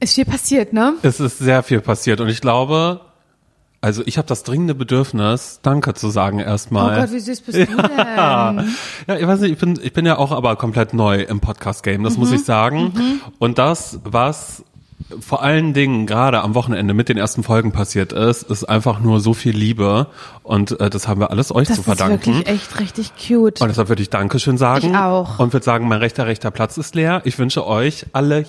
[0.00, 0.94] Ist viel passiert, ne?
[1.02, 3.00] Es ist sehr viel passiert und ich glaube,
[3.80, 6.96] also ich habe das dringende Bedürfnis, Danke zu sagen erstmal.
[6.98, 7.76] Oh Gott, wie süß bist du denn?
[9.06, 12.02] Ja, ich weiß nicht, ich bin, ich bin ja auch aber komplett neu im Podcast-Game,
[12.02, 12.34] das muss Mhm.
[12.36, 13.20] ich sagen.
[13.38, 14.64] Und das, was
[15.20, 19.20] vor allen Dingen gerade am Wochenende mit den ersten Folgen passiert ist, ist einfach nur
[19.20, 20.06] so viel Liebe
[20.42, 22.36] und äh, das haben wir alles euch Das zu ist verdanken.
[22.36, 23.60] wirklich echt richtig cute.
[23.60, 24.88] Und deshalb würde ich Dankeschön sagen.
[24.92, 25.38] Ich auch.
[25.38, 27.20] Und würde sagen, mein rechter, rechter Platz ist leer.
[27.24, 28.40] Ich wünsche euch alle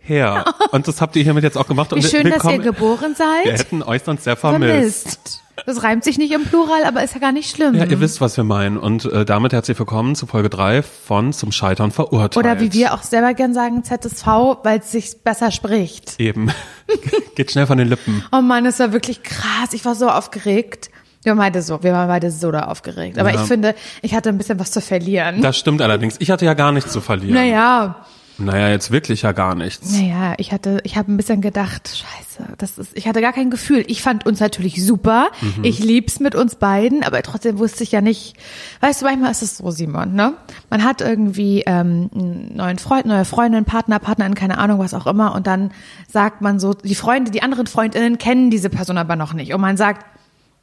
[0.00, 0.44] hierher.
[0.72, 1.90] Und das habt ihr hiermit jetzt auch gemacht.
[1.92, 3.58] Wie und schön, dass ihr geboren Wir seid.
[3.60, 4.70] hätten euch sonst sehr vermisst.
[4.72, 5.42] Vermisst.
[5.66, 7.74] Das reimt sich nicht im Plural, aber ist ja gar nicht schlimm.
[7.74, 8.78] Ja, ihr wisst, was wir meinen.
[8.78, 12.36] Und äh, damit herzlich willkommen zu Folge 3 von Zum Scheitern verurteilt.
[12.38, 14.26] Oder wie wir auch selber gern sagen, ZSV,
[14.62, 16.18] weil es sich besser spricht.
[16.18, 16.50] Eben.
[17.34, 18.24] Geht schnell von den Lippen.
[18.32, 19.72] Oh Mann, das war wirklich krass.
[19.72, 20.90] Ich war so aufgeregt.
[21.22, 23.18] Wir waren beide so, wir waren beide so da aufgeregt.
[23.18, 23.42] Aber Ja.
[23.42, 25.42] ich finde, ich hatte ein bisschen was zu verlieren.
[25.42, 26.16] Das stimmt allerdings.
[26.20, 27.34] Ich hatte ja gar nichts zu verlieren.
[27.34, 27.96] naja,
[28.40, 29.92] Naja, jetzt wirklich ja gar nichts.
[29.92, 33.50] naja, ich hatte, ich habe ein bisschen gedacht, scheiße, das ist, ich hatte gar kein
[33.50, 33.84] Gefühl.
[33.86, 35.28] Ich fand uns natürlich super.
[35.40, 35.64] Mhm.
[35.64, 38.36] Ich lieb's mit uns beiden, aber trotzdem wusste ich ja nicht,
[38.80, 40.34] weißt du, manchmal ist es so, Simon, ne?
[40.70, 45.06] Man hat irgendwie ähm, einen neuen Freund, neue Freundin, Partner, Partnerin, keine Ahnung, was auch
[45.06, 45.70] immer, und dann
[46.08, 49.52] sagt man so, die Freunde, die anderen Freundinnen kennen diese Person aber noch nicht.
[49.54, 50.04] Und man sagt,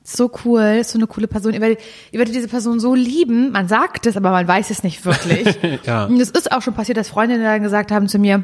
[0.09, 1.53] so cool, so eine coole Person.
[1.53, 1.79] Ihr werdet,
[2.11, 3.51] ihr werdet diese Person so lieben.
[3.51, 5.47] Man sagt es, aber man weiß es nicht wirklich.
[5.85, 6.05] Ja.
[6.05, 8.43] Und es ist auch schon passiert, dass Freundinnen dann gesagt haben zu mir,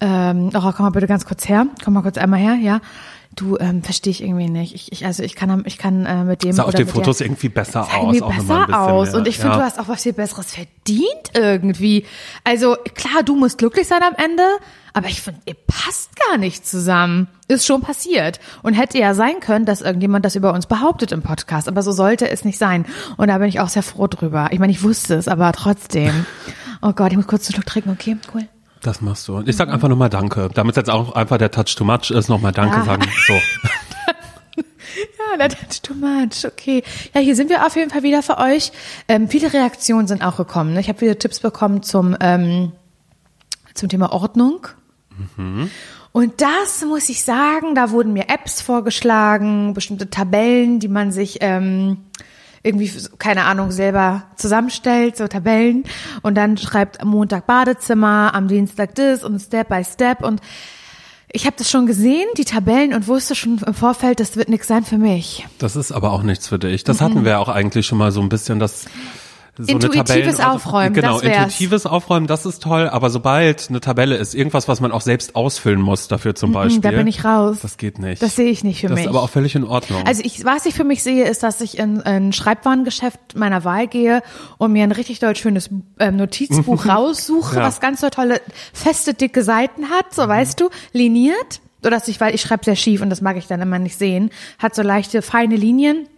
[0.00, 2.80] ähm, oh, komm mal bitte ganz kurz her, komm mal kurz einmal her, ja.
[3.36, 4.74] Du, ähm, verstehe ich irgendwie nicht.
[4.74, 7.26] Ich, ich, also ich kann, ich kann äh, mit dem Sah auf den Fotos der,
[7.26, 8.14] irgendwie besser sah aus.
[8.14, 9.08] irgendwie besser aus.
[9.08, 9.18] mehr.
[9.18, 9.58] Und ich finde, ja.
[9.58, 12.06] du hast auch was viel Besseres verdient irgendwie.
[12.44, 14.44] Also klar, du musst glücklich sein am Ende,
[14.94, 17.28] aber ich finde, ihr passt gar nicht zusammen.
[17.48, 18.40] Ist schon passiert.
[18.62, 21.68] Und hätte ja sein können, dass irgendjemand das über uns behauptet im Podcast.
[21.68, 22.86] Aber so sollte es nicht sein.
[23.16, 24.48] Und da bin ich auch sehr froh drüber.
[24.52, 26.24] Ich meine, ich wusste es, aber trotzdem.
[26.80, 28.16] Oh Gott, ich muss kurz einen Schluck trinken, okay?
[28.32, 28.46] Cool.
[28.82, 29.36] Das machst du.
[29.36, 30.48] Und ich sag einfach nur mal Danke.
[30.54, 32.84] Damit jetzt auch einfach der Touch too much ist, nochmal Danke Ja.
[32.84, 33.06] sagen.
[33.26, 33.34] So.
[35.36, 36.44] Ja, that's too much.
[36.46, 36.84] Okay.
[37.12, 38.70] Ja, hier sind wir auf jeden Fall wieder für euch.
[39.08, 40.74] Ähm, viele Reaktionen sind auch gekommen.
[40.74, 40.80] Ne?
[40.80, 42.70] Ich habe viele Tipps bekommen zum, ähm,
[43.74, 44.68] zum Thema Ordnung.
[46.12, 51.38] Und das muss ich sagen, da wurden mir Apps vorgeschlagen, bestimmte Tabellen, die man sich
[51.40, 51.98] ähm,
[52.62, 55.84] irgendwie, keine Ahnung, selber zusammenstellt, so Tabellen.
[56.22, 60.22] Und dann schreibt am Montag Badezimmer, am Dienstag das und Step by Step.
[60.22, 60.40] Und
[61.30, 64.68] ich habe das schon gesehen, die Tabellen, und wusste schon im Vorfeld, das wird nichts
[64.68, 65.46] sein für mich.
[65.58, 66.84] Das ist aber auch nichts für dich.
[66.84, 68.86] Das hatten wir auch eigentlich schon mal so ein bisschen, das
[69.56, 73.80] so Intuitives eine Tabellen Aufräumen, Genau, das intuitives Aufräumen, das ist toll, aber sobald eine
[73.80, 76.80] Tabelle ist, irgendwas, was man auch selbst ausfüllen muss dafür zum Beispiel.
[76.80, 77.58] Da bin ich raus.
[77.62, 78.20] Das geht nicht.
[78.20, 79.04] Das sehe ich nicht für das mich.
[79.04, 80.02] ist aber auch völlig in Ordnung.
[80.06, 83.86] Also ich, was ich für mich sehe, ist, dass ich in ein Schreibwarengeschäft meiner Wahl
[83.86, 84.22] gehe
[84.58, 87.62] und mir ein richtig doll schönes ähm, Notizbuch raussuche, Ja.
[87.62, 88.40] was ganz so tolle,
[88.72, 91.60] feste, dicke Seiten hat, so weißt du, liniert.
[91.82, 93.98] Oder dass ich, weil ich schreibe sehr schief und das mag ich dann immer nicht
[93.98, 96.08] sehen, hat so leichte, feine Linien,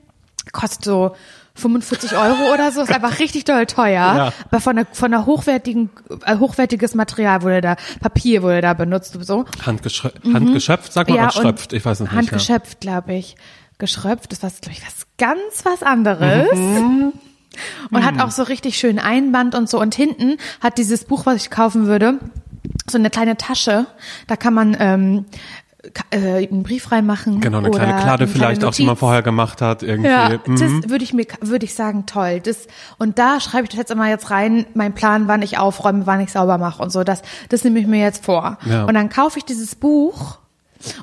[0.53, 1.17] kostet so
[1.57, 3.93] 45 Euro oder so, ist einfach richtig doll teuer.
[3.93, 4.33] Ja.
[4.51, 5.91] Aber von der, von der hochwertigen,
[6.25, 9.45] äh, hochwertiges Material wurde da, Papier wurde da benutzt, so.
[9.65, 12.13] Handgeschö Handgeschöpft, sag mal, Ja, was schröpft, ich weiß es nicht.
[12.13, 12.19] Ja.
[12.19, 13.37] Handgeschöpft, glaube ich.
[13.79, 16.53] Geschröpft, das war, glaube ich, was ganz was anderes.
[16.55, 17.13] Mhm.
[17.91, 19.81] Und hat auch so richtig schön Einband und so.
[19.81, 22.19] Und hinten hat dieses Buch, was ich kaufen würde,
[22.89, 23.87] so eine kleine Tasche.
[24.27, 25.25] Da kann man ähm,
[26.11, 27.41] äh, einen Brief reinmachen.
[27.41, 30.11] Genau, eine oder kleine Klade vielleicht kleine auch, die man vorher gemacht hat, irgendwie.
[30.11, 30.59] Ja, Mhm.
[30.59, 32.41] das würde ich mir, würde ich sagen, toll.
[32.41, 32.67] Das,
[32.99, 36.21] und da schreibe ich das jetzt immer jetzt rein, mein Plan, wann ich aufräume, wann
[36.21, 37.05] ich sauber mache und so.
[37.05, 38.59] Das, das nehme ich mir jetzt vor.
[38.65, 38.85] Ja.
[38.85, 40.39] Und dann kaufe ich dieses Buch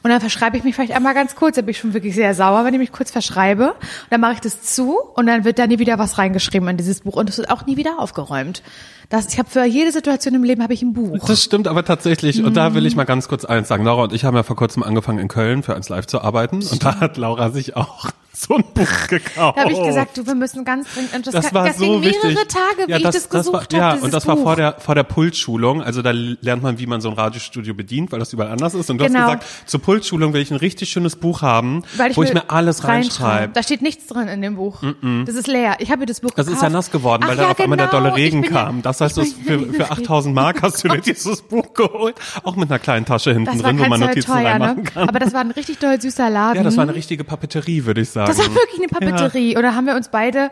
[0.03, 1.55] und dann verschreibe ich mich vielleicht einmal ganz kurz.
[1.55, 3.71] Da bin ich schon wirklich sehr sauer, wenn ich mich kurz verschreibe.
[3.71, 6.77] Und dann mache ich das zu und dann wird da nie wieder was reingeschrieben in
[6.77, 8.63] dieses Buch und es wird auch nie wieder aufgeräumt.
[9.09, 11.27] Das, ich habe für jede Situation im Leben habe ich ein Buch.
[11.27, 12.43] Das stimmt aber tatsächlich.
[12.43, 13.83] Und da will ich mal ganz kurz eins sagen.
[13.83, 16.63] Laura und ich haben ja vor kurzem angefangen in Köln für eins live zu arbeiten.
[16.63, 19.57] Und da hat Laura sich auch so ein Buch gekauft.
[19.57, 21.13] Da habe ich gesagt, du, wir müssen ganz dringend.
[21.15, 22.47] Und das, das war das so ging mehrere wichtig.
[22.47, 23.97] Tage, wie ja, ich das gesucht war, habe.
[23.99, 24.43] Ja, und das war Buch.
[24.43, 25.81] vor der vor der Pulsschulung.
[25.83, 28.89] Also da lernt man, wie man so ein Radiostudio bedient, weil das überall anders ist.
[28.89, 29.19] Und du Genau.
[29.19, 32.33] hast gesagt, zur Pulsschulung will ich ein richtig schönes Buch haben, Weil ich wo ich
[32.33, 33.53] mir alles reinschreibe.
[33.53, 34.81] Da steht nichts drin in dem Buch.
[35.25, 35.75] Das ist leer.
[35.79, 36.57] Ich habe mir das Buch Das gekauft.
[36.57, 38.01] ist ja nass geworden, weil Ach da ja, auf einmal der genau.
[38.03, 38.81] dolle Regen kam.
[38.81, 39.15] Das heißt,
[39.45, 42.15] bin für, für 8000 Mark hast du dir dieses Buch geholt.
[42.43, 44.83] Auch mit einer kleinen Tasche hinten Das war drin, wo man Notizen teuer, reinmachen ne?
[44.83, 45.09] kann.
[45.09, 46.57] Aber das war ein richtig doll süßer Laden.
[46.57, 48.22] Ja, das war eine richtige Papeterie, würde ich sagen.
[48.27, 49.55] Das war wirklich eine Papeterie.
[49.55, 50.51] Und da haben wir uns beide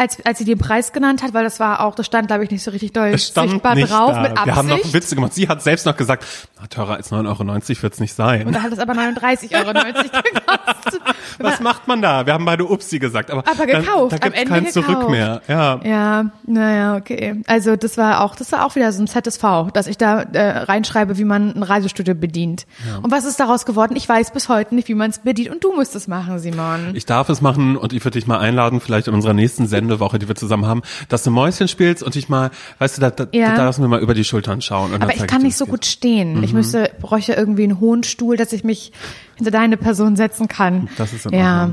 [0.00, 2.50] als, als sie den Preis genannt hat, weil das war auch, das stand, glaube ich,
[2.50, 4.22] nicht so richtig doll Es sichtbar drauf da.
[4.22, 4.46] mit Absicht.
[4.46, 5.34] Wir haben noch Witze gemacht.
[5.34, 6.24] Sie hat selbst noch gesagt,
[6.60, 8.46] na, teurer als 9,90 Euro wird's nicht sein.
[8.46, 11.02] Und da hat es aber 39,90 Euro gekostet.
[11.38, 12.26] Was macht man da?
[12.26, 15.42] Wir haben beide Upsi gesagt, aber, Aber dann- gekauft, da am gibt's kein Zurück mehr.
[15.48, 15.80] Ja.
[15.84, 17.42] Ja, naja, okay.
[17.46, 20.58] Also das war auch, das war auch wieder so ein ZSV, dass ich da äh,
[20.64, 22.66] reinschreibe, wie man ein Reisestudio bedient.
[23.02, 23.96] Und was ist daraus geworden?
[23.96, 25.50] Ich weiß bis heute nicht, wie man es bedient.
[25.50, 26.92] Und du musst es machen, Simon.
[26.94, 30.18] Ich darf es machen und ich würde dich mal einladen, vielleicht in unserer nächsten Sendewoche,
[30.18, 33.26] die wir zusammen haben, dass du Mäuschen spielst und ich mal, weißt du, da, da,
[33.32, 33.56] Ja.
[33.56, 34.94] da du mir mal über die Schultern schauen.
[34.94, 36.36] Aber ich kann nicht so es gut stehen.
[36.38, 36.42] Mhm.
[36.44, 38.92] Ich müsste, bräuchte irgendwie einen hohen Stuhl, dass ich mich
[39.36, 40.88] hinter deine Person setzen kann.
[40.96, 41.70] Das ist in Ja.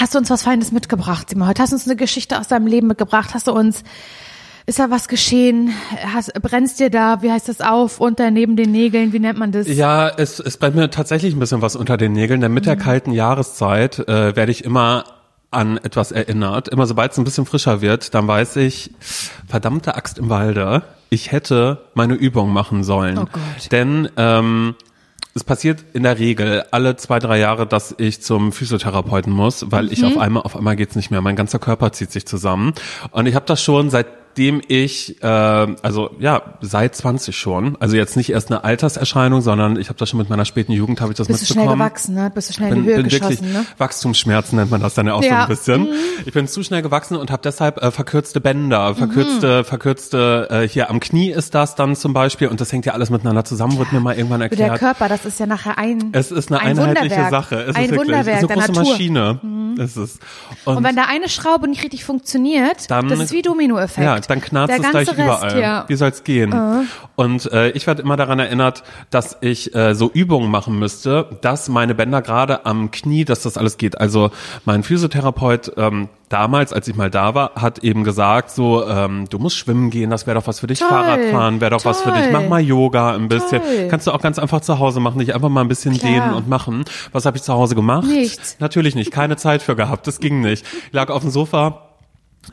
[0.00, 1.48] Hast du uns was Feines mitgebracht, Simon?
[1.48, 3.34] Heute hast du uns eine Geschichte aus deinem Leben mitgebracht.
[3.34, 3.82] Hast du uns,
[4.66, 5.70] ist da was geschehen?
[6.14, 9.12] Hast, brennst dir da, wie heißt das auf, unter, neben den Nägeln?
[9.12, 9.68] Wie nennt man das?
[9.68, 12.54] Ja, es ist bei mir tatsächlich ein bisschen was unter den Nägeln, denn Mhm.
[12.54, 15.04] mit der kalten Jahreszeit äh, werde ich immer
[15.52, 16.68] an etwas erinnert.
[16.68, 18.90] Immer sobald es ein bisschen frischer wird, dann weiß ich,
[19.48, 23.18] verdammte Axt im Walde, ich hätte meine Übung machen sollen.
[23.18, 23.70] Oh Gott.
[23.70, 24.74] Denn ähm,
[25.34, 29.92] es passiert in der Regel alle zwei, drei Jahre, dass ich zum Physiotherapeuten muss, weil
[29.92, 30.08] ich Mhm.
[30.08, 31.20] auf einmal, auf einmal geht's nicht mehr.
[31.20, 32.72] Mein ganzer Körper zieht sich zusammen.
[33.10, 33.90] Und ich habe das schon
[34.34, 37.76] seitdem ich, äh, also ja, seit 20 schon.
[37.80, 41.00] Also jetzt nicht erst eine Alterserscheinung, sondern ich habe das schon mit meiner späten Jugend,
[41.02, 41.86] habe ich das Bist du schnell mitbekommen.
[41.88, 42.30] gewachsen, ne?
[42.34, 43.66] Bist du schnell in bin, die Höhe bin wirklich geschossen, ne?
[43.76, 45.42] Wachstumsschmerzen nennt man das dann ja auch so Ja.
[45.42, 45.88] ein bisschen.
[46.24, 49.64] Ich bin zu schnell gewachsen und habe deshalb äh, verkürzte Bänder, verkürzte, Mhm.
[49.66, 53.10] verkürzte äh, hier am Knie ist das dann zum Beispiel und das hängt ja alles
[53.10, 54.78] miteinander zusammen, wurde mir mal irgendwann Der erklärt.
[54.78, 57.30] Körper, das ist ja nachher ein Es ist eine ein einheitliche Wunderwerk.
[57.30, 57.56] Sache.
[57.56, 58.92] Es ein ist wirklich, Wunderwerk es ist der eine große Natur.
[58.92, 59.40] Maschine.
[59.78, 60.20] Es ist.
[60.64, 64.04] Und, Und wenn da eine Schraube nicht richtig funktioniert, Dann- das ist wie Dominoeffekt.
[64.04, 65.60] ja, dann knarzt es gleich Rest, überall.
[65.60, 65.84] Ja.
[65.88, 66.54] Wie soll's gehen?
[67.16, 71.68] Und äh, ich werde immer daran erinnert, dass ich äh, so Übungen machen müsste, dass
[71.68, 74.00] meine Bänder gerade am Knie, dass das alles geht.
[74.00, 74.30] Also
[74.64, 79.38] mein Physiotherapeut ähm, damals, als ich mal da war, hat eben gesagt, so ähm, du
[79.38, 80.78] musst schwimmen gehen, das wäre doch was für dich.
[80.78, 80.88] Toll.
[80.88, 82.22] Fahrradfahren wäre doch was für dich.
[82.24, 82.32] Toll.
[82.32, 83.60] Mach mal Yoga ein bisschen.
[83.62, 83.88] Toll.
[83.90, 86.10] Kannst du auch ganz einfach zu Hause machen, dich einfach mal ein bisschen Klar.
[86.10, 86.84] dehnen und machen.
[87.12, 88.06] Was habe ich zu Hause gemacht?
[88.06, 88.56] Nichts.
[88.60, 89.10] Natürlich nicht.
[89.10, 90.06] Keine Zeit für gehabt.
[90.06, 90.64] Das ging nicht.
[90.86, 91.91] Ich lag auf dem Sofa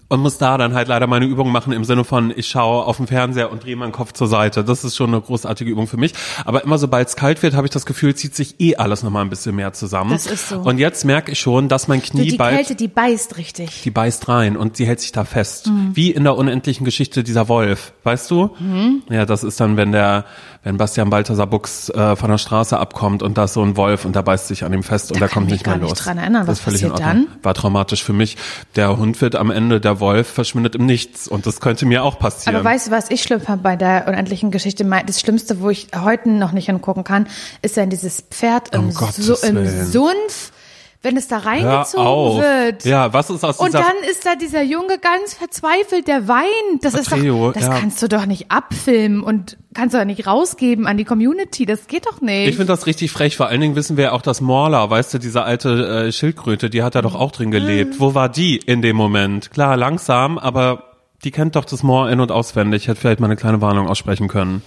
[0.07, 2.97] und muss da dann halt leider meine Übung machen im Sinne von, ich schaue auf
[2.97, 4.63] den Fernseher und drehe meinen Kopf zur Seite.
[4.63, 6.13] Das ist schon eine großartige Übung für mich.
[6.45, 9.23] Aber immer sobald es kalt wird, habe ich das Gefühl, zieht sich eh alles nochmal
[9.23, 10.11] ein bisschen mehr zusammen.
[10.11, 10.59] Das ist so.
[10.59, 13.81] Und jetzt merke ich schon, dass mein Du, Knie die bald Kälte, die beißt richtig.
[13.83, 15.67] die beißt rein und sie hält sich da fest.
[15.67, 15.91] Mhm.
[15.95, 18.51] Wie in der unendlichen Geschichte dieser Wolf, weißt du?
[18.59, 19.03] Mhm.
[19.09, 20.25] Ja, das ist dann, wenn der,
[20.63, 24.03] wenn Bastian Balthasar Buchs äh, von der Straße abkommt und da ist so ein Wolf
[24.03, 25.75] und der beißt sich an ihm fest und Da der kann kommt ich nicht mehr
[25.75, 25.99] gar nicht los.
[25.99, 26.45] dran erinnern.
[26.45, 27.07] das Was ist völlig in Ordnung.
[27.09, 27.27] dann?
[27.43, 28.35] War traumatisch für mich.
[28.75, 32.19] Der Hund wird am Ende, der Wolf verschwindet im Nichts und das könnte mir auch
[32.19, 32.55] passieren.
[32.57, 34.83] Aber weißt du, was ich schlimm fand bei der unendlichen Geschichte?
[35.05, 37.27] Das Schlimmste, wo ich heute noch nicht hingucken kann,
[37.61, 39.85] ist dann dieses Pferd im, Um Su im.
[39.85, 40.51] Sumpf,
[41.01, 42.83] wenn es da reingezogen wird.
[42.83, 46.83] Ja, was ist aus Und dieser dann ist da dieser Junge ganz verzweifelt, der weint.
[46.83, 47.79] Das ist Matteo, doch, das ja.
[47.79, 51.65] kannst du doch nicht abfilmen und kannst du doch nicht rausgeben an die Community.
[51.65, 52.49] Das geht doch nicht.
[52.49, 53.37] Ich finde das richtig frech.
[53.37, 56.69] Vor allen Dingen wissen wir ja auch, dass Morla, weißt du, diese alte äh, Schildkröte,
[56.69, 57.95] die hat da doch auch drin gelebt.
[57.95, 57.99] Mhm.
[57.99, 59.51] Wo war die in dem Moment?
[59.51, 60.88] Klar, langsam, aber
[61.23, 62.87] die kennt doch das Moor in- und auswendig.
[62.87, 64.61] Hätte vielleicht mal eine kleine Warnung aussprechen können.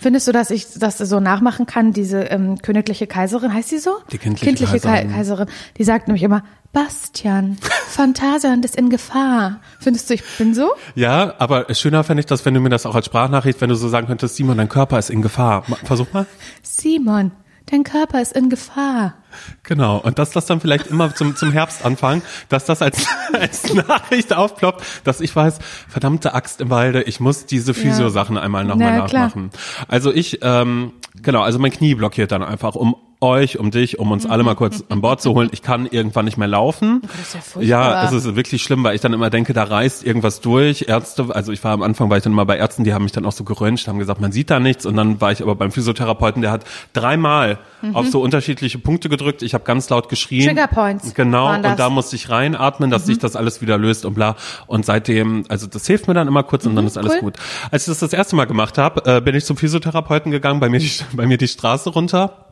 [0.00, 1.92] Findest du, dass ich das so nachmachen kann?
[1.92, 3.96] Diese ähm, königliche Kaiserin, heißt sie so?
[4.12, 4.66] Die kindliche Kai-
[5.00, 5.10] Kaiserin.
[5.12, 5.46] Kaiserin.
[5.78, 6.42] Die sagt nämlich immer,
[6.74, 7.56] Bastian,
[7.88, 9.60] Phantasialand ist in Gefahr.
[9.80, 10.70] Findest du, ich bin so?
[10.94, 13.74] Ja, aber schöner fände ich das, wenn du mir das auch als Sprachnachricht, wenn du
[13.74, 15.64] so sagen könntest, Simon, dein Körper ist in Gefahr.
[15.84, 16.26] Versuch mal.
[16.62, 17.30] Simon,
[17.66, 19.14] dein Körper ist in Gefahr.
[19.62, 19.98] Genau.
[19.98, 24.82] Und dass das dann vielleicht immer zum, zum Herbstanfang, dass das als, als Nachricht aufploppt,
[25.04, 29.26] dass ich weiß, verdammte Axt im Walde, ich muss diese Physio-Sachen einmal nochmal Na, klar.
[29.26, 29.50] nachmachen.
[29.88, 30.92] Also ich, ähm,
[31.22, 34.54] genau, also mein Knie blockiert dann einfach, um euch, um dich, um uns alle mal
[34.54, 35.48] kurz an Bord zu holen.
[35.52, 37.02] Ich kann irgendwann nicht mehr laufen.
[37.02, 37.62] Das ist ja furchtbar.
[37.62, 40.86] Ja, es ist wirklich schlimm, weil ich dann immer denke, da reißt irgendwas durch.
[40.88, 43.12] Ärzte, also ich war am Anfang, war ich dann mal bei Ärzten, die haben mich
[43.12, 44.84] dann auch so geröntgt, haben gesagt, man sieht da nichts.
[44.86, 47.58] Und dann war ich aber beim Physiotherapeuten, der hat dreimal
[47.92, 49.42] auf so unterschiedliche Punkte gedrückt.
[49.42, 50.46] Ich habe ganz laut geschrien.
[50.46, 54.14] Trigger Points Genau, und da musste ich reinatmen, dass sich das alles wieder löst und
[54.14, 54.36] bla.
[54.66, 57.20] Und seitdem, also das hilft mir dann immer kurz und dann ist alles cool.
[57.20, 57.36] gut.
[57.70, 60.68] Als ich das das erste Mal gemacht habe, äh, bin ich zum Physiotherapeuten gegangen, bei
[60.68, 62.51] mir die, bei mir die Straße runter.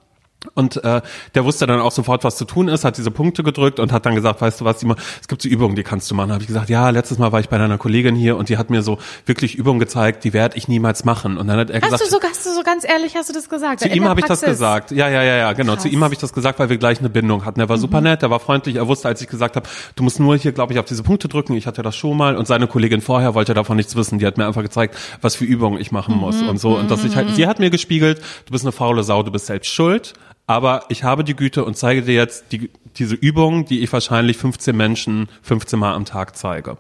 [0.54, 1.02] Und äh,
[1.34, 4.06] der wusste dann auch sofort, was zu tun ist, hat diese Punkte gedrückt und hat
[4.06, 6.32] dann gesagt, weißt du was, Simon, es gibt so Übungen, die kannst du machen.
[6.32, 8.70] Habe ich gesagt, ja, letztes Mal war ich bei deiner Kollegin hier und die hat
[8.70, 11.36] mir so wirklich Übungen gezeigt, die werde ich niemals machen.
[11.36, 13.34] Und dann hat er Hast gesagt, du so, hast du so ganz ehrlich, hast du
[13.34, 13.80] das gesagt?
[13.80, 14.92] zu ihm habe ich das gesagt.
[14.92, 15.72] Ja, ja, ja, ja, genau.
[15.72, 15.84] Zu Krass.
[15.92, 15.98] Mhm.
[15.98, 17.60] ihm habe ich das gesagt, weil wir gleich eine Bindung hatten.
[17.60, 20.20] Er war super nett, er war freundlich, er wusste, als ich gesagt habe, du musst
[20.20, 21.54] nur hier, glaube ich, auf diese Punkte drücken.
[21.54, 24.18] Ich hatte das schon mal und seine Kollegin vorher wollte davon nichts wissen.
[24.18, 26.48] Die hat mir einfach gezeigt, was für Übungen ich machen muss Mhm.
[26.48, 26.78] und so.
[26.78, 29.46] Und dass ich halt, sie hat mir gespiegelt, du bist eine faule Sau, du bist
[29.46, 30.14] selbst schuld.
[30.50, 34.36] Aber ich habe die Güte und zeige dir jetzt die, diese Übung, die ich wahrscheinlich
[34.36, 36.76] 15 Menschen 15 Mal am Tag zeige.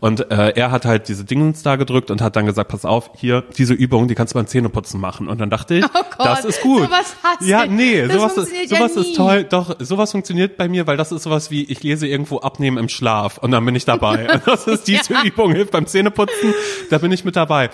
[0.00, 3.12] Und äh, er hat halt diese Dingens da gedrückt und hat dann gesagt, pass auf,
[3.16, 5.28] hier, diese Übung, die kannst du beim Zähneputzen machen.
[5.28, 6.86] Und dann dachte ich, Oh Gott, das ist gut.
[6.86, 9.02] sowas hasse ja, nee, Das sowas, ja sowas nie.
[9.02, 9.44] ist toll.
[9.44, 12.88] Doch, sowas funktioniert bei mir, weil das ist sowas wie, ich lese irgendwo abnehmen im
[12.88, 14.28] Schlaf und dann bin ich dabei.
[14.32, 16.52] Und das ist diese Übung, hilft beim Zähneputzen,
[16.90, 17.70] da bin ich mit dabei.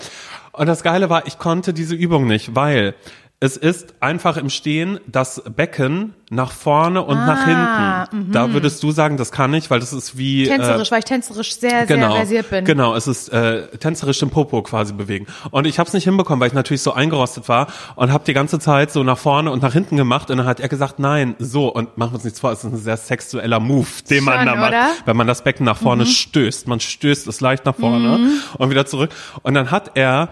[0.51, 2.93] Und das Geile war, ich konnte diese Übung nicht, weil
[3.45, 8.31] es ist einfach im Stehen das Becken nach vorne und nach Ah, hinten.
[8.31, 11.55] Da würdest du sagen, das kann ich, weil das ist wie Tänzerisch, weil ich tänzerisch
[11.55, 12.65] sehr, genau, sehr versiert bin.
[12.65, 15.27] Genau, es ist äh, tänzerisch den Popo quasi bewegen.
[15.51, 18.33] Und ich habe es nicht hinbekommen, weil ich natürlich so eingerostet war und habe die
[18.33, 20.31] ganze Zeit so nach vorne und nach hinten gemacht.
[20.31, 21.67] Und dann hat er gesagt, nein, so.
[21.71, 24.45] Und machen wir uns nichts vor, es ist ein sehr sexueller Move, den man Schon,
[24.47, 24.87] da macht, oder?
[25.05, 26.07] wenn man das Becken nach vorne Mhm.
[26.07, 26.67] stößt.
[26.67, 28.19] Man stößt es leicht nach vorne
[28.57, 29.11] und wieder zurück.
[29.43, 30.29] Und dann hat er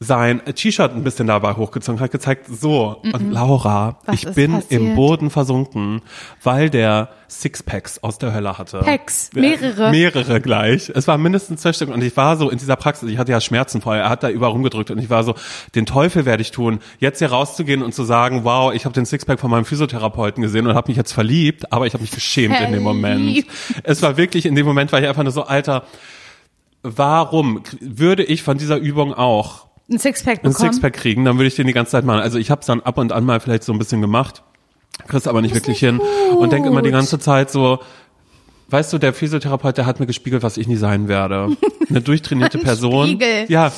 [0.00, 4.72] sein T-Shirt ein bisschen dabei hochgezogen, hat gezeigt, so, und Laura, Was ich bin passiert?
[4.72, 6.02] im Boden versunken,
[6.42, 8.80] weil der Sixpacks aus der Hölle hatte.
[8.80, 9.90] Packs, mehrere.
[9.90, 10.90] Mehrere gleich.
[10.94, 13.40] Es waren mindestens zwei Stück und ich war so in dieser Praxis, ich hatte ja
[13.40, 15.34] Schmerzen vorher, er hat da überall rumgedrückt und ich war so,
[15.74, 19.06] den Teufel werde ich tun, jetzt hier rauszugehen und zu sagen, wow, ich habe den
[19.06, 22.60] Sixpack von meinem Physiotherapeuten gesehen und habe mich jetzt verliebt, aber ich habe mich geschämt
[22.60, 23.46] in dem Moment.
[23.84, 25.84] Es war wirklich, in dem Moment war ich einfach nur so, Alter,
[26.82, 30.72] warum würde ich von dieser Übung auch Ein Sixpack ein bekommen.
[30.72, 32.20] Sixpack kriegen, dann würde ich den die ganze Zeit machen.
[32.20, 34.42] Also ich habe es dann ab und an mal vielleicht so ein bisschen gemacht,
[35.06, 36.00] krieg's aber nicht wirklich hin
[36.38, 37.80] und denke immer die ganze Zeit so,
[38.68, 41.56] weißt du, der Physiotherapeut, der hat mir gespiegelt, was ich nie sein werde.
[41.90, 43.44] Eine durchtrainierte Ein Person, Spiegel.
[43.48, 43.72] ja,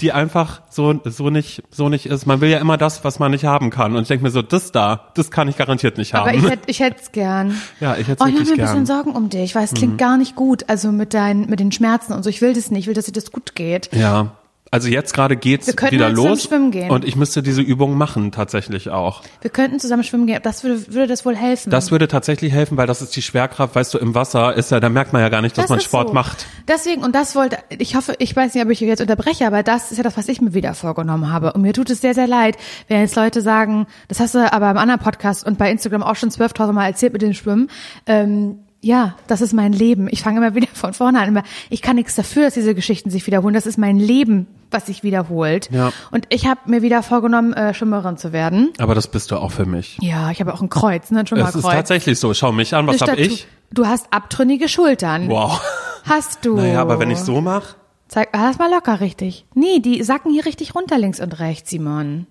[0.00, 2.24] die einfach so so nicht so nicht ist.
[2.24, 4.40] Man will ja immer das, was man nicht haben kann und ich denke mir so,
[4.40, 6.30] das da, das kann ich garantiert nicht haben.
[6.30, 7.54] Aber ich hätte ich hätte es gern.
[7.80, 8.76] ja, ich hätte Oh, es ich mache wirklich mir ein gern.
[8.78, 8.80] Mhm.
[8.84, 10.64] bisschen Sorgen um dich, weil es klingt gar nicht gut.
[10.70, 12.30] Also mit deinen, mit den Schmerzen und so.
[12.30, 12.80] Ich will das nicht.
[12.80, 13.90] Ich will, dass dir das gut geht.
[13.94, 14.32] Ja.
[14.72, 16.90] Also jetzt gerade geht's Wir könnten wieder zusammen los schwimmen gehen.
[16.90, 19.22] und ich müsste diese Übung machen tatsächlich auch.
[19.40, 20.38] Wir könnten zusammen schwimmen gehen.
[20.44, 21.70] Das würde, würde das wohl helfen.
[21.70, 24.78] Das würde tatsächlich helfen, weil das ist die Schwerkraft, weißt du, im Wasser ist ja,
[24.78, 26.14] da merkt man ja gar nicht, dass Das man Sport so.
[26.14, 26.46] macht.
[26.68, 29.64] Deswegen, und das wollte, ich hoffe, ich weiß nicht, ob ich euch jetzt unterbreche, aber
[29.64, 31.52] das ist ja das, was ich mir wieder vorgenommen habe.
[31.52, 34.70] Und mir tut es sehr, sehr leid, wenn jetzt Leute sagen, das hast du aber
[34.70, 37.68] im anderen Podcast und bei Instagram auch schon 12.000 Mal erzählt mit dem Schwimmen.
[38.06, 40.08] Ähm, ja, das ist mein Leben.
[40.10, 41.28] Ich fange immer wieder von vorne an.
[41.28, 43.54] Immer, ich kann nichts dafür, dass diese Geschichten sich wiederholen.
[43.54, 45.68] Das ist mein Leben, was sich wiederholt.
[45.70, 45.92] Ja.
[46.10, 48.72] Und ich habe mir wieder vorgenommen, äh, Schwimmerin zu werden.
[48.78, 49.98] Aber das bist du auch für mich.
[50.00, 51.62] Ja, ich habe auch ein Kreuz, ne, ein Es ist Schwimmerkreuz.
[51.62, 52.32] tatsächlich so.
[52.34, 53.34] Schau mich an, was Eine hab Statue.
[53.34, 53.46] ich?
[53.72, 55.28] Du hast abtrünnige Schultern.
[55.28, 55.60] Wow.
[56.08, 56.56] Hast du.
[56.56, 57.76] Naja, aber wenn ich so mache,
[58.08, 59.46] Zeig, ah, das mal locker richtig.
[59.54, 62.26] Nee, die sacken hier richtig runter links und rechts, Simon.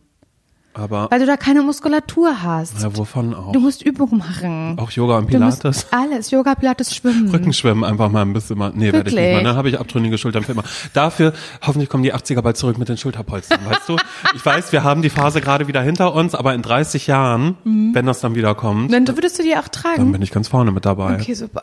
[0.74, 2.82] Aber Weil du da keine Muskulatur hast.
[2.82, 3.52] ja, wovon auch?
[3.52, 4.78] Du musst Übungen machen.
[4.80, 5.88] Auch Yoga und Pilates.
[5.92, 7.30] alles, Yoga, Pilates, Schwimmen.
[7.30, 8.72] Rückenschwimmen einfach mal ein bisschen mal.
[8.76, 9.44] Nee, werde ich nicht mal.
[9.44, 10.64] Dann habe ich abtrünnige Schultern für immer.
[10.94, 11.34] Dafür,
[11.66, 13.98] hoffentlich kommen die 80er bald zurück mit den Schulterpolstern, weißt du?
[14.36, 17.94] Ich weiß, wir haben die Phase gerade wieder hinter uns, aber in 30 Jahren, Mhm.
[17.96, 20.12] wenn das dann wieder kommt, Dann würdest du die auch dann tragen.
[20.12, 21.16] bin ich ganz vorne mit dabei.
[21.16, 21.62] Okay, super.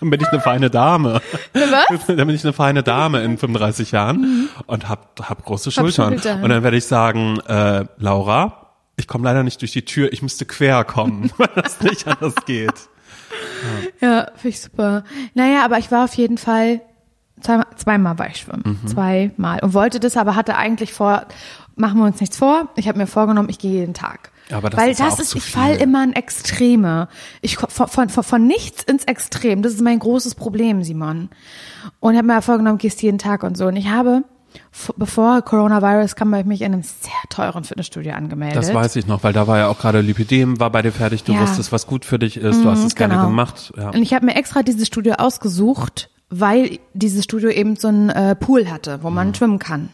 [0.00, 1.20] Dann bin ich eine feine Dame.
[1.52, 2.06] Was?
[2.06, 6.12] dann bin ich eine feine Dame in 35 Jahren und hab, hab große Schultern.
[6.14, 6.42] Schultern.
[6.42, 10.22] Und dann werde ich sagen, äh, Laura, ich komme leider nicht durch die Tür, ich
[10.22, 12.88] müsste quer kommen, weil das nicht anders geht.
[14.00, 15.04] Ja, finde ich super.
[15.34, 16.80] Naja, aber ich war auf jeden Fall,
[17.40, 18.80] zweimal, zweimal war ich schwimmen.
[18.82, 18.86] Mhm.
[18.86, 19.60] Zweimal.
[19.62, 21.26] Und wollte das, aber hatte eigentlich vor,
[21.74, 22.68] machen wir uns nichts vor.
[22.76, 24.30] Ich habe mir vorgenommen, ich gehe jeden Tag.
[24.52, 27.08] Aber das Weil ist ja das auch ist, ich fall immer in Extreme.
[27.42, 29.62] Ich von, von, von, nichts ins Extrem.
[29.62, 31.30] Das ist mein großes Problem, Simon.
[32.00, 33.66] Und habe mir vorgenommen, gehst jeden Tag und so.
[33.66, 34.22] Und ich habe,
[34.96, 38.56] bevor Coronavirus kam, habe ich mich in einem sehr teuren Fitnessstudio angemeldet.
[38.56, 41.24] Das weiß ich noch, weil da war ja auch gerade Lipidem, war bei dir fertig,
[41.24, 41.40] du Ja.
[41.40, 43.26] wusstest, was gut für dich ist, du hast es gerne genau.
[43.26, 43.72] gemacht.
[43.76, 43.88] Ja.
[43.90, 48.34] Und ich habe mir extra dieses Studio ausgesucht, weil dieses Studio eben so einen äh,
[48.36, 49.14] Pool hatte, wo Mhm.
[49.14, 49.88] man schwimmen kann.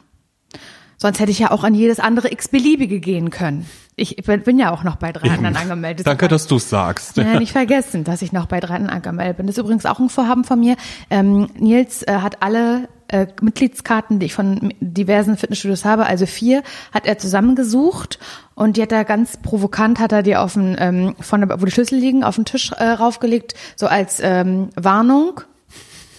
[1.02, 3.68] Sonst hätte ich ja auch an jedes andere x-beliebige gehen können.
[3.96, 6.06] Ich bin ja auch noch bei drei anderen angemeldet.
[6.06, 7.16] Danke, dass du es sagst.
[7.16, 9.48] Ja, nicht vergessen, dass ich noch bei drei anderen angemeldet bin.
[9.48, 10.76] Das ist übrigens auch ein Vorhaben von mir.
[11.10, 16.62] Ähm, Nils äh, hat alle äh, Mitgliedskarten, die ich von diversen Fitnessstudios habe, also vier,
[16.92, 18.20] hat er zusammengesucht
[18.54, 21.64] und die hat er ganz provokant, hat er die auf den, ähm, von der, wo
[21.64, 25.40] die Schlüssel liegen, auf den Tisch äh, raufgelegt, so als ähm, Warnung.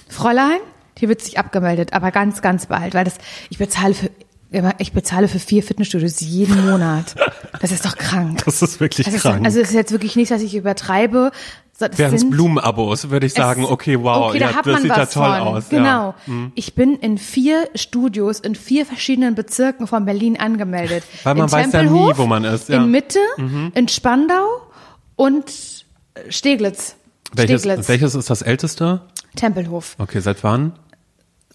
[0.09, 0.59] Fräulein,
[0.99, 3.15] hier wird sich abgemeldet, aber ganz, ganz bald, weil das,
[3.49, 4.09] ich bezahle für,
[4.77, 7.15] ich bezahle für vier Fitnessstudios jeden Monat.
[7.59, 8.43] Das ist doch krank.
[8.45, 9.45] Das ist wirklich Das ist, krank.
[9.45, 11.31] also es ist jetzt wirklich nicht, dass ich übertreibe.
[11.95, 15.05] Wären es Blumenabos, würde ich sagen, okay, wow, okay, ja, da hat das sieht ja
[15.07, 15.47] toll von.
[15.47, 15.69] aus.
[15.69, 15.83] Genau.
[15.83, 16.15] Ja.
[16.27, 16.51] Mhm.
[16.55, 21.03] Ich bin in vier Studios in vier verschiedenen Bezirken von Berlin angemeldet.
[21.23, 22.77] Weil man in weiß ja nie, wo man ist, ja.
[22.79, 22.85] Mhm.
[22.85, 23.19] In Mitte,
[23.73, 24.45] in Spandau
[25.15, 25.51] und
[26.29, 26.95] Steglitz.
[27.33, 27.89] Welches, Steglitz.
[27.89, 29.01] welches ist das älteste?
[29.35, 29.95] Tempelhof.
[29.97, 30.73] Okay, seit wann?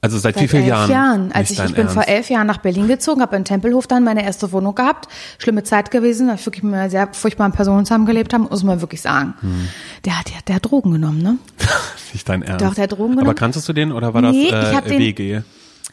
[0.01, 0.91] Also seit, Seit wie vielen elf Jahren?
[0.91, 1.33] Jahren.
[1.33, 2.09] Als ich, ich bin vor Ernst.
[2.17, 5.09] elf Jahren nach Berlin gezogen, habe in Tempelhof dann meine erste Wohnung gehabt.
[5.39, 8.81] Schlimme Zeit gewesen, da ich wirklich mit einer sehr furchtbaren Person zusammengelebt haben, muss man
[8.81, 9.35] wirklich sagen.
[9.41, 9.69] Hm.
[10.05, 11.39] Der, hat, der, der hat Drogen genommen, ne?
[12.13, 12.65] Nicht dein Ernst.
[12.65, 13.35] Doch, der hat Drogen Aber genommen.
[13.37, 15.41] kanntest du den oder war Nee, das ich äh, hab den- WG?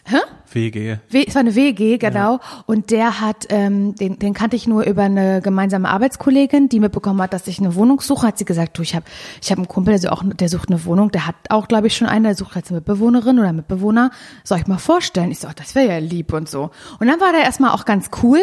[0.07, 0.17] Hä?
[0.55, 0.97] WG.
[1.09, 2.39] W- Es war eine WG, genau.
[2.65, 7.21] Und der hat, ähm, den, den kannte ich nur über eine gemeinsame Arbeitskollegin, die mitbekommen
[7.21, 8.27] hat, dass ich eine Wohnung suche.
[8.27, 9.05] Hat sie gesagt, du, ich habe
[9.41, 11.11] ich hab einen Kumpel, der, so auch, der sucht eine Wohnung.
[11.11, 14.11] Der hat auch, glaube ich, schon eine, der sucht jetzt eine Mitbewohnerin oder Mitbewohner.
[14.43, 15.29] Soll ich mal vorstellen?
[15.31, 16.71] Ich so, oh, das wäre ja lieb und so.
[16.99, 18.39] Und dann war der erstmal auch ganz cool.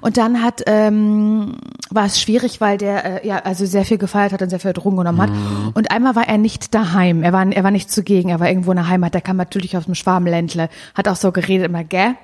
[0.00, 1.56] Und dann hat, ähm,
[1.90, 4.72] war es schwierig, weil der, äh, ja, also sehr viel gefeiert hat und sehr viel
[4.72, 5.30] Drogen genommen hat.
[5.74, 7.22] Und einmal war er nicht daheim.
[7.22, 8.28] Er war, er war nicht zugegen.
[8.30, 9.14] Er war irgendwo in der Heimat.
[9.14, 10.68] Der kam natürlich aus dem Schwabenländle.
[10.94, 12.14] Hat auch so geredet immer, gell?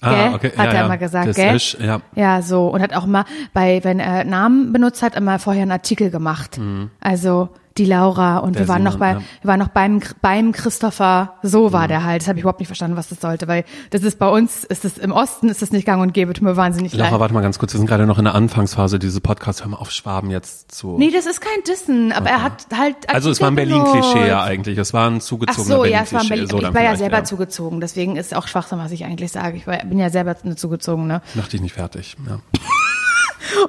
[0.00, 0.34] Ah, Gell?
[0.34, 0.48] okay.
[0.56, 0.84] Hat Ja, er ja.
[0.86, 1.54] immer gesagt, Das gell?
[1.56, 2.00] ist, ja.
[2.14, 2.68] Ja, so.
[2.68, 6.60] Und hat auch immer bei, wenn er Namen benutzt hat, immer vorher einen Artikel gemacht.
[7.00, 8.54] Also die Laura und.
[8.54, 9.22] Der wir waren noch Simon, bei, ja.
[9.42, 11.34] Wir waren noch beim, beim Christopher.
[11.42, 12.22] So war der halt.
[12.22, 14.84] Das habe ich überhaupt nicht verstanden, was das sollte, weil das ist bei uns, ist
[14.84, 17.10] es im Osten, ist es nicht gang und gäbe, tut mir wahnsinnig leid.
[17.10, 17.72] Laura, warte mal ganz kurz.
[17.74, 19.62] Wir sind gerade noch in der Anfangsphase dieses Podcasts.
[19.62, 20.96] Hör mal auf, Schwaben jetzt zu.
[20.98, 22.96] Nee, das ist kein Dissen, aber er hat halt.
[23.08, 24.78] also es war ein Berlin-Klischee ja eigentlich.
[24.78, 26.48] Es war ein Ach zugezogener so, ja, es war ein Berlin.
[26.48, 29.56] So, ich war ja selber zugezogen, deswegen ist auch Schwachsinn, was ich eigentlich sage.
[29.56, 31.22] Ich war, bin ja selber eine zugezogene.
[31.34, 32.16] Mach dich nicht fertig.
[32.26, 32.38] Ja.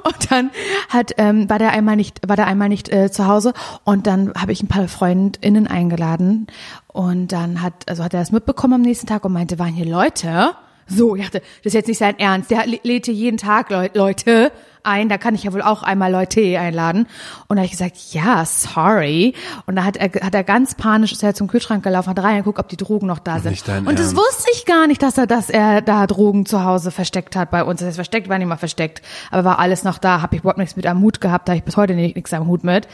[0.03, 0.51] Und dann
[0.89, 3.53] hat ähm, war der einmal nicht war der einmal nicht äh, zu Hause.
[3.83, 6.47] Und dann habe ich ein paar Freundinnen eingeladen.
[6.87, 9.85] Und dann hat also hat er das mitbekommen am nächsten Tag und meinte waren hier
[9.85, 10.51] Leute?
[10.87, 12.51] So ich dachte das ist jetzt nicht sein Ernst.
[12.51, 14.51] Der lä- lädt hier jeden Tag Leu Leute
[14.85, 17.07] ein da kann ich ja wohl auch einmal Leute einladen.
[17.47, 19.33] Und da habe ich gesagt ja sorry.
[19.65, 22.59] Und da hat er hat er ganz panisch ist er zum Kühlschrank gelaufen hat reingeguckt
[22.59, 23.67] ob die Drogen noch da sind.
[23.87, 27.35] und das wusste ich gar nicht dass er dass er da Drogen zu Hause versteckt
[27.35, 27.79] hat bei uns.
[27.79, 29.01] Das heißt versteckt war nicht mal versteckt
[29.31, 30.21] aber war alles noch da.
[30.21, 32.33] Habe ich überhaupt nichts mit am Hut gehabt da habe ich bis heute nicht, nichts
[32.33, 32.87] am Hut mit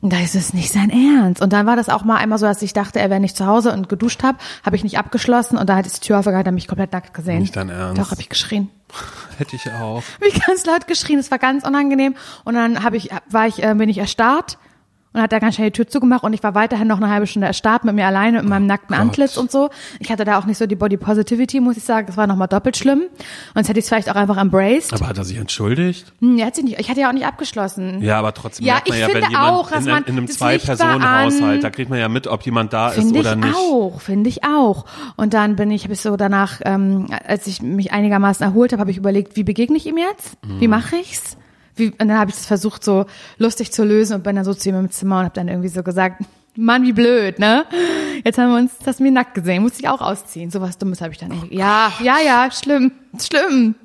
[0.00, 1.42] da ist es nicht sein Ernst.
[1.42, 3.46] Und dann war das auch mal einmal so, dass ich dachte, er wäre nicht zu
[3.46, 6.46] Hause und geduscht habe, habe ich nicht abgeschlossen und da hat die Tür aufgegangen, hat
[6.46, 7.40] er mich komplett nackt gesehen.
[7.40, 8.00] Nicht dein Ernst.
[8.00, 8.70] Doch, habe ich geschrien.
[9.38, 10.02] Hätte ich auch.
[10.02, 12.14] Hab ich ganz laut geschrien, es war ganz unangenehm.
[12.44, 14.58] Und dann habe ich, war ich, äh, bin ich erstarrt
[15.12, 17.26] und hat er ganz schnell die Tür zugemacht und ich war weiterhin noch eine halbe
[17.26, 19.00] Stunde erstarrt mit mir alleine, mit meinem nackten Gott.
[19.00, 19.70] Antlitz und so.
[20.00, 22.06] Ich hatte da auch nicht so die Body Positivity, muss ich sagen.
[22.06, 23.04] Das war nochmal doppelt schlimm.
[23.54, 24.92] Sonst hätte ich es vielleicht auch einfach embraced.
[24.92, 26.12] Aber hat er sich entschuldigt?
[26.20, 28.02] Hm, er hat sich nicht, ich hatte ja auch nicht abgeschlossen.
[28.02, 30.16] Ja, aber trotzdem Ja, merkt man ich ja, wenn finde jemand auch, in, man in
[30.18, 33.54] einem Zwei-Personen-Haushalt, da kriegt man ja mit, ob jemand da ist Finde oder ich nicht.
[33.56, 34.84] auch, finde ich auch.
[35.16, 38.80] Und dann bin ich, habe ich so danach, ähm, als ich mich einigermaßen erholt habe,
[38.80, 40.36] habe ich überlegt, wie begegne ich ihm jetzt?
[40.44, 40.60] Mhm.
[40.60, 41.36] Wie mache ich's?
[41.78, 43.06] Wie, und dann habe ich das versucht, so
[43.38, 45.68] lustig zu lösen und bin dann so zu ihm im Zimmer und habe dann irgendwie
[45.68, 46.22] so gesagt,
[46.60, 47.66] Mann, wie blöd, ne?
[48.24, 50.50] Jetzt haben wir uns das mir nackt gesehen, muss ich auch ausziehen.
[50.50, 51.56] Sowas Dummes habe ich dann irgendwie.
[51.56, 53.76] Ja, ja, ja, schlimm, schlimm.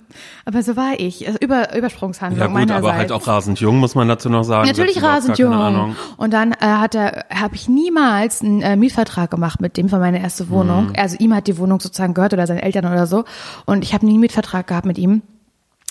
[0.45, 1.25] Aber so war ich.
[1.27, 2.83] Also Über, Übersprungshandlung Ja gut, meinerseits.
[2.83, 4.67] aber halt auch rasend jung, muss man dazu noch sagen.
[4.67, 5.95] Natürlich rasend jung.
[6.17, 9.99] Und dann äh, hat er, habe ich niemals einen äh, Mietvertrag gemacht mit dem für
[9.99, 10.87] meine erste Wohnung.
[10.87, 10.93] Mhm.
[10.97, 13.25] Also ihm hat die Wohnung sozusagen gehört oder seinen Eltern oder so.
[13.65, 15.21] Und ich habe nie einen Mietvertrag gehabt mit ihm.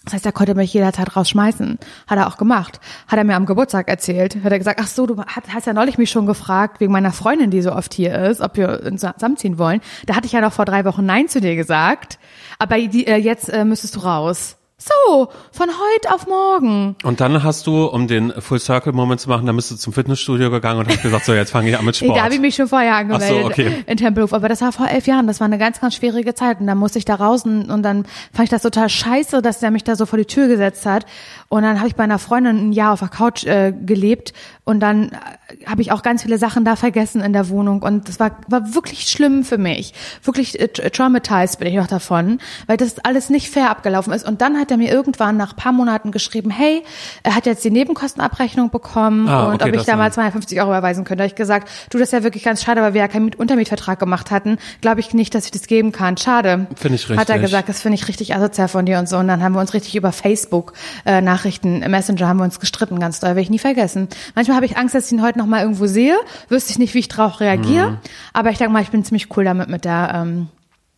[0.04, 1.78] Das heißt, er konnte mich jederzeit rausschmeißen.
[2.06, 2.80] Hat er auch gemacht.
[3.06, 4.36] Hat er mir am Geburtstag erzählt.
[4.42, 7.50] Hat er gesagt, ach so, du hast ja neulich mich schon gefragt, wegen meiner Freundin,
[7.50, 9.80] die so oft hier ist, ob wir uns zusammenziehen wollen.
[10.06, 12.18] Da hatte ich ja noch vor drei Wochen Nein zu dir gesagt.
[12.58, 14.56] Aber äh, jetzt äh, müsstest du raus.
[14.84, 16.96] So, von heute auf morgen.
[17.04, 19.92] Und dann hast du, um den Full Circle Moment zu machen, dann bist du zum
[19.92, 22.16] Fitnessstudio gegangen und hast gesagt, so jetzt fange ich an mit Sport.
[22.16, 23.84] Da habe ich mich schon vorher angemeldet so, okay.
[23.86, 25.28] in Tempelhof, aber das war vor elf Jahren.
[25.28, 27.84] Das war eine ganz, ganz schwierige Zeit und dann musste ich da raus und, und
[27.84, 30.84] dann fand ich das total scheiße, dass der mich da so vor die Tür gesetzt
[30.84, 31.06] hat.
[31.52, 34.32] Und dann habe ich bei einer Freundin ein Jahr auf der Couch äh, gelebt
[34.64, 38.08] und dann äh, habe ich auch ganz viele Sachen da vergessen in der Wohnung und
[38.08, 39.92] das war war wirklich schlimm für mich.
[40.22, 42.38] Wirklich äh, tra- traumatized bin ich noch davon,
[42.68, 44.26] weil das alles nicht fair abgelaufen ist.
[44.26, 46.82] Und dann hat er mir irgendwann nach paar Monaten geschrieben, hey,
[47.22, 50.58] er hat jetzt die Nebenkostenabrechnung bekommen Ah, und okay, ob ich da mal dann- 250
[50.58, 51.18] Euro überweisen könnte.
[51.18, 53.26] Da hab ich gesagt, du, das ist ja wirklich ganz schade, weil wir ja keinen
[53.26, 54.56] Miet- Untermietvertrag gemacht hatten.
[54.80, 56.16] Glaube ich nicht, dass ich das geben kann.
[56.16, 56.66] Schade.
[56.76, 57.42] Finde ich Hat er richtig.
[57.42, 59.18] gesagt, das finde ich richtig asozial von dir und so.
[59.18, 60.72] Und dann haben wir uns richtig über Facebook
[61.04, 64.08] äh, Nachrichten, äh, Messenger haben wir uns gestritten, ganz doll, werde ich nie vergessen.
[64.36, 66.16] Manchmal habe ich Angst, dass ich ihn heute noch mal irgendwo sehe.
[66.48, 67.90] Wüsste ich nicht, wie ich drauf reagiere.
[67.92, 67.98] Mhm.
[68.32, 70.48] Aber ich denke mal, ich bin ziemlich cool damit mit der ähm,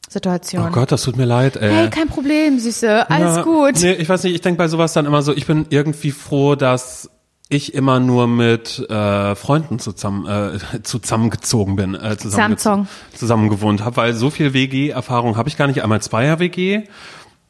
[0.09, 0.67] Situation.
[0.69, 1.71] Oh Gott, das tut mir leid, ey.
[1.73, 3.11] Hey, kein Problem, Süße.
[3.11, 3.81] Alles Ja, gut.
[3.81, 6.57] Nee, ich weiß nicht, ich denke bei sowas dann immer so, ich bin irgendwie froh,
[6.57, 7.09] dass
[7.49, 12.89] ich immer nur mit äh, Freunden zusammen äh, zusammengezogen bin, äh, zusammen Samsung.
[13.15, 15.83] zusammen gewohnt habe, weil so viel WG-Erfahrung habe ich gar nicht.
[15.83, 16.87] Einmal Zweier WG mh,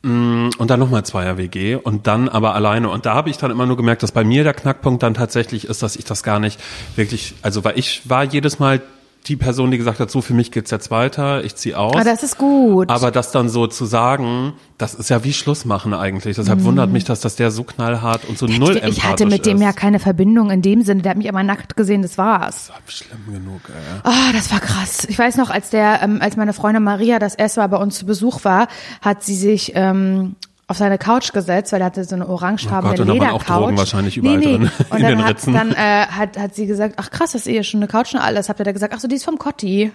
[0.05, 2.91] und dann nochmal Zweier WG und dann aber alleine.
[2.91, 5.65] Und da habe ich dann immer nur gemerkt, dass bei mir der Knackpunkt dann tatsächlich
[5.65, 6.61] ist, dass ich das gar nicht
[6.95, 8.83] wirklich, also weil ich war jedes Mal
[9.27, 11.95] die Person, die gesagt hat, so für mich geht's jetzt weiter, ich zieh aus.
[11.97, 12.91] Ah, das ist gut.
[12.91, 16.37] Aber das dann so zu sagen, das ist ja wie Schluss machen eigentlich.
[16.37, 19.47] Deshalb wundert mich, dass das der so knallhart und so null empathisch ich hatte mit
[19.47, 19.63] dem ist.
[19.63, 21.03] ja keine Verbindung in dem Sinne.
[21.03, 22.71] Der hat mich aber nackt gesehen, das war's.
[22.87, 24.01] Schlimm genug, ey.
[24.03, 25.07] Ah, das war krass.
[25.09, 27.99] Ich weiß noch, als der, ähm, als meine Freundin Maria das erste Mal bei uns
[27.99, 28.69] zu Besuch war,
[29.01, 32.97] hat sie sich ähm, auf seine Couch gesetzt, weil er hatte so eine orangefarbene Oh
[32.97, 33.77] Gott, da Ledercouch.
[33.77, 37.33] Wahrscheinlich überall drin, Und in dann, hat, dann äh, hat, hat sie gesagt, ach krass,
[37.33, 38.61] dass ihr schon eine Couch und alles habt.
[38.61, 39.93] Hat er gesagt, ach so, die ist vom Cotti.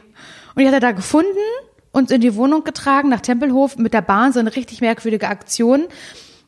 [0.55, 1.27] Und die hat er da gefunden
[1.91, 5.87] und in die Wohnung getragen, nach Tempelhof, mit der Bahn, so eine richtig merkwürdige Aktion.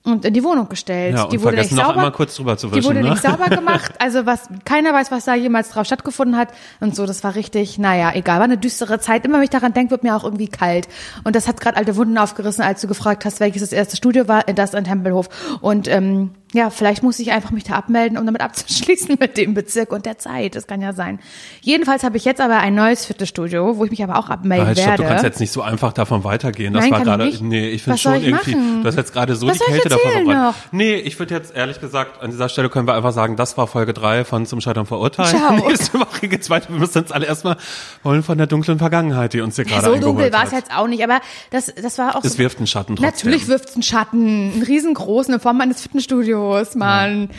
[0.04, 1.16] Und in die Wohnung gestellt.
[1.16, 3.04] Ja, und die wurde vergessen nicht noch sauber, einmal kurz drüber zu Die wischen, wurde
[3.04, 3.12] ne?
[3.12, 3.94] nicht sauber gemacht.
[4.02, 6.50] Also was, keiner weiß, was da jemals drauf stattgefunden hat.
[6.80, 8.38] Und so, das war richtig, naja, egal.
[8.38, 9.26] War eine düstere Zeit.
[9.26, 10.88] Immer wenn ich daran denke, wird mir auch irgendwie kalt.
[11.24, 14.28] Und das hat gerade alte Wunden aufgerissen, als du gefragt hast, welches das erste Studio
[14.28, 15.30] war, das in Tempelhof.
[15.62, 19.54] Und ähm, ja, vielleicht muss ich einfach mich da abmelden, um damit abzuschließen mit dem
[19.54, 20.56] Bezirk und der Zeit.
[20.56, 21.20] Das kann ja sein.
[21.62, 24.78] Jedenfalls habe ich jetzt aber ein neues Fitnessstudio, wo ich mich aber auch abmelden Halt,
[24.80, 25.04] stopp, werde.
[25.04, 26.74] du kannst jetzt nicht so einfach davon weitergehen.
[26.74, 27.42] Das Nein, war kann ich gerade, nicht.
[27.44, 28.82] nee, ich finde schon ich irgendwie, machen?
[28.82, 30.56] du hast jetzt gerade so Was die Kälte erzählen verbrannt.
[30.56, 30.56] noch?
[30.72, 33.68] Nee, ich würde jetzt ehrlich gesagt, an dieser Stelle können wir einfach sagen, das war
[33.68, 35.30] Folge drei von Zum Scheitern verurteilt.
[35.30, 35.54] Ciao.
[35.68, 36.70] Nächste Woche geht's weiter.
[36.70, 37.58] Wir müssen uns alle erstmal
[38.04, 40.72] holen von der dunklen Vergangenheit, die uns hier gerade so eingeholt dunkel war es jetzt
[40.76, 43.30] auch nicht, aber das, das war auch Es so, wirft einen Schatten trotzdem.
[43.30, 47.30] Natürlich wirft es einen Schatten, einen riesengroßen in Form meines Fitnessstudios, Mann.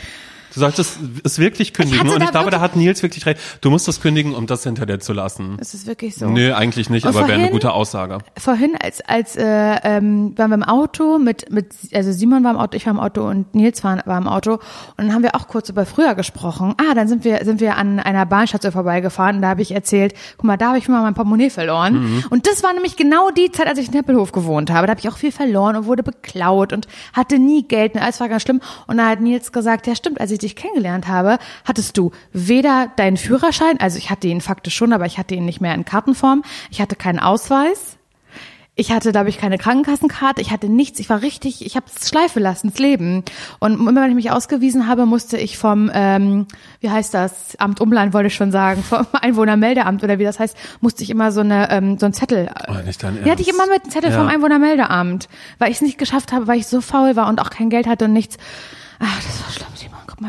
[0.53, 1.99] Du solltest es wirklich kündigen.
[1.99, 3.39] hatte Und ich glaube, da hat Nils wirklich recht.
[3.61, 5.57] Du musst es kündigen, um das hinter dir zu lassen.
[5.59, 6.27] Es ist wirklich so.
[6.27, 8.19] Nö, eigentlich nicht, Und aber wäre eine gute Aussage.
[8.37, 9.43] Vorhin, als, als äh,
[9.83, 12.99] ähm, waren wir im Auto mit, mit, also Simon war im Auto, ich war im
[12.99, 14.53] Auto und Nils war, war im Auto.
[14.53, 14.59] Und
[14.97, 16.75] dann haben wir auch kurz über früher gesprochen.
[16.77, 20.13] Ah, dann sind wir, sind wir an einer Bahnstation vorbeigefahren und da habe ich erzählt,
[20.37, 21.93] guck mal, da habe ich mal mein Portemonnaie verloren.
[21.93, 22.23] Mhm.
[22.29, 24.85] Und das war nämlich genau die Zeit, als ich in Tempelhof gewohnt habe.
[24.85, 28.19] Da habe ich auch viel verloren und wurde beklaut und hatte nie Geld und alles
[28.19, 28.61] war ganz schlimm.
[28.85, 32.91] Und da hat Nils gesagt, ja stimmt, als ich dich kennengelernt habe, hattest du weder
[32.95, 35.85] deinen Führerschein, also ich hatte ihn faktisch schon, aber ich hatte ihn nicht mehr in
[35.85, 36.43] Kartenform.
[36.71, 37.97] Ich hatte keinen Ausweis.
[38.75, 42.09] Ich hatte, glaube ich, keine Krankenkassenkarte, ich hatte nichts, ich war richtig, ich habe es
[42.09, 43.23] schleifen lassen, das Leben.
[43.59, 46.47] Und immer wenn ich mich ausgewiesen habe, musste ich vom, ähm,
[46.79, 50.57] wie heißt das, Amt Umland wollte ich schon sagen, vom Einwohnermeldeamt oder wie das heißt,
[50.81, 52.49] musste ich immer so eine, ähm, so ein Zettel.
[52.67, 53.61] Oh, nicht dein Die hatte ich Ernst.
[53.61, 54.17] immer mit einem Zettel Ja.
[54.17, 55.29] vom Einwohnermeldeamt,
[55.59, 57.85] weil ich es nicht geschafft habe, weil ich so faul war und auch kein Geld
[57.85, 58.37] hatte und nichts.
[58.99, 59.67] Ach, das war schlimm,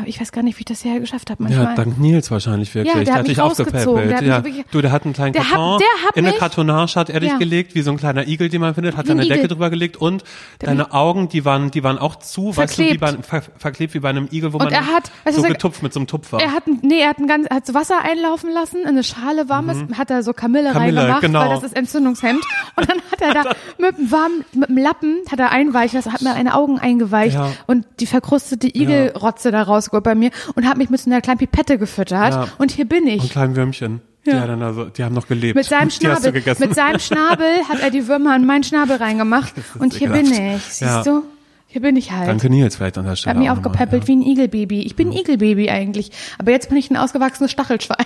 [0.05, 1.65] ich weiß gar nicht, wie ich das hier geschafft habe manchmal.
[1.65, 2.93] Ja, dank Nils wahrscheinlich wirklich.
[2.95, 4.09] Ja, der hat hat dich aufgepäppelt.
[4.09, 4.63] Der hat Ja.
[4.71, 5.79] Du, der hat einen kleinen Der hat- Karton.
[5.79, 7.37] der hat in eine Kartonage hat er dich Ja.
[7.37, 9.37] gelegt, wie so ein kleiner Igel, den man findet, hat Wie ein da eine Igel.
[9.37, 10.23] Decke drüber gelegt und
[10.59, 13.27] deine Augen, die waren, die waren auch zu, weißt du, wie Verklebt.
[13.29, 15.83] bei, ver, verklebt wie bei einem Igel, wo Und man er hat- so was getupft
[15.83, 16.39] mit so einem Tupfer.
[16.39, 19.49] Er hat, nee, er hat, ein ganz, hat so Wasser einlaufen lassen, in eine Schale
[19.49, 20.73] warmes, hat er so Kamille, Mhm.
[20.73, 21.39] Kamille, reingemacht, genau.
[21.41, 22.43] weil das ist Entzündungshemd.
[22.75, 26.11] Und dann hat er da mit dem warmen, mit dem Lappen, hat er einweichen lassen,
[26.13, 27.51] hat mir eine Augen eingeweicht Ja.
[27.67, 31.37] und die verkrustete Igelrotze da rausgeholt bei mir und hat mich mit so einer kleinen
[31.39, 32.33] Pipette gefüttert.
[32.33, 32.47] Ja.
[32.57, 33.21] Und hier bin ich.
[33.21, 34.01] und kleinen Würmchen.
[34.25, 34.39] Die, Ja.
[34.41, 35.55] hat dann also, die haben noch gelebt.
[35.55, 39.53] Mit seinem Die Schnabel, mit seinem Schnabel hat er die Würmer in meinen Schnabel reingemacht.
[39.77, 40.57] Und hier bin ekelhaft.
[40.67, 40.73] ich.
[40.73, 41.03] Siehst Ja.
[41.03, 41.23] du?
[41.67, 42.29] Hier bin ich halt.
[42.29, 43.37] Danke Nils vielleicht an der Hat Stelle.
[43.37, 44.07] mich auch nochmal, aufgepäppelt ja.
[44.07, 44.81] wie ein Igelbaby.
[44.83, 46.11] Ich bin ein Igelbaby eigentlich.
[46.37, 48.05] Aber jetzt bin ich ein ausgewachsenes Stachelschwein.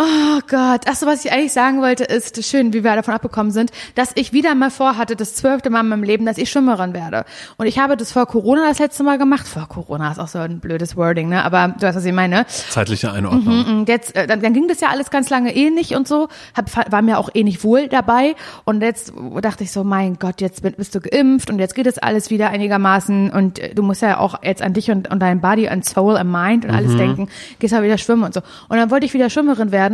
[0.00, 0.82] Oh Gott.
[0.86, 4.12] Ach so, was ich eigentlich sagen wollte, ist schön, wie wir davon abgekommen sind, dass
[4.14, 7.24] ich wieder mal vorhatte, das zwölfte Mal in meinem Leben, dass ich Schwimmerin werde.
[7.56, 9.48] Und ich habe das vor Corona das letzte Mal gemacht.
[9.48, 11.44] Vor Corona ist auch so ein blödes Wording, ne?
[11.44, 12.46] Aber du weißt, was ich meine.
[12.46, 13.64] Zeitliche Einordnung.
[13.66, 16.28] Und jetzt, äh, dann, dann ging das ja alles ganz lange eh nicht und so,
[16.56, 18.36] hab, war mir auch eh nicht wohl dabei.
[18.64, 21.98] Und jetzt dachte ich so, mein Gott, jetzt bist du geimpft und jetzt geht es
[21.98, 25.40] alles wieder einigermaßen und äh, du musst ja auch jetzt an dich und, und dein
[25.40, 28.42] Body und Soul und Mind und alles denken, gehst ja wieder schwimmen und so.
[28.68, 29.87] Und dann wollte ich wieder Schwimmerin werden.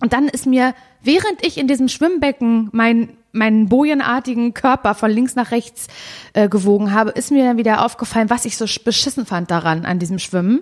[0.00, 5.34] Und dann ist mir, während ich in diesem Schwimmbecken mein, meinen bojenartigen Körper von links
[5.36, 5.86] nach rechts
[6.34, 9.84] äh, gewogen habe, ist mir dann wieder aufgefallen, was ich so sch- beschissen fand daran,
[9.86, 10.60] an diesem Schwimmen.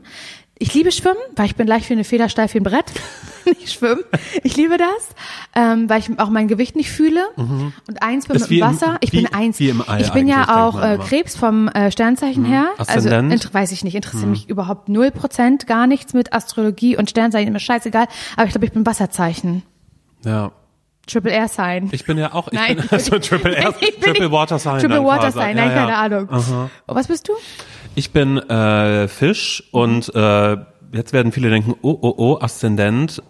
[0.62, 2.84] Ich liebe Schwimmen, weil ich bin leicht wie eine Feder, steif wie ein Brett.
[3.60, 4.04] ich schwimme.
[4.44, 4.86] Ich liebe das,
[5.56, 7.20] ähm, weil ich auch mein Gewicht nicht fühle.
[7.36, 8.96] Und eins bin Ist mit dem im- Wasser.
[9.00, 9.58] Ich wie- bin eins.
[9.58, 10.98] ich bin ja auch äh.
[10.98, 12.66] Krebs vom äh, Sternzeichen her.
[12.78, 13.32] Also Aszendent?
[13.32, 17.52] int- weiß ich nicht, interessiert mich überhaupt null Prozent, gar nichts mit Astrologie und Sternzeichen,
[17.52, 18.06] mir scheißegal.
[18.36, 19.64] Aber ich glaube, ich bin Wasserzeichen.
[20.24, 20.52] Ja.
[21.06, 21.88] Triple Air Sign.
[21.92, 24.78] Ich bin ja auch, ich Nein, bin also Triple R, Ich bin Triple Water Sign.
[24.80, 25.32] Triple Water.
[25.32, 25.74] Sign, nein, ja.
[25.74, 26.28] keine Ahnung.
[26.86, 27.32] Oh, was bist du?
[27.94, 30.56] Ich bin äh, Fisch und äh,
[30.92, 33.22] jetzt werden viele denken, oh, oh, oh, Aszendent,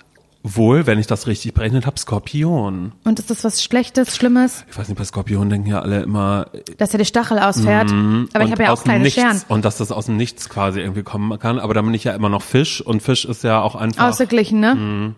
[0.43, 2.93] wohl, wenn ich das richtig berechnet habe, Skorpion.
[3.05, 6.47] Und ist das was Schlechtes, Schlimmes, Ich weiß nicht, bei Skorpion denken ja alle immer,
[6.79, 7.91] dass er die Stachel ausfährt?
[8.33, 9.41] Aber ich habe ja auch kleine Nichts, Scheren.
[9.49, 11.59] Und dass das aus dem Nichts quasi irgendwie kommen kann.
[11.59, 14.61] Aber dann bin ich ja immer noch Fisch und Fisch ist ja auch einfach, Ausgeglichen,
[14.61, 14.75] ne?
[14.75, 15.15] Mhm.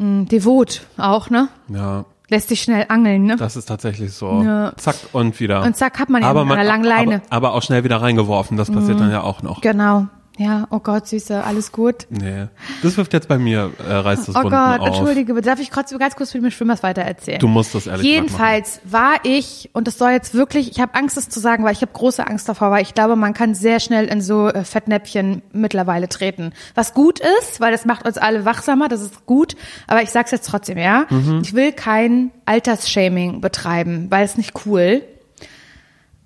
[0.00, 1.48] Mm, devot auch, ne?
[1.68, 3.36] ja, Lässt sich schnell angeln, ne?
[3.36, 4.42] das ist tatsächlich so.
[4.42, 4.72] Ja.
[4.76, 5.62] Zack und wieder.
[5.62, 7.22] Und zack hat man ihn aber an man, einer langen Leine.
[7.28, 9.60] Aber, aber auch schnell wieder reingeworfen, das passiert dann ja auch noch.
[9.60, 10.06] Genau.
[10.40, 12.06] Ja, oh Gott, Süße, alles gut.
[12.08, 12.46] Nee.
[12.82, 14.86] Das wirft jetzt bei mir, äh, reißt das Oh Wunden Gott, auf.
[14.86, 15.50] entschuldige, bitte.
[15.50, 17.38] darf ich kurz, ganz kurz mit dem Schwimmers weiter erzählen?
[17.40, 21.18] Du musst das ehrlich Jedenfalls war ich, und das soll jetzt wirklich, ich habe Angst,
[21.18, 23.80] das zu sagen, weil ich habe große Angst davor, weil ich glaube, man kann sehr
[23.80, 26.54] schnell in so äh, Fettnäpfchen mittlerweile treten.
[26.74, 29.56] Was gut ist, weil das macht uns alle wachsamer, das ist gut,
[29.88, 31.04] aber ich sag's jetzt trotzdem, ja.
[31.10, 31.42] Mhm.
[31.44, 35.02] Ich will kein Altersshaming betreiben, weil es nicht cool.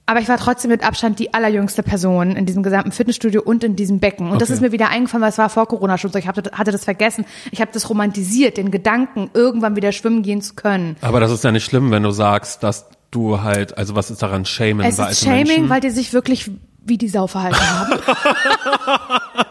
[0.06, 3.74] Aber ich war trotzdem mit Abstand die allerjüngste Person in diesem gesamten Fitnessstudio und in
[3.74, 4.30] diesem Becken.
[4.30, 4.56] Und das Okay.
[4.56, 6.18] ist mir wieder eingefallen, weil es war vor Corona schon so.
[6.18, 7.24] Ich hatte, hatte das vergessen.
[7.52, 10.96] Ich habe das romantisiert, den Gedanken, irgendwann wieder schwimmen gehen zu können.
[11.00, 14.20] Aber das ist ja nicht schlimm, wenn du sagst, dass du halt, also was ist
[14.20, 15.68] daran Shamen Es bei ist Shaming, Menschen?
[15.70, 16.50] weil die sich wirklich
[16.84, 17.98] wie die Sau verhalten haben.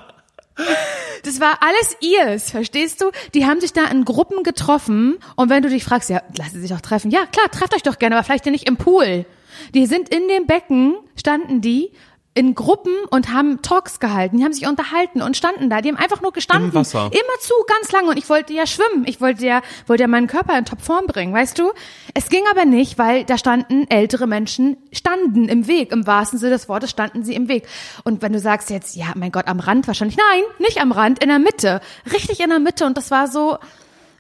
[1.26, 3.06] Das war alles ihrs, verstehst du?
[3.34, 6.62] Die haben sich da in Gruppen getroffen und wenn du dich fragst, ja, lassen sie
[6.62, 7.12] sich doch treffen.
[7.12, 9.26] Ja, klar, trefft euch doch gerne, aber vielleicht nicht im Pool.
[9.74, 11.92] Die sind in dem Becken, standen die
[12.36, 15.98] in Gruppen und haben Talks gehalten, die haben sich unterhalten und standen da, die haben
[15.98, 16.70] einfach nur gestanden.
[16.70, 17.12] Im Wasser.
[17.12, 20.28] Immer zu, ganz lange und ich wollte ja schwimmen, ich wollte ja, wollte ja meinen
[20.28, 21.72] Körper in Topform bringen, weißt du?
[22.16, 26.54] Es ging aber nicht, weil da standen ältere Menschen, standen im Weg, im wahrsten Sinne
[26.54, 27.68] des Wortes standen sie im Weg.
[28.04, 31.22] Und wenn du sagst jetzt, ja, mein Gott, am Rand wahrscheinlich, nein, nicht am Rand,
[31.22, 33.60] in der Mitte, richtig in der Mitte und das war so,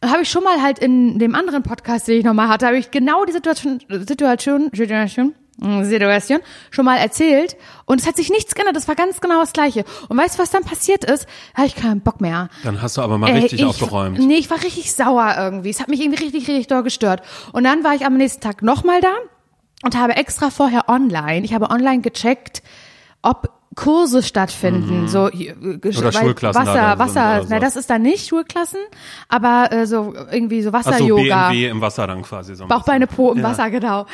[0.03, 2.91] habe ich schon mal halt in dem anderen Podcast, den ich nochmal hatte, habe ich
[2.91, 6.39] genau die Situation, Situation, Situation, mm, Situation
[6.71, 9.85] schon mal erzählt und es hat sich nichts geändert, das war ganz genau das Gleiche.
[10.09, 11.25] Und weißt du, was dann passiert ist?
[11.53, 12.49] Da habe ich keinen Bock mehr.
[12.63, 14.19] Dann hast du aber mal richtig ich, aufgeräumt.
[14.19, 15.69] Nee, ich war richtig sauer irgendwie.
[15.69, 17.21] Es hat mich irgendwie richtig, richtig doll gestört.
[17.51, 19.13] Und dann war ich am nächsten Tag nochmal da
[19.83, 22.63] und habe extra vorher online, ich habe online gecheckt,
[23.21, 25.79] ob Kurse stattfinden, so äh, Mhm.
[25.97, 27.61] Oder Schulklassen da Wasser, Wasser, oder na so.
[27.61, 28.79] das ist dann nicht Schulklassen,
[29.29, 31.49] aber äh, so irgendwie so so, Wasser-Yoga.
[31.49, 32.63] BMW im Wasser dann quasi so.
[32.63, 33.43] ein Bauch, Beine, Po im Ja.
[33.45, 34.05] Wasser, genau.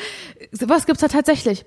[0.51, 1.65] Sowas gibt's da tatsächlich.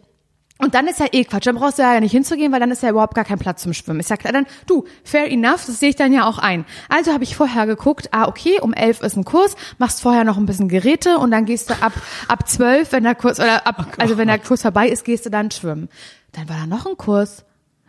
[0.58, 1.46] Und dann ist ja eh Quatsch.
[1.46, 3.72] Dann brauchst du ja nicht hinzugehen, weil dann ist ja überhaupt gar kein Platz zum
[3.72, 3.98] Schwimmen.
[3.98, 6.64] Ist ja klar, dann, du, fair enough, das sehe ich dann ja auch ein.
[6.88, 10.36] Also habe ich vorher geguckt, ah, okay, um elf ist ein Kurs, machst vorher noch
[10.36, 11.92] ein bisschen Geräte und dann gehst du ab,
[12.28, 15.30] ab zwölf, wenn der Kurs, oder ab, also wenn der Kurs vorbei ist, gehst du
[15.30, 15.88] dann schwimmen.
[16.30, 17.44] Dann war da noch ein Kurs.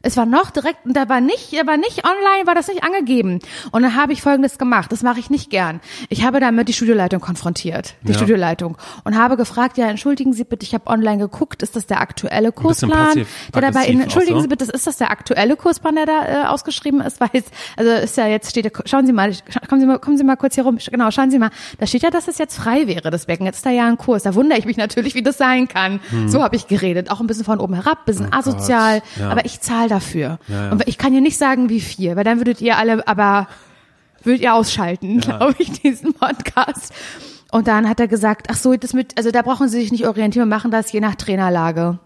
[0.06, 2.84] Es war noch direkt, und da war nicht, da war nicht online, war das nicht
[2.84, 3.40] angegeben.
[3.72, 5.80] Und dann habe ich Folgendes gemacht, das mache ich nicht gern.
[6.10, 8.18] Ich habe damit die Studioleitung konfrontiert, die Ja.
[8.18, 12.02] Studioleitung, und habe gefragt, ja, entschuldigen Sie bitte, ich habe online geguckt, ist das der
[12.02, 13.26] aktuelle Kursplan?
[13.56, 14.42] Der dabei, in, entschuldigen so.
[14.42, 17.20] Sie bitte, ist das der aktuelle Kursplan, der da äh, ausgeschrieben ist?
[17.22, 17.30] Weil
[17.78, 19.34] also ist ja jetzt steht, schauen Sie mal,
[19.70, 22.04] kommen Sie mal, kommen Sie mal kurz hier rum, genau, schauen Sie mal, da steht
[22.04, 23.46] ja, dass es jetzt frei wäre, das Becken.
[23.46, 24.24] Jetzt ist da ja ein Kurs.
[24.24, 26.02] Da wundere ich mich natürlich, wie das sein kann.
[26.28, 28.32] So habe ich geredet, auch ein bisschen von oben herab, bisschen Hm.
[28.34, 29.30] Oh asozial, ja.
[29.30, 30.40] aber ich zahle dafür.
[30.48, 30.72] Ja, ja.
[30.72, 33.48] Und ich kann hier nicht sagen, wie viel, weil dann würdet ihr alle, aber
[34.24, 36.94] würdet ihr ausschalten, glaube ich, diesen Podcast.
[37.52, 40.08] Und dann hat er gesagt, ach so, das mit, also da brauchen Sie sich nicht
[40.08, 42.00] orientieren, wir machen das je nach Trainerlage.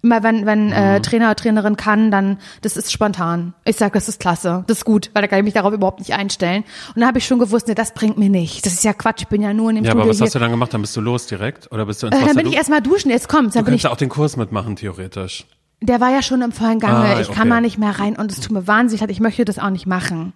[0.00, 0.72] Immer wenn, wenn Mhm.
[0.72, 3.54] äh, Trainer oder Trainerin kann, dann, das ist spontan.
[3.64, 5.98] Ich sag, das ist klasse, das ist gut, weil da kann ich mich darauf überhaupt
[5.98, 6.62] nicht einstellen.
[6.94, 8.64] Und dann habe ich schon gewusst, nee, das bringt mir nicht.
[8.64, 10.26] Das ist ja Quatsch, ich bin ja nur in dem Ja, Studio aber was hier.
[10.26, 10.72] hast du dann gemacht?
[10.72, 11.70] Dann bist du los direkt?
[11.72, 12.26] Oder bist du ins äh, Wasser?
[12.28, 14.08] dann bin du, ich erstmal duschen, jetzt kommt's, du dann bin könntest ich auch den
[14.08, 15.46] Kurs mitmachen, theoretisch.
[15.80, 17.14] Der war ja schon im vollen Gange.
[17.16, 17.48] Ah, ich kann okay.
[17.48, 19.10] mal nicht mehr rein und es tut mir wahnsinnig leid.
[19.10, 20.32] Ich möchte das auch nicht machen.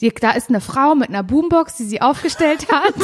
[0.00, 2.94] Die, da ist eine Frau mit einer Boombox, die sie aufgestellt hat.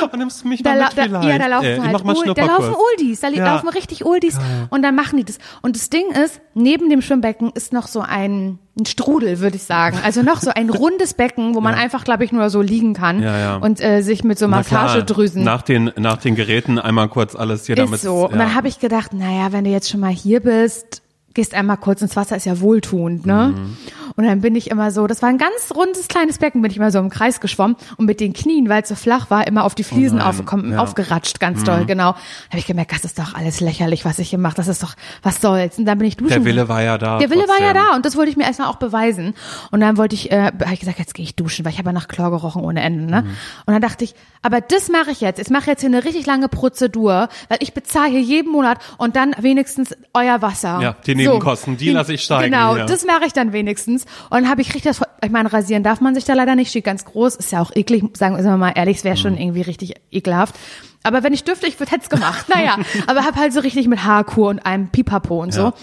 [0.00, 2.74] Oh, nimmst du mich Da, mal mit da, ja, da laufen äh, halt da laufen
[2.74, 3.54] Oldies, da Ja.
[3.54, 4.38] laufen richtig Oldies
[4.70, 5.38] und dann machen die das.
[5.62, 9.64] Und das Ding ist, neben dem Schwimmbecken ist noch so ein, ein Strudel, würde ich
[9.64, 9.98] sagen.
[10.04, 13.20] Also noch so ein rundes Becken, wo man einfach, glaube ich, nur so liegen kann
[13.22, 13.56] Ja, ja.
[13.56, 17.74] und äh, sich mit so Massagedrüsen Nach den, nach den Geräten einmal kurz alles hier
[17.74, 17.94] damit.
[17.94, 18.28] ist so.
[18.28, 21.02] Und dann habe ich gedacht, naja, wenn du jetzt schon mal hier bist,
[21.36, 23.54] gehst einmal kurz ins Wasser, ist ja wohltuend, ne?
[23.54, 23.76] Mhm.
[24.16, 26.78] Und dann bin ich immer so, das war ein ganz rundes kleines Becken, bin ich
[26.78, 29.64] immer so im Kreis geschwommen und mit den Knien, weil es so flach war, immer
[29.64, 30.72] auf die Fliesen Oh aufgekommen, ja.
[30.72, 30.78] Mhm.
[30.78, 32.12] aufgeratscht, ganz doll, genau.
[32.12, 34.82] Da habe ich gemerkt, das ist doch alles lächerlich, was ich hier mache, das ist
[34.82, 35.78] doch, was soll's?
[35.78, 36.30] Und dann bin ich duschen.
[36.30, 37.18] Der Wille war ja da.
[37.18, 37.90] Der Wille war ja trotzdem.
[37.90, 39.34] da und das wollte ich mir erstmal auch beweisen.
[39.70, 41.90] Und dann wollte ich, äh, habe ich gesagt, jetzt gehe ich duschen, weil ich habe
[41.90, 43.04] ja nach Chlor gerochen ohne Ende.
[43.04, 43.22] Ne?
[43.22, 43.28] Mhm.
[43.66, 45.40] Und dann dachte ich, aber das mache ich jetzt.
[45.40, 49.16] Ich mache jetzt hier eine richtig lange Prozedur, weil ich bezahle hier jeden Monat und
[49.16, 50.80] dann wenigstens euer Wasser.
[50.80, 52.86] Ja, die Nebenkosten, die lasse ich steigen Genau, hier.
[52.86, 54.04] das mache ich dann wenigstens.
[54.30, 56.84] Und habe ich richtig das, ich meine, rasieren darf man sich da leider nicht, steht
[56.84, 59.20] ganz groß, ist ja auch eklig, sagen wir mal ehrlich, es wäre Mhm.
[59.20, 60.54] schon irgendwie richtig ekelhaft.
[61.02, 62.46] Aber wenn ich dürfte, ich hätte es gemacht.
[62.54, 65.60] Naja, aber hab halt so richtig mit Haarkur und einem Pipapo und so.
[65.62, 65.74] Ja.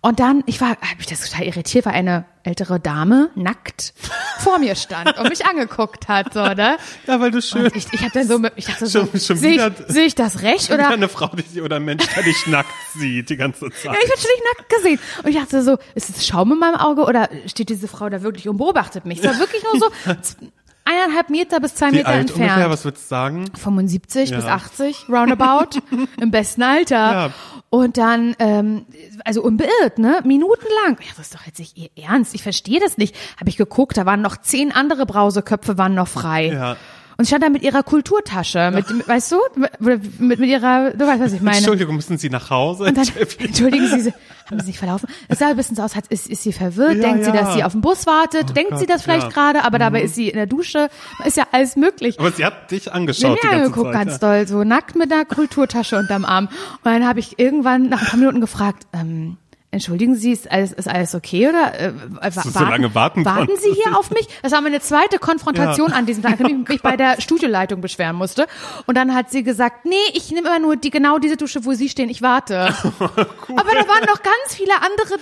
[0.00, 3.94] Und dann, ich war, hab mich das total irritiert, weil eine ältere Dame nackt
[4.40, 6.76] vor mir stand und mich angeguckt hat, so, ne?
[7.06, 7.64] Ja, weil du schön.
[7.66, 10.42] Und ich, ich hab dann so, mit- ich dachte so, sehe ich, seh ich das
[10.42, 10.88] recht oder?
[10.88, 13.84] eine Frau die, oder ein Mensch, der dich nackt sieht die ganze Zeit.
[13.84, 14.98] Ja, ich hab schon nicht nackt gesehen.
[15.22, 18.22] Und ich dachte so, ist es Schaum in meinem Auge oder steht diese Frau da
[18.22, 19.18] wirklich und beobachtet mich?
[19.18, 19.90] Es war wirklich nur so
[20.84, 22.50] eineinhalb Meter bis zwei Wie Meter alt entfernt.
[22.50, 23.44] ungefähr, was würdest du sagen?
[23.56, 24.36] 75 Ja.
[24.36, 25.78] bis 80, roundabout,
[26.20, 26.96] im besten Alter.
[27.12, 27.30] Ja.
[27.70, 28.84] Und dann, ähm,
[29.24, 30.98] also unbeirrt, ne, minutenlang.
[31.00, 33.14] Ja, das ist doch jetzt nicht ihr Ernst, ich verstehe das nicht.
[33.40, 36.46] Habe ich geguckt, da waren noch zehn andere Brauseköpfe waren noch frei.
[36.52, 36.76] Ja.
[37.18, 39.80] Und stand da mit ihrer Kulturtasche, mit, mit weißt du, mit,
[40.20, 41.58] mit, mit ihrer, du weißt, was ich meine.
[41.58, 42.92] Entschuldigung, müssen Sie nach Hause?
[42.92, 43.06] Dann,
[43.38, 44.14] entschuldigen Sie, Sie-
[44.50, 45.08] haben Sie sich verlaufen?
[45.28, 47.36] Es sah ein bisschen so aus, als ist, ist sie verwirrt, Ja, denkt sie, ja.
[47.36, 49.28] dass sie auf dem Bus wartet, denkt sie Gott, das vielleicht ja.
[49.28, 49.32] Mhm.
[49.32, 50.88] gerade, aber dabei ist sie in der Dusche,
[51.24, 52.18] ist ja alles möglich.
[52.18, 54.06] Aber sie hat dich Ich angeschaut ganze angeguckt, Zeit.
[54.06, 56.46] ganz doll, so nackt mit einer Kulturtasche unterm Arm.
[56.48, 59.36] Und dann habe ich irgendwann nach ein paar Minuten gefragt, ähm,
[59.72, 63.50] entschuldigen Sie, ist alles, ist alles okay oder äh, wa- du so lange warten warten.
[63.58, 64.28] Sie hier auf mich?
[64.42, 68.14] Das war meine zweite Konfrontation an diesem Tag, dem ich mich bei der Studioleitung beschweren
[68.16, 68.46] musste.
[68.86, 71.72] Und dann hat sie gesagt, nee, ich nehme immer nur die genau diese Dusche, wo
[71.72, 72.66] Sie stehen, ich warte.
[72.92, 75.14] Aber da waren noch ganz viele andere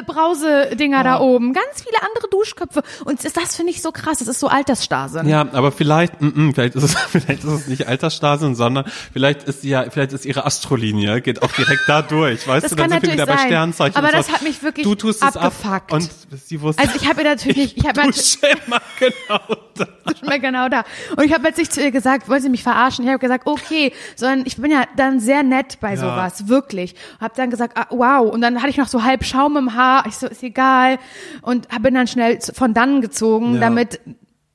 [0.00, 2.82] äh, Brausedinger da oben, ganz viele andere Duschköpfe.
[3.04, 5.22] Und das, das finde ich so krass, das ist so Altersstase.
[5.26, 9.42] Ja, aber vielleicht, mm, mm, vielleicht ist es, vielleicht ist es nicht Altersstase, sondern vielleicht
[9.44, 12.90] ist ja, vielleicht ist ihre Astrolinie, geht auch direkt da durch, weißt Das du, dann
[12.90, 13.46] sind wir wieder bei sein.
[13.48, 13.97] Sternzeichen.
[13.98, 15.74] Aber das hat mich wirklich du tust es abgefuckt.
[15.74, 16.10] ab und
[16.46, 16.82] sie wusste.
[16.82, 19.40] Also ich habe ihr natürlich nicht, ich habe Dusche immer genau
[19.74, 19.86] da.
[20.26, 20.84] mir genau da.
[21.16, 23.04] Und ich habe jetzt nicht zu ihr gesagt, wollen Sie mich verarschen?
[23.04, 26.94] Ich habe gesagt, okay, sondern ich bin ja dann sehr nett bei sowas, wirklich.
[27.20, 28.30] Habe dann gesagt, ah, wow.
[28.32, 30.04] Und dann hatte ich noch so halb Schaum im Haar.
[30.06, 30.98] Ich so, ist egal.
[31.42, 33.60] Und bin dann schnell von dann gezogen, Ja.
[33.60, 34.00] damit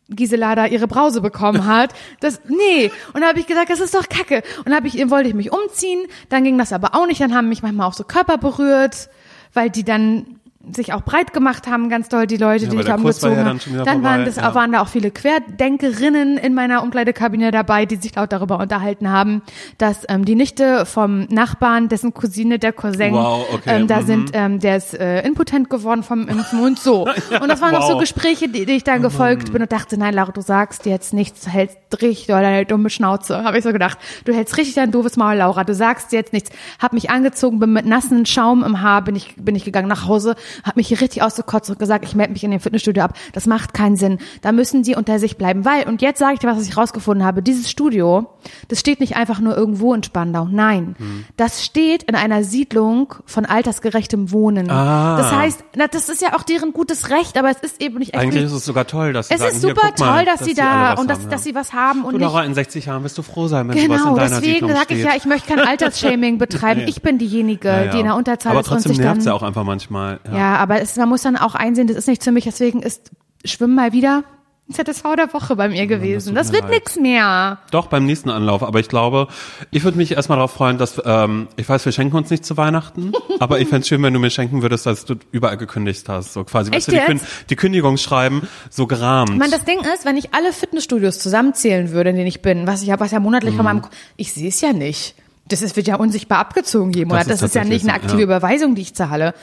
[0.10, 1.94] Gisela da ihre Brause bekommen hat.
[2.20, 2.92] Das, nee.
[3.14, 4.44] Und da habe ich gesagt, das ist doch kacke.
[4.60, 6.06] Und dann hab ich, wollte ich mich umziehen.
[6.30, 7.22] Dann ging das aber auch nicht.
[7.22, 9.10] Dann haben mich manchmal auch so Körper berührt,
[9.54, 10.40] weil die dann
[10.72, 13.46] sich auch breit gemacht haben, ganz doll, die Leute, Ja, die der da umgezogen ja
[13.46, 13.60] haben.
[13.66, 14.56] dann Dann waren, das, ja.
[14.56, 19.42] waren da auch viele Querdenkerinnen in meiner Umkleidekabine dabei, die sich laut darüber unterhalten haben,
[19.78, 24.06] dass ähm, die Nichte vom Nachbarn, dessen Cousine, der Cousin, Wow, okay, ähm, da mhm.
[24.06, 27.04] sind, ähm, der ist äh, impotent geworden vom Impfen und so.
[27.42, 28.00] und das waren auch so wow.
[28.00, 31.42] Gespräche, die, die ich dann gefolgt bin und dachte, nein, Laura, du sagst jetzt nichts,
[31.42, 33.44] du hältst richtig doll deine dumme Schnauze.
[33.44, 33.98] Habe ich so gedacht.
[34.24, 35.66] Du hältst richtig dein doofes Maul, Laura.
[35.66, 36.52] Du sagst jetzt nichts.
[36.80, 40.08] Hab mich angezogen, bin mit nassen Schaum im Haar, bin ich, bin ich gegangen nach
[40.08, 43.14] Hause, hab mich hier richtig ausgekotzt und gesagt, ich melde mich in dem Fitnessstudio ab.
[43.34, 44.20] Das macht keinen Sinn.
[44.42, 45.66] Da müssen die unter sich bleiben.
[45.66, 48.30] Weil, und jetzt sage ich dir, was ich rausgefunden habe, dieses Studio,
[48.68, 50.48] das steht nicht einfach nur irgendwo in Spandau.
[50.52, 50.96] Nein.
[51.38, 54.70] Das steht in einer Siedlung von altersgerechtem Wohnen.
[54.70, 55.18] Ah.
[55.18, 58.16] Das heißt, na, das ist ja auch deren gutes Recht, aber es ist eben nicht
[58.16, 60.26] Eigentlich ist es sogar toll, dass sie es sagen, ist hier, super guck mal, toll,
[60.26, 61.52] dass, sie da was und dass, haben, dass ja.
[61.52, 63.84] sie was haben und Du, Laura, in 60 Jahren wirst du froh sein, wenn sowas
[63.86, 64.98] in Genau, deiner deswegen Siedlung sage steht.
[65.00, 66.82] ich ja, ich möchte kein Altersshaming betreiben.
[66.88, 67.92] Ich bin diejenige, Ja, ja.
[67.92, 69.20] die in der Unterzahl Aber ist und trotzdem dann.
[69.22, 70.20] ja auch einfach manchmal.
[70.32, 70.38] Ja.
[70.44, 72.44] Ja, aber es, man muss dann auch einsehen, das ist nicht für mich.
[72.44, 73.12] Deswegen ist
[73.46, 74.26] Schwimmen mal wieder
[74.72, 76.36] ZSV der Woche bei mir gewesen.
[76.36, 77.60] Das, mir wird nix mehr.
[77.72, 78.62] Doch, beim nächsten Anlauf.
[78.64, 79.28] Aber ich glaube,
[79.72, 82.58] ich würde mich erstmal darauf freuen, dass, ähm, ich weiß, wir schenken uns nicht zu
[82.58, 86.34] Weihnachten, aber ich fände schön, wenn du mir schenken würdest, dass du überall gekündigt hast.
[86.34, 87.20] So quasi, weißt Echt du, die?
[87.20, 89.38] Kün die Kündigungsschreiben so gerahmt.
[89.38, 92.82] Man, das Ding ist, wenn ich alle Fitnessstudios zusammenzählen würde, in denen ich bin, was
[92.82, 93.58] ich ja, was ja monatlich Mhm.
[93.58, 93.82] von meinem,
[94.18, 95.16] ich sehe es ja nicht.
[95.50, 97.24] Das ist, wird ja unsichtbar abgezogen jeden Monat.
[97.24, 98.24] ist Das ist, ja nicht eine aktive ja.
[98.24, 99.34] Überweisung, die ich zahle.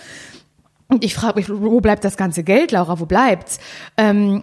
[0.90, 2.98] Und ich frage mich, wo bleibt das ganze Geld, Laura?
[3.00, 3.58] Wo bleibt's?
[3.96, 4.42] Ähm,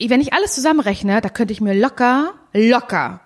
[0.00, 3.20] wenn ich alles zusammenrechne, da könnte ich mir locker, locker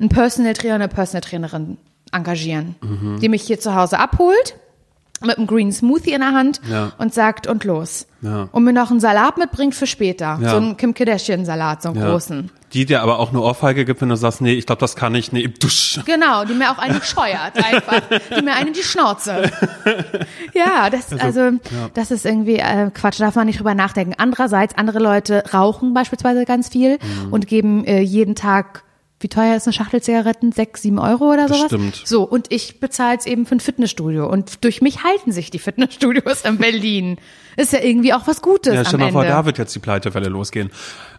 [0.00, 1.78] einen Personal Trainer, eine Personal Trainerin
[2.12, 3.18] engagieren, Mhm.
[3.20, 4.56] die mich hier zu Hause abholt
[5.24, 6.92] mit einem Green Smoothie in der Hand Ja.
[6.98, 8.06] und sagt und los.
[8.20, 8.48] Ja.
[8.52, 10.38] Und mir noch einen Salat mitbringt für später.
[10.42, 10.50] Ja.
[10.50, 12.50] So einen Kim Kardashian Salat, so einen großen.
[12.72, 15.14] Die dir aber auch eine Ohrfeige gibt, wenn du sagst, nee, ich glaube, das kann
[15.14, 16.00] ich, nee, dusch.
[16.04, 18.02] Genau, die mir auch einen scheuert einfach,
[18.36, 19.50] die mir einen in die Schnauze.
[20.54, 21.50] Ja, das also,
[21.94, 24.14] das ist irgendwie äh, Quatsch, darf man nicht drüber nachdenken.
[24.18, 27.32] Andererseits, andere Leute rauchen beispielsweise ganz viel Mhm.
[27.32, 28.82] und geben äh, jeden Tag
[29.26, 30.52] wie teuer ist eine Schachtel Zigaretten?
[30.52, 31.62] Sechs, sieben Euro oder sowas?
[31.62, 32.00] Bestimmt.
[32.04, 34.24] So, und ich bezahle es eben für ein Fitnessstudio.
[34.30, 37.18] Und durch mich halten sich die Fitnessstudios in Berlin.
[37.56, 40.28] Ist ja irgendwie auch was Gutes Ja, stell mal vor, da wird jetzt die Pleitewelle
[40.28, 40.70] losgehen.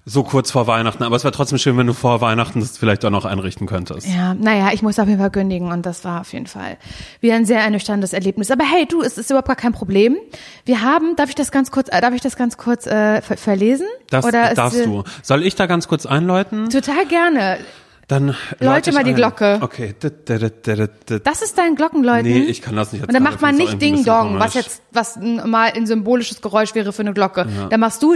[0.06, 1.04] So kurz vor Weihnachten.
[1.04, 4.08] Aber es wäre trotzdem schön, wenn du vor Weihnachten das vielleicht auch noch einrichten könntest.
[4.08, 6.78] Ja, naja, ich muss auf jeden Fall kündigen und das war auf jeden Fall
[7.20, 8.52] wieder ein sehr ernüchterndes Erlebnis.
[8.52, 10.15] Aber hey, du, es ist überhaupt gar kein Problem.
[10.63, 13.36] Wir haben, darf ich das ganz kurz, äh, darf ich das ganz kurz äh, ver
[13.36, 13.88] verlesen?
[14.10, 15.04] Das Oder ist, darfst äh, du.
[15.24, 16.70] Soll ich da ganz kurz einläuten?
[16.70, 17.58] Total gerne.
[18.08, 19.13] Dann läute mal die.
[19.13, 19.60] Glocke.
[19.62, 19.93] Okay.
[20.00, 22.32] Das ist dein Glockenläuten.
[22.32, 25.17] Nee, ich kann das nicht Und dann macht man nicht Ding Dong, was jetzt was
[25.17, 27.48] mal ein symbolisches Geräusch wäre für eine Glocke.
[27.70, 28.15] Dann machst du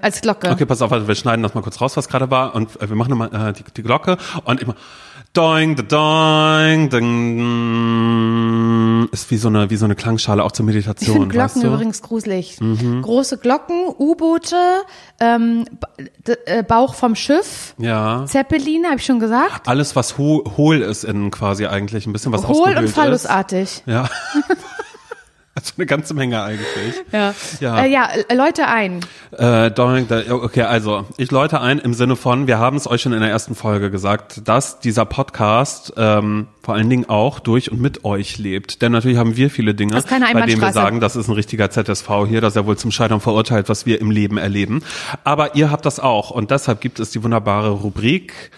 [0.00, 0.50] als Glocke.
[0.50, 2.96] Okay, pass auf, wir schneiden das mal kurz raus, was gerade war, und äh, wir
[2.96, 4.76] machen nochmal äh, die, die Glocke und immer
[5.34, 6.88] doing, da doing,
[7.84, 11.44] ding, ist wie so eine wie so eine Klangschale auch zur Ich Meditation, finde Glocken
[11.44, 11.66] weißt du?
[11.68, 11.74] Mhm.
[11.74, 12.58] übrigens gruselig.
[13.02, 14.56] Große Glocken, U-Boote,
[15.20, 15.64] ähm,
[16.46, 18.24] äh, Bauch vom Schiff, Ja.
[18.26, 19.68] Zeppelin, habe ich schon gesagt.
[19.68, 22.94] Alles, was ho hohl ist innen quasi eigentlich, ein bisschen was Hohl und ausgehöhlt ist.
[22.94, 23.82] phallusartig.
[23.86, 24.08] Ja.
[25.64, 26.94] Also, eine ganze Menge eigentlich.
[27.12, 27.84] Ja, Ja.
[27.84, 29.00] Äh, ja äh, Leute ein.
[29.30, 29.70] Äh,
[30.30, 33.30] okay, also ich läute ein im Sinne von, wir haben es euch schon in der
[33.30, 38.38] ersten Folge gesagt, dass dieser Podcast ähm, vor allen Dingen auch durch und mit euch
[38.38, 38.82] lebt.
[38.82, 42.08] Denn natürlich haben wir viele Dinge, bei denen wir sagen, das ist ein richtiger ZSV
[42.26, 44.82] hier, dass er wohl zum Scheitern verurteilt, was wir im Leben erleben.
[45.22, 48.50] Aber ihr habt das auch und deshalb gibt es die wunderbare Rubrik.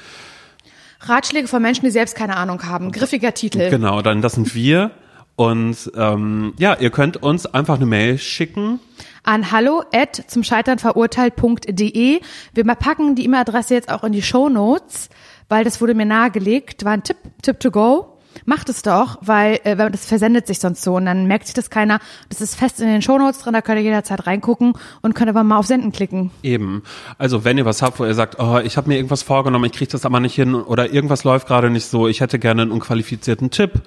[1.01, 2.90] Ratschläge von Menschen, die selbst keine Ahnung haben.
[2.90, 3.68] Griffiger Titel.
[3.68, 4.92] Genau, dann das sind wir.
[5.37, 8.80] Und ähm, ja, ihr könnt uns einfach eine Mail schicken.
[9.22, 12.20] An hallo at zum Scheitern verurteilt.de.
[12.55, 15.11] Wir mal packen die E-Mail-Adresse jetzt auch in die Show Notes,
[15.49, 16.84] weil das wurde mir nahegelegt.
[16.84, 18.16] War ein Tipp, Tipp to go.
[18.45, 21.70] Macht es doch, weil äh, das versendet sich sonst so und dann merkt sich das
[21.70, 22.01] keiner.
[22.28, 25.30] Das ist fest in den Show Notes drin, da könnt ihr jederzeit reingucken und könnt
[25.30, 26.30] aber mal auf Senden klicken.
[26.43, 26.82] Eben.
[27.18, 29.72] Also wenn ihr was habt, wo ihr sagt, oh, ich habe mir irgendwas vorgenommen, ich
[29.72, 32.72] kriege das aber nicht hin oder irgendwas läuft gerade nicht so, ich hätte gerne einen
[32.72, 33.82] unqualifizierten Tipp,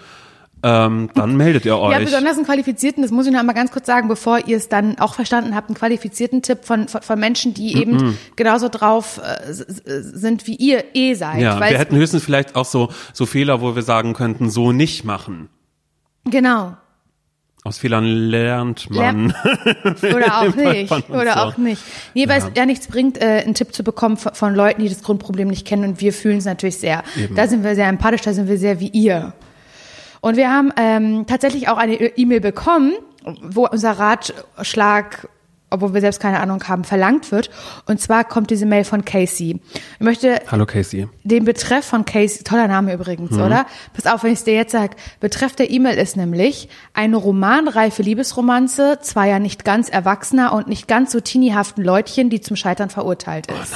[0.61, 1.93] ähm, dann meldet ihr euch.
[1.93, 4.67] Ja, besonders einen qualifizierten, das muss ich noch einmal ganz kurz sagen, bevor ihr es
[4.67, 9.21] dann auch verstanden habt, einen qualifizierten Tipp von, von, von Menschen, die eben genauso drauf
[9.23, 11.41] äh, sind, wie ihr eh seid.
[11.41, 15.05] ja, wir hätten höchstens vielleicht auch so, so Fehler, wo wir sagen könnten, so nicht
[15.05, 15.49] machen.
[16.25, 16.75] genau.
[17.65, 19.33] Aus Fehlern lernt man.
[20.01, 21.09] Oder auch nicht.
[21.09, 21.39] Oder so.
[21.39, 21.81] auch nicht.
[22.13, 24.87] Nee, weil es ja nichts bringt, äh, einen Tipp zu bekommen von, von Leuten, die
[24.87, 27.03] das Grundproblem nicht kennen und wir fühlen es natürlich sehr.
[27.35, 29.33] Da sind wir sehr empathisch, da sind wir sehr wie ihr.
[30.21, 32.93] Und wir haben ähm, tatsächlich auch eine E-Mail bekommen,
[33.41, 35.27] wo unser Ratschlag,
[35.69, 37.49] obwohl wir selbst keine Ahnung haben, verlangt wird.
[37.85, 39.61] Und zwar kommt diese Mail von Casey.
[39.73, 41.07] Ich möchte Hallo Casey.
[41.23, 43.41] den Betreff von Casey, toller Name übrigens, Mhm.
[43.43, 43.65] oder?
[43.93, 44.95] Pass auf, wenn ich es dir jetzt sag.
[45.19, 51.11] Betreff der E-Mail ist nämlich eine romanreife Liebesromanze zweier nicht ganz erwachsener und nicht ganz
[51.11, 53.73] so teeniehaften Leutchen, die zum Scheitern verurteilt Oh ist.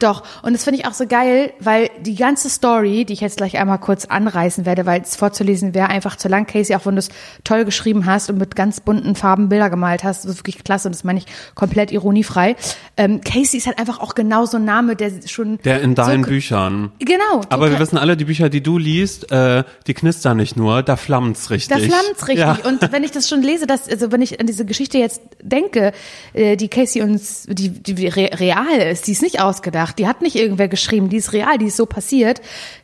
[0.00, 3.36] Doch, und das finde ich auch so geil, weil die ganze Story, die ich jetzt
[3.36, 6.96] gleich einmal kurz anreißen werde, weil es vorzulesen wäre einfach zu lang, Casey, auch wenn
[6.96, 7.10] du es
[7.44, 10.88] toll geschrieben hast und mit ganz bunten Farben Bilder gemalt hast, das ist wirklich klasse
[10.88, 12.56] und das meine ich komplett ironiefrei.
[12.96, 16.24] Ähm, Casey ist halt einfach auch genau so ein Name, der schon Der in deinen
[16.24, 16.92] so, Büchern.
[16.98, 17.42] Genau.
[17.50, 20.96] Aber wir wissen alle, die Bücher, die du liest, äh, die knistern nicht nur, da
[20.96, 21.76] flammt's richtig.
[21.76, 22.38] Da flammt's richtig.
[22.38, 22.58] Ja.
[22.64, 25.92] Und wenn ich das schon lese, dass, also wenn ich an diese Geschichte jetzt denke,
[26.32, 30.22] äh, die Casey uns, die, die re real ist, die ist nicht ausgedacht, die hat
[30.22, 32.40] nicht irgendwer geschrieben, die ist real, die ist so passiert,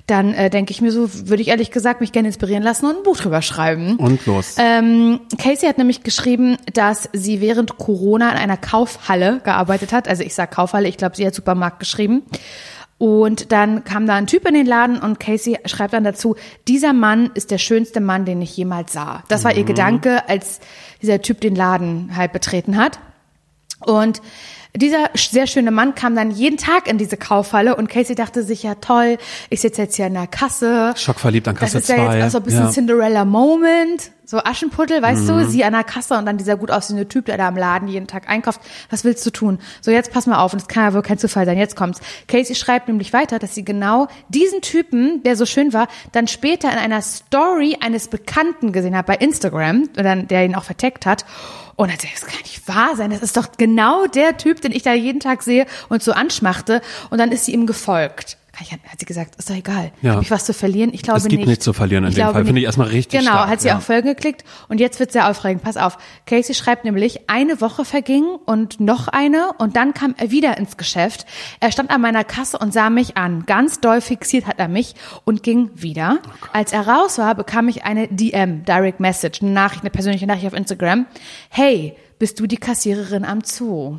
[0.07, 2.99] dann äh, denke ich mir so, würde ich ehrlich gesagt mich gerne inspirieren lassen und
[2.99, 3.97] ein Buch drüber schreiben.
[3.97, 4.57] Und los.
[4.59, 10.09] Ähm, Casey hat nämlich geschrieben, dass sie während Corona in einer Kaufhalle gearbeitet hat.
[10.09, 12.23] Also ich sag Kaufhalle, ich glaube, sie hat Supermarkt geschrieben.
[12.99, 16.35] Und dann kam da ein Typ in den Laden und Casey schreibt dann dazu,
[16.67, 19.23] dieser Mann ist der schönste Mann, den ich jemals sah.
[19.29, 20.61] Das war ihr Gedanke, als
[21.03, 22.99] dieser Typ den Laden halt betreten hat.
[23.81, 24.21] Und
[24.75, 28.63] dieser sehr schöne Mann kam dann jeden Tag in diese Kaufhalle und Casey dachte sich,
[28.63, 29.17] ja toll,
[29.49, 30.93] ich sitze jetzt hier in der Kasse.
[30.97, 32.27] Schockverliebt an Kasse Das ist ja jetzt 2.
[32.27, 32.71] auch so ein bisschen Ja.
[32.71, 34.11] Cinderella Moment.
[34.29, 35.27] So Aschenputtel, weißt Mhm.
[35.29, 37.87] du, sie an der Kasse und dann dieser gut aussehende Typ, der da im Laden
[37.87, 38.61] jeden Tag einkauft.
[38.91, 39.61] Was willst du tun?
[39.81, 41.57] So, jetzt pass mal auf, und das kann ja wohl kein Zufall sein.
[41.57, 42.01] Jetzt kommt's.
[42.27, 46.71] Casey schreibt nämlich weiter, dass sie genau diesen Typen, der so schön war, dann später
[46.73, 51.25] in einer Story eines Bekannten gesehen hat bei Instagram, der ihn auch verteckt hat.
[51.77, 53.11] Und dann das kann nicht wahr sein.
[53.11, 56.81] Das ist doch genau der Typ, den ich da jeden Tag sehe und so anschmachte.
[57.11, 58.39] Und dann ist sie ihm gefolgt.
[58.61, 59.93] Ich- Hat sie gesagt, ist doch egal.
[60.03, 60.13] Ja.
[60.13, 60.91] Habe ich was zu verlieren?
[60.95, 61.49] Ich glaube Es gibt nicht.
[61.49, 62.35] nichts zu verlieren in ich dem Fall.
[62.35, 62.63] Finde nicht.
[62.63, 63.77] ich erstmal richtig Genau, stark, hat sie ja.
[63.77, 64.45] auf Folgen geklickt.
[64.69, 65.63] Und jetzt wird sehr aufregend.
[65.63, 65.99] Pass auf.
[66.27, 70.77] Casey schreibt nämlich, eine Woche verging und noch eine und dann kam er wieder ins
[70.77, 71.27] Geschäft.
[71.61, 73.45] Er stand an meiner Kasse und sah mich an.
[73.47, 74.95] Ganz doll fixiert hat er mich
[75.25, 76.19] und ging wieder.
[76.27, 80.27] Oh Als er raus war, bekam ich eine DM, Direct Message, eine Nachricht, eine persönliche
[80.27, 81.07] Nachricht auf Instagram.
[81.51, 83.99] Hey, bist du die Kassiererin am Zoo?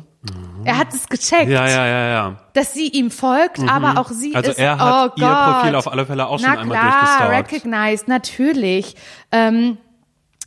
[0.64, 1.52] Er hat es gecheckt, Mhm.
[1.52, 2.36] Ja, ja, ja, ja.
[2.52, 5.54] dass sie ihm folgt, aber auch sie Also ist, er hat oh ihr Gott.
[5.60, 7.52] Profil auf alle Fälle auch schon Na einmal klar, durchgestalkt.
[7.52, 8.96] recognized, natürlich.
[9.30, 9.78] Ähm,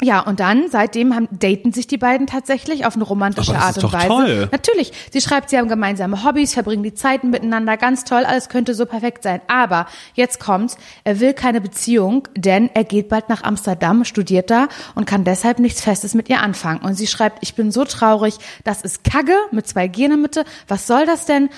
[0.01, 3.93] ja, und dann, seitdem haben, daten sich die beiden tatsächlich auf eine romantische Art und
[3.93, 4.07] Weise.
[4.07, 4.49] toll.
[4.51, 4.91] Natürlich.
[5.11, 8.85] Sie schreibt, sie haben gemeinsame Hobbys, verbringen die Zeiten miteinander, ganz toll, alles könnte so
[8.85, 9.41] perfekt sein.
[9.47, 9.85] Aber
[10.15, 15.05] jetzt kommt's, er will keine Beziehung, denn er geht bald nach Amsterdam, studiert da und
[15.05, 16.81] kann deshalb nichts Festes mit ihr anfangen.
[16.81, 20.17] Und sie schreibt, ich bin so traurig, das ist Kagge mit zwei G in der
[20.17, 20.45] Mitte.
[20.67, 21.49] Was soll das denn?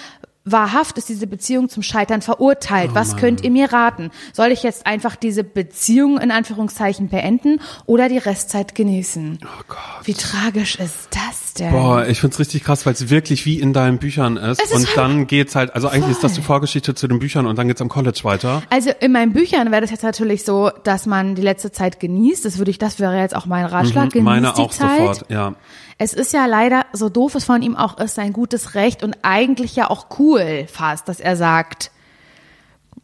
[0.46, 2.89] Wahrhaft ist diese Beziehung zum Scheitern verurteilt.
[2.91, 4.12] Oh Was könnt ihr mir raten?
[4.34, 9.39] Soll ich jetzt einfach diese Beziehung in Anführungszeichen beenden oder die Restzeit genießen?
[9.41, 9.78] Oh Gott.
[10.04, 11.72] Wie tragisch ist das denn?
[11.72, 14.62] Boah, ich find's richtig krass, weil es wirklich wie in deinen Büchern ist.
[14.62, 17.46] Ist und halt- dann geht's halt, also eigentlich ist das die Vorgeschichte zu den Büchern
[17.46, 18.64] und dann geht's am College weiter.
[18.70, 22.44] Also in meinen Büchern wäre das jetzt natürlich so, dass man die letzte Zeit genießt.
[22.44, 24.10] Das würde ich, das wäre jetzt auch mein Ratschlag.
[24.12, 24.98] Genießt Mhm, Meine die auch Zeit.
[24.98, 25.56] sofort, ja.
[26.00, 29.16] Es ist ja leider, so doof es von ihm auch ist, sein gutes Recht und
[29.22, 30.33] eigentlich ja auch cool
[30.68, 31.92] fast, dass er sagt,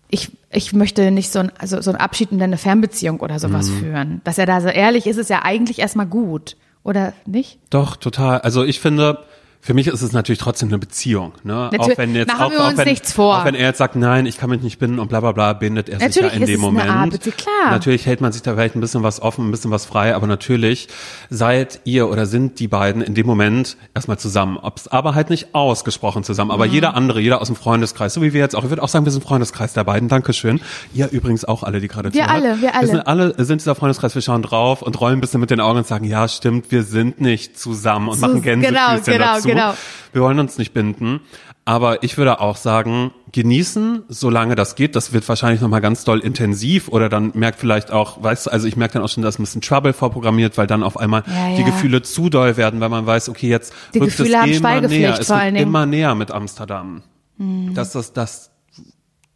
[0.10, 3.70] ich, ich möchte nicht so ein, also so ein Abschied in eine Fernbeziehung oder sowas
[3.70, 3.80] Mhm.
[3.80, 4.22] führen.
[4.24, 6.58] Dass er da so ehrlich ist, ist ja eigentlich erstmal gut.
[6.84, 7.60] Oder nicht?
[7.70, 8.40] Doch, total.
[8.42, 9.20] Also ich finde,
[9.62, 11.34] für mich ist es natürlich trotzdem eine Beziehung.
[11.44, 11.54] Ne?
[11.54, 13.40] Natürlich, auch wenn jetzt, machen auch, wir auch uns wenn, nichts vor.
[13.40, 15.52] Auch wenn er jetzt sagt, nein, ich kann mich nicht binden und bla bla bla,
[15.54, 16.90] bindet er sich Natürlich ja in ist dem es eine Moment.
[16.90, 17.72] Art Beziehung, klar.
[17.72, 20.28] Natürlich hält man sich da vielleicht ein bisschen was offen, ein bisschen was frei, aber
[20.28, 20.88] natürlich
[21.30, 24.58] seid ihr oder sind die beiden in dem Moment erstmal zusammen.
[24.58, 26.52] Ob's aber halt nicht ausgesprochen zusammen.
[26.52, 26.72] Aber Mhm.
[26.74, 29.06] jeder andere, jeder aus dem Freundeskreis, so wie wir jetzt auch, ich würde auch sagen,
[29.06, 30.08] wir sind Freundeskreis der beiden.
[30.10, 30.62] Dankeschön.
[30.94, 32.44] Ihr übrigens auch alle, die gerade Wir zuhört.
[32.44, 32.82] alle, wir alle.
[32.82, 35.60] Wir sind alle, sind dieser Freundeskreis, wir schauen drauf und rollen ein bisschen mit den
[35.60, 39.34] Augen und sagen, ja, stimmt, wir sind nicht zusammen und So- machen Gänsefüßchen genau, genau,
[39.36, 39.49] dazu.
[39.54, 39.74] Genau.
[40.14, 41.22] Wir wollen uns nicht binden.
[41.66, 44.96] Aber ich würde auch sagen, genießen, solange das geht.
[44.96, 48.68] Das wird wahrscheinlich nochmal ganz doll intensiv oder dann merkt vielleicht auch, weißt du, also
[48.68, 51.56] ich merke dann auch schon, dass ein bisschen Trouble vorprogrammiert, weil dann auf einmal Ja,
[51.56, 51.66] die ja.
[51.68, 54.82] Gefühle zu doll werden, weil man weiß, okay, jetzt Die rückt Gefühle es haben immer
[54.82, 55.20] näher.
[55.20, 55.30] Es.
[55.30, 55.56] Mhm.
[55.58, 57.04] immer näher mit Amsterdam.
[57.38, 58.52] Dass das, das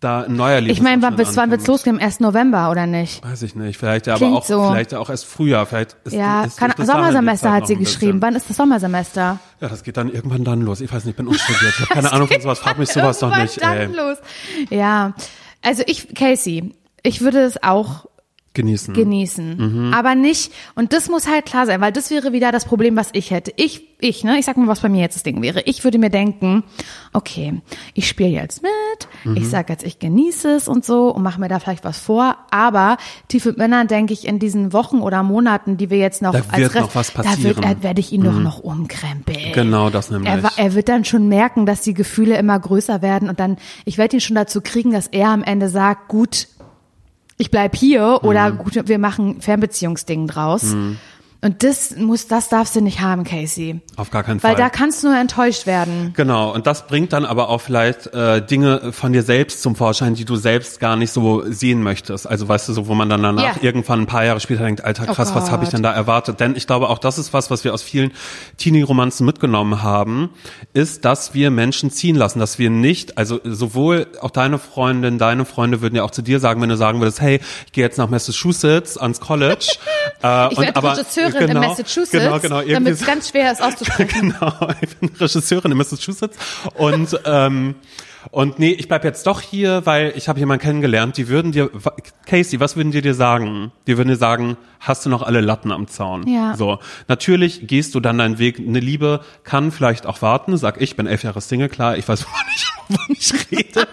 [0.04, 1.98] da ein neuer Ich meine, wann, Lebensabschnitt bis wann wird's losgehen?
[2.00, 2.20] Am 1.
[2.20, 3.24] November, oder nicht?
[3.24, 3.78] Weiß ich nicht.
[3.78, 4.70] Vielleicht ja aber Klingt auch, so.
[4.70, 5.66] vielleicht ja auch erst Frühjahr.
[5.66, 8.22] Vielleicht ist, Ja, ist, kann, Sommersemester hat noch sie geschrieben.
[8.22, 9.40] Wann ist das Sommersemester?
[9.62, 10.82] Ja, das geht dann irgendwann dann los.
[10.82, 11.74] Ich weiß nicht, ich bin unstudiert.
[11.76, 12.60] Ich habe keine Ahnung von sowas.
[12.60, 13.62] Frag mich sowas doch nicht.
[13.62, 13.86] dann Ey.
[13.88, 14.18] los.
[14.70, 15.14] Ja,
[15.62, 16.74] also ich, Casey,
[17.04, 18.06] ich würde es auch
[18.54, 18.94] Genießen.
[18.94, 19.58] genießen.
[19.88, 19.94] Mhm.
[19.94, 23.10] Aber nicht, und das muss halt klar sein, weil das wäre wieder das Problem, was
[23.14, 23.52] ich hätte.
[23.56, 25.62] Ich, ich, ne, ich sag mal, was bei mir jetzt das Ding wäre.
[25.62, 26.64] Ich würde mir denken,
[27.14, 27.62] okay,
[27.94, 28.72] ich spiele jetzt mit,
[29.24, 29.38] Mhm.
[29.38, 32.38] ich sag jetzt, ich genieße es und so und mache mir da vielleicht was vor,
[32.52, 32.98] aber
[33.28, 36.40] tief mit Männern denke ich in diesen Wochen oder Monaten, die wir jetzt noch Da
[36.40, 37.56] als wird Rest- noch was da passieren.
[37.58, 37.64] Mhm.
[37.64, 39.54] wird, werde ich ihn doch noch umkrempeln.
[39.54, 40.30] Genau das nämlich.
[40.30, 43.98] Er, er wird dann schon merken, dass die Gefühle immer größer werden und dann, ich
[43.98, 46.48] werde ihn schon dazu kriegen, dass er am Ende sagt, gut,
[47.38, 48.58] ich bleib hier oder Mhm.
[48.58, 50.76] gut, wir machen Fernbeziehungsding draus.
[51.44, 53.82] Und das muss, das darfst du nicht haben, Casey.
[53.98, 54.52] Auf gar keinen Fall.
[54.52, 56.14] Weil da kannst du nur enttäuscht werden.
[56.16, 60.16] Genau, und das bringt dann aber auch vielleicht äh, Dinge von dir selbst zum Vorschein,
[60.16, 62.28] die du selbst gar nicht so sehen möchtest.
[62.28, 63.62] Also weißt du, so wo man dann danach Ja.
[63.62, 66.40] irgendwann ein paar Jahre später denkt, alter Oh krass, was habe ich denn da erwartet?
[66.40, 68.12] Denn ich glaube, auch das ist was, was wir aus vielen
[68.58, 70.30] Teenie-Romanzen mitgenommen haben,
[70.74, 75.44] ist, dass wir Menschen ziehen lassen, dass wir nicht, also sowohl auch deine Freundin, deine
[75.44, 77.98] Freunde würden ja auch zu dir sagen, wenn du sagen würdest, hey, ich gehe jetzt
[77.98, 79.68] nach Massachusetts ans College.
[80.24, 83.52] äh, Ich und werde aber- Regisseurin genau, in Massachusetts, genau, genau, damit es ganz schwer
[83.52, 84.34] ist auszusprechen.
[84.40, 86.38] Genau, ich bin Regisseurin in Massachusetts
[86.76, 87.76] und ähm,
[88.32, 91.70] und nee, ich bleib jetzt doch hier, weil ich habe jemanden kennengelernt, die würden dir
[92.26, 93.72] Casey, was würden die dir sagen?
[93.88, 96.28] Die würden dir sagen, hast du noch alle Latten am Zaun?
[96.28, 96.56] Ja.
[96.56, 98.60] So, natürlich gehst du dann deinen Weg.
[98.60, 100.58] Eine Liebe kann vielleicht auch warten.
[100.58, 103.88] Sag ich, bin elf Jahre Single, klar, ich weiß, wovon ich, wovon ich rede.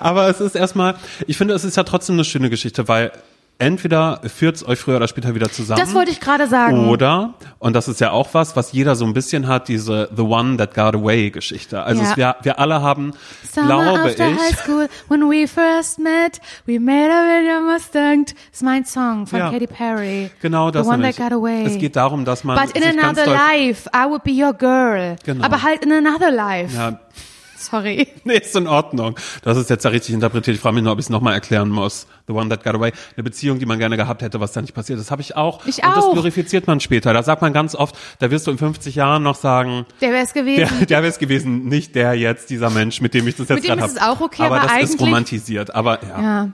[0.00, 3.12] Aber es ist erstmal, ich finde, es ist ja trotzdem eine schöne Geschichte, weil
[3.60, 5.80] entweder führt's euch früher oder später wieder zusammen.
[5.80, 6.88] Das wollte ich gerade sagen.
[6.88, 10.22] Oder, und das ist ja auch was, was jeder so ein bisschen hat, diese The
[10.22, 11.82] One That Got Away Geschichte.
[11.82, 12.10] Also Ja.
[12.10, 13.12] es, wir, wir alle haben,
[13.52, 18.26] Summer glaube after high ich, school, when we first met, we made a video Mustang.
[18.52, 19.50] Ist mein Song von Ja.
[19.50, 20.30] Katy Perry.
[20.40, 21.16] genau das The one nämlich.
[21.16, 21.64] that got away.
[21.64, 25.16] Es geht darum, dass man But in another life, I would be your girl.
[25.24, 25.44] Genau.
[25.44, 26.74] Aber halt in another life.
[26.76, 26.98] Ja,
[27.60, 28.08] Sorry.
[28.24, 29.16] nee, ist in Ordnung.
[29.42, 30.56] Das ist jetzt ja richtig interpretiert.
[30.56, 32.06] Ich frage mich nur, ob ich es nochmal erklären muss.
[32.26, 32.92] The One That Got Away.
[33.16, 35.06] Eine Beziehung, die man gerne gehabt hätte, was da nicht passiert ist.
[35.06, 35.66] Das habe ich auch.
[35.66, 36.12] Ich und das auch.
[36.12, 37.12] glorifiziert man später.
[37.12, 40.24] Da sagt man ganz oft, da wirst du in 50 Jahren noch sagen, Der wäre
[40.24, 40.68] es gewesen.
[40.78, 43.56] der, der wäre es gewesen, nicht der jetzt, dieser Mensch, mit dem ich das jetzt
[43.56, 44.12] Mit dem gerade ist habe.
[44.12, 45.74] es auch okay, aber aber das ist eigentlich- romantisiert.
[45.74, 46.22] Aber ja.
[46.22, 46.48] Ja.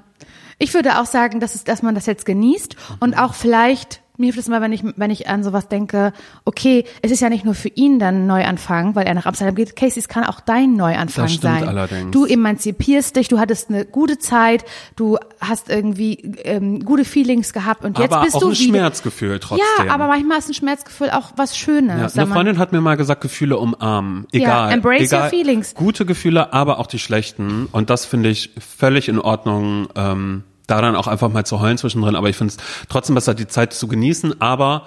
[0.58, 4.24] Ich würde auch sagen, dass, es, dass man das jetzt genießt und auch vielleicht, mir
[4.26, 6.12] hilft es mal, wenn ich, wenn ich an sowas denke,
[6.44, 9.54] okay, es ist ja nicht nur für ihn dann ein Neuanfang, weil er nach Amsterdam
[9.54, 9.76] geht.
[9.76, 11.68] Casey, es kann auch dein Neuanfang Das stimmt sein.
[11.68, 12.10] allerdings.
[12.10, 14.64] Du emanzipierst dich, du hattest eine gute Zeit,
[14.96, 16.14] du hast irgendwie
[16.44, 18.68] ähm, gute Feelings gehabt und jetzt aber bist auch du ein wieder.
[18.78, 19.66] Schmerzgefühl trotzdem.
[19.86, 22.14] Ja, aber manchmal ist ein Schmerzgefühl auch was Schönes.
[22.14, 22.32] Ja, eine.
[22.32, 24.26] Freundin hat mir mal gesagt, Gefühle umarmen.
[24.32, 24.72] Ja, Egal.
[24.72, 25.30] embrace your egal.
[25.30, 25.74] feelings.
[25.74, 27.68] Gute Gefühle, aber auch die schlechten.
[27.72, 31.78] Und das finde ich völlig in Ordnung, ähm, da dann auch einfach mal zu heulen
[31.78, 32.16] zwischendrin.
[32.16, 34.40] Aber ich finde es trotzdem besser, die Zeit zu genießen.
[34.40, 34.86] Aber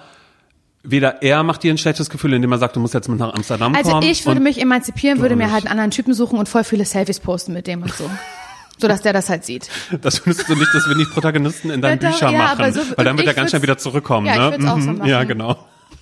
[0.83, 3.33] weder er macht dir ein schlechtes Gefühl, indem er sagt, du musst jetzt mit nach
[3.33, 4.03] Amsterdam Also kommen.
[4.07, 7.19] ich würde mich emanzipieren, würde mir halt einen anderen Typen suchen und voll viele Selfies
[7.19, 8.09] posten mit dem und so.
[8.77, 9.69] so dass der das halt sieht.
[10.01, 12.73] Das findest du nicht, dass wir nicht Protagonisten in deinen Ja, Büchern ja, machen.
[12.73, 14.25] so- weil dann wird ich er ganz schnell wieder zurückkommen.
[14.27, 14.51] Ja, ich ne?
[14.51, 14.97] würd's auch so Mhm.
[14.99, 15.09] machen.
[15.09, 15.57] Ja, genau.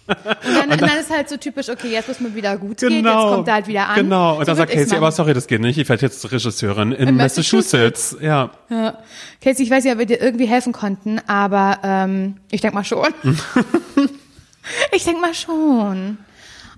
[0.07, 0.17] Und
[0.55, 3.23] dann, und dann ist halt so typisch, okay, jetzt muss mir wieder gut gehen, Genau.
[3.25, 3.95] jetzt kommt er halt wieder an.
[3.95, 4.33] Genau.
[4.33, 5.15] Und so dann sagt Casey, aber machen.
[5.15, 5.77] sorry, das geht nicht.
[5.77, 8.15] Ich werde jetzt Regisseurin in, In Massachusetts.
[8.21, 8.51] Ja.
[8.69, 8.97] Ja.
[9.41, 12.83] Casey, ich weiß nicht, ob wir dir irgendwie helfen konnten, aber ähm, ich denk mal
[12.85, 13.07] schon.
[14.91, 16.17] ich denk mal schon.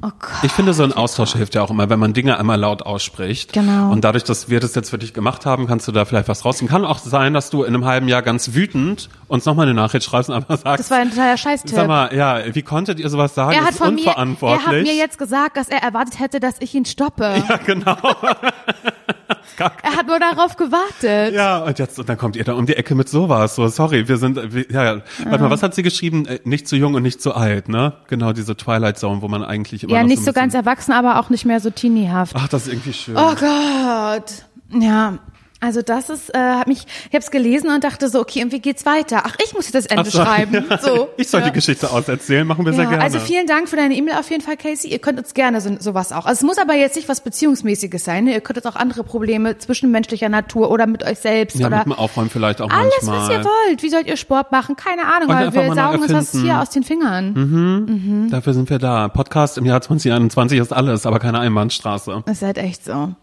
[0.02, 0.30] Oh Gott.
[0.44, 3.52] Ich finde, so ein Austausch hilft ja auch immer, wenn man Dinge einmal laut ausspricht.
[3.52, 3.92] Genau.
[3.92, 6.46] Und dadurch, dass wir das jetzt für dich gemacht haben, kannst du da vielleicht was
[6.46, 6.70] rausziehen.
[6.70, 10.06] Kann auch sein, dass du in einem halben Jahr ganz wütend uns nochmal eine Nachricht
[10.06, 11.76] schreibst und einfach sagst, Das war ein totaler Scheißtipp.
[11.76, 13.52] sag mal, ja, wie konntet ihr sowas sagen?
[13.52, 14.66] er das hat ist von mir, er unverantwortlich.
[14.68, 17.44] hat mir jetzt gesagt, dass er erwartet hätte, dass ich ihn stoppe.
[17.50, 17.98] ja, genau.
[19.58, 21.34] Er hat nur darauf gewartet.
[21.34, 23.56] Ja, und jetzt, und dann kommt ihr da um die Ecke mit sowas.
[23.56, 25.02] So, sorry, wir sind, wir, ja, ja.
[25.26, 26.26] Warte mal, was hat sie geschrieben?
[26.26, 27.94] Äh, Nicht zu jung und nicht zu alt, ne?
[28.08, 31.20] Genau, diese Twilight Zone, wo man eigentlich immer Ja, nicht so, so ganz erwachsen, aber
[31.20, 32.36] auch nicht mehr so teenie-haft.
[32.36, 33.16] Ach, das ist irgendwie schön.
[33.18, 34.46] Oh Gott.
[34.72, 35.18] Ja.
[35.62, 38.52] Also das ist, äh, hat mich, ich habe es gelesen und dachte so, okay, und
[38.54, 39.24] wie geht's weiter?
[39.26, 40.66] Ach, ich muss jetzt das Ende so, schreiben.
[40.70, 40.80] ja.
[40.90, 41.10] So.
[41.18, 41.48] Ich soll ja.
[41.48, 43.04] die Geschichte auserzählen, machen wir sehr Ja, gerne.
[43.04, 44.90] also vielen Dank für deine E-Mail auf jeden Fall, Casey.
[44.90, 46.26] Ihr könnt uns gerne so, sowas auch.
[46.26, 48.24] Also es muss aber jetzt nicht was Beziehungsmäßiges sein.
[48.24, 48.34] Ne?
[48.34, 51.88] Ihr könnt jetzt auch andere Probleme zwischenmenschlicher Natur oder mit euch selbst ja, oder mit
[51.88, 53.20] dem Aufräumen vielleicht auch alles, manchmal.
[53.20, 53.84] was ihr wollt.
[53.84, 54.78] Wie sollt ihr Sport machen?
[54.78, 56.46] Keine Ahnung, weil wir saugen uns das erfinden.
[56.46, 58.28] hier aus den Fingern.
[58.32, 59.10] Dafür sind wir da.
[59.10, 62.24] Podcast im Jahr 2021 ist alles, aber keine Einbahnstraße.
[62.26, 63.14] Das ist halt echt so.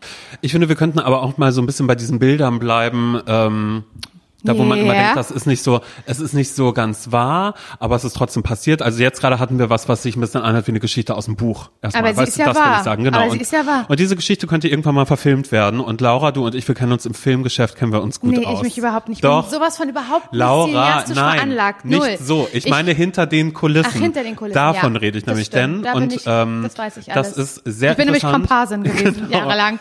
[0.42, 3.84] Ich finde, wir könnten aber auch mal so ein bisschen bei diesen Bildern bleiben, ähm,
[4.46, 5.00] da wo man immer Ja.
[5.02, 8.42] denkt, das ist nicht so, es ist nicht so ganz wahr, aber es ist trotzdem
[8.42, 8.82] passiert.
[8.82, 11.26] Also jetzt gerade hatten wir was, was sich ein bisschen anhört wie eine Geschichte aus
[11.26, 11.70] dem Buch.
[11.82, 12.02] Erstmal.
[12.04, 12.76] Aber sie weißt ist du, ja das will wahr.
[12.78, 13.18] ich sagen, genau.
[13.18, 13.84] Aber sie und, ist ja wahr.
[13.88, 15.80] und diese Geschichte könnte irgendwann mal verfilmt werden.
[15.80, 18.46] Und Laura, du und ich, wir kennen uns im Filmgeschäft, kennen wir uns gut nee,
[18.46, 18.58] aus.
[18.58, 19.18] ich mich überhaupt nicht.
[19.18, 19.48] Ich Doch.
[19.50, 21.84] sowas von überhaupt nicht Laura, nein, veranlagt.
[21.84, 22.16] nicht Null.
[22.20, 22.48] so.
[22.52, 23.90] Ich, meine hinter den Kulissen.
[23.94, 25.00] Ach, hinter den Kulissen, Davon ja.
[25.00, 25.82] rede ich Das nämlich denn.
[25.82, 27.56] Da und ich- ähm, das weiß ich das alles.
[27.56, 28.22] ist sehr Ich bin nämlich.
[28.22, 29.38] Komparsin gewesen, Genau.
[29.38, 29.78] jahrelang.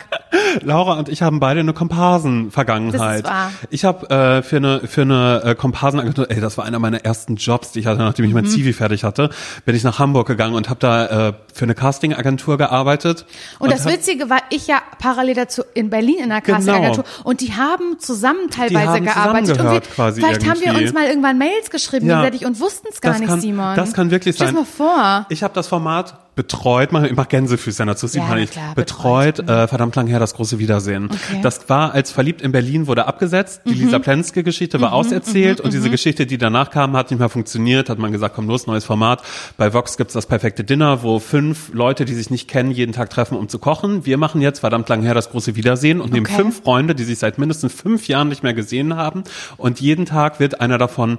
[0.61, 3.25] Laura und ich haben beide eine Komparsen-Vergangenheit.
[3.25, 3.51] Das ist wahr.
[3.69, 7.35] Ich habe äh, für eine für eine äh, Komparsenagentur, ey, das war einer meiner ersten
[7.35, 8.35] Jobs, die ich hatte, nachdem ich Mhm.
[8.41, 9.29] mein Zivi fertig hatte,
[9.65, 13.25] bin ich nach Hamburg gegangen und habe da äh, für eine Castingagentur gearbeitet.
[13.59, 16.57] Und, das hab- Witzige war, ich ja parallel dazu in Berlin in einer Genau.
[16.57, 19.39] Castingagentur und die haben zusammen teilweise haben gearbeitet.
[19.41, 20.83] Und zusammengehört quasi vielleicht haben wir irgendwie.
[20.85, 22.21] uns mal irgendwann Mails geschrieben Ja.
[22.21, 23.75] gegenseitig und wussten es gar Das nicht, kann- Simon.
[23.75, 24.55] das kann wirklich Stell sein.
[24.55, 25.25] dir mal vor.
[25.29, 28.53] Ich habe das Format betreut, ich mache Gänsefüßchen dazu, sieht Ja, man nicht.
[28.53, 31.05] klar, betreut, betreut, äh, verdammt lang her, das große Wiedersehen.
[31.05, 31.39] Okay.
[31.41, 33.81] Das war, als Verliebt in Berlin wurde abgesetzt, die Mhm.
[33.85, 37.99] Lisa Plenske-Geschichte war auserzählt und diese Geschichte, die danach kam, hat nicht mehr funktioniert, hat
[37.99, 39.21] man gesagt, komm los, neues Format.
[39.57, 43.09] Bei Vox gibt's das perfekte Dinner, wo fünf Leute, die sich nicht kennen, jeden Tag
[43.09, 44.05] treffen, um zu kochen.
[44.05, 46.35] Wir machen jetzt, verdammt lang her, das große Wiedersehen und nehmen Okay.
[46.35, 49.23] fünf Freunde, die sich seit mindestens fünf Jahren nicht mehr gesehen haben
[49.57, 51.17] und jeden Tag wird einer davon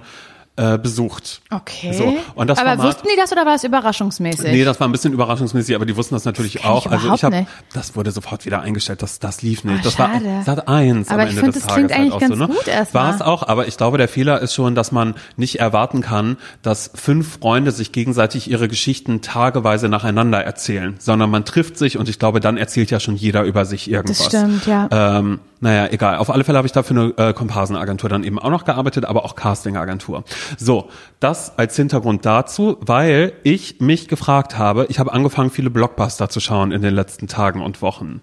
[0.57, 1.43] äh, besucht.
[1.51, 1.93] Okay.
[1.93, 4.45] So, und das Aber Format- wussten die das oder war es überraschungsmäßig?
[4.53, 6.87] Nee, das war ein bisschen überraschungsmäßig, aber die wussten das natürlich ich auch.
[6.87, 9.81] Also überhaupt ich habe, das wurde sofort wieder eingestellt, das, das lief nicht.
[9.81, 10.25] Ah, das schade.
[10.25, 12.49] war Sat 1 Aber am ich Ende find, des das Tages halt auch so, ne?
[12.93, 16.37] War es auch, aber ich glaube, der Fehler ist schon, dass man nicht erwarten kann,
[16.63, 22.09] dass fünf Freunde sich gegenseitig ihre Geschichten tageweise nacheinander erzählen, sondern man trifft sich und
[22.09, 24.19] ich glaube, dann erzählt ja schon jeder über sich irgendwas.
[24.19, 24.89] Das stimmt, ja.
[24.91, 26.19] Ähm, naja, egal.
[26.19, 29.05] Auf alle Fälle habe ich da für eine äh, Komparsenagentur dann eben auch noch gearbeitet,
[29.05, 30.25] aber auch Castingagentur.
[30.59, 36.29] So, das als Hintergrund dazu, weil ich mich gefragt habe, ich habe angefangen, viele Blockbuster
[36.29, 38.21] zu schauen in den letzten Tagen und Wochen.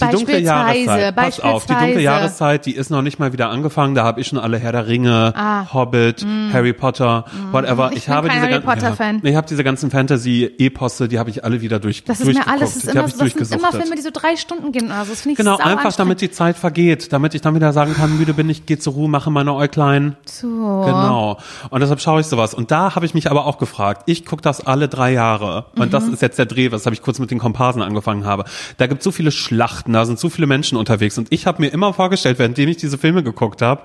[0.00, 2.00] Die dunkle Jahreszeit, pass auf, die dunkle.
[2.00, 3.94] Jahreszeit, die ist noch nicht mal wieder angefangen.
[3.94, 5.34] Da habe ich schon alle Herr der Ringe,
[5.74, 7.86] Hobbit, Harry Potter, whatever.
[7.86, 7.88] Ah.
[7.90, 7.92] Mm.
[7.92, 9.20] Ich Ich, bin habe kein diese Harry gan- Potter-Fan.
[9.22, 12.46] Ja, ich habe diese ganzen Fantasy-Eposse, die habe ich alle wieder durch das ist mir
[12.48, 13.70] alles, das, ist immer, ich das sind immer.
[13.70, 14.90] Filme, die so drei Stunden gehen.
[14.90, 17.92] Also das finde ich Genau, einfach damit die Zeit vergeht, damit ich dann wieder sagen
[17.94, 20.16] kann, müde bin ich, geh zur Ruhe, mache meine Äuglein.
[20.24, 20.46] So.
[20.86, 21.36] Genau.
[21.68, 22.54] Und deshalb schaue ich sowas.
[22.54, 25.66] Und da habe ich mich aber auch gefragt, ich gucke das alle drei Jahre.
[25.76, 26.14] Und das Mhm.
[26.14, 28.44] ist jetzt der Dreh, was habe ich kurz mit den Komparsen angefangen habe.
[28.78, 31.16] Da gibt es so viele Schlachten, da sind so viele Menschen unterwegs.
[31.18, 33.82] Und ich habe mir immer vorgestellt, währenddem ich diese Filme geguckt habe,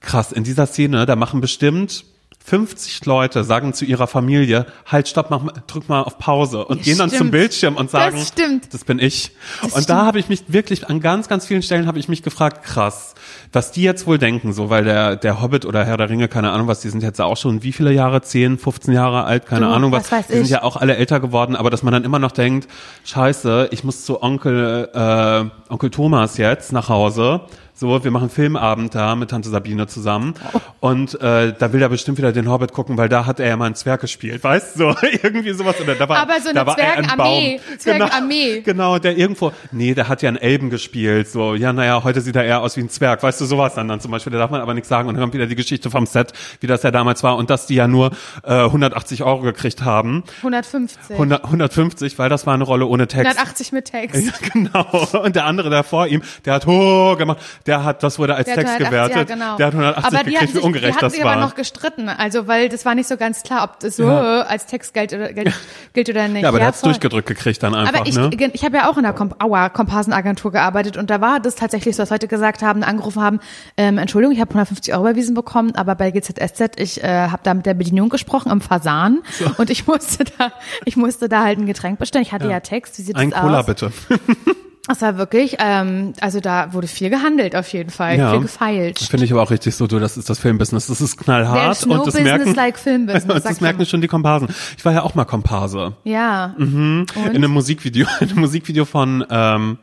[0.00, 2.04] krass, in dieser Szene, da machen bestimmt
[2.44, 6.84] 50 Leute sagen zu ihrer Familie, halt, stopp, mach, drück mal auf Pause und Ja,
[6.84, 7.18] gehen dann stimmt.
[7.18, 8.72] zum Bildschirm und sagen, Das stimmt.
[8.72, 9.32] das bin ich.
[9.62, 9.90] und stimmt.
[9.90, 13.16] da habe ich mich wirklich an ganz, ganz vielen Stellen habe ich mich gefragt, krass,
[13.52, 16.52] was die jetzt wohl denken, so, weil der, der Hobbit oder Herr der Ringe, keine
[16.52, 19.66] Ahnung was, die sind jetzt auch schon wie viele Jahre, 10, 15 Jahre alt, keine
[19.66, 20.50] Du, Ahnung was, was die sind ich.
[20.50, 22.68] ja auch alle älter geworden, aber dass man dann immer noch denkt,
[23.06, 27.40] scheiße, ich muss zu Onkel, äh, Onkel Thomas jetzt nach Hause.
[27.78, 30.32] So, wir machen Filmabend da mit Tante Sabine zusammen.
[30.54, 30.60] Oh.
[30.80, 33.56] Und äh, da will er bestimmt wieder den Hobbit gucken, weil da hat er ja
[33.58, 34.92] mal einen Zwerg gespielt, weißt du?
[34.92, 35.78] So, irgendwie sowas.
[35.78, 37.60] Oder da war, Aber so eine da war er ein Zwergenarmee.
[37.76, 38.60] Zwergenarmee.
[38.62, 41.28] Genau, genau, der irgendwo, nee, der hat ja einen Elben gespielt.
[41.28, 43.22] So, ja, naja, heute sieht er eher aus wie ein Zwerg.
[43.22, 44.32] Weißt du, sowas dann, dann zum Beispiel.
[44.32, 45.10] Da darf man aber nichts sagen.
[45.10, 47.36] Und dann kommt wieder die Geschichte vom Set, wie das ja damals war.
[47.36, 48.12] Und dass die ja nur
[48.42, 50.24] äh, 180 Euro gekriegt haben.
[50.38, 51.10] 150.
[51.10, 53.26] 100, 150, weil das war eine Rolle ohne Text.
[53.26, 54.16] 180 mit Text.
[54.26, 55.22] Ja, genau.
[55.22, 58.46] Und der andere, der vor ihm, der hat ho gemacht, der hat, das wurde als
[58.46, 59.28] Der hat Text 180, gewertet.
[59.30, 59.56] Ja, genau.
[59.56, 61.32] Der hat 180 aber die gekriegt, hatten wie sich, ungerecht die hatten das sich war.
[61.32, 64.42] aber noch gestritten, also weil das war nicht so ganz klar, ob das so Ja.
[64.42, 65.32] als Text gilt oder,
[65.92, 66.42] gilt, oder nicht.
[66.42, 66.90] ja, aber der hat's voll.
[66.90, 68.30] durchgedrückt gekriegt dann einfach, Aber ich, ne?
[68.52, 71.96] ich habe ja auch in der Komp Aua Komparsenagentur gearbeitet und da war das tatsächlich
[71.96, 73.40] so, dass Leute gesagt haben, angerufen haben,
[73.76, 77.54] ähm, Entschuldigung, ich habe 150 Euro überwiesen bekommen, aber bei GZSZ, ich äh, habe da
[77.54, 79.20] mit der Bedienung gesprochen im Fasan
[79.58, 80.52] und ich musste da,
[80.84, 82.22] ich musste da halt ein Getränk bestellen.
[82.24, 83.66] Ich hatte ja, Text, wie sieht Ein das Cola aus?
[83.66, 83.92] bitte.
[84.88, 88.30] Das war wirklich, ähm, also da wurde viel gehandelt auf jeden Fall, Ja.
[88.30, 88.98] viel gefeilt.
[89.00, 90.86] Finde ich aber auch richtig so, du, das ist das Filmbusiness.
[90.86, 93.84] Das ist knallhart There's no und das business merken, like film business, und das merken
[93.84, 94.48] schon die Komparsen.
[94.78, 95.94] Ich war ja auch mal Komparse.
[96.04, 96.54] Ja.
[96.58, 99.78] In einem Musikvideo, in einem Musikvideo von, ähm,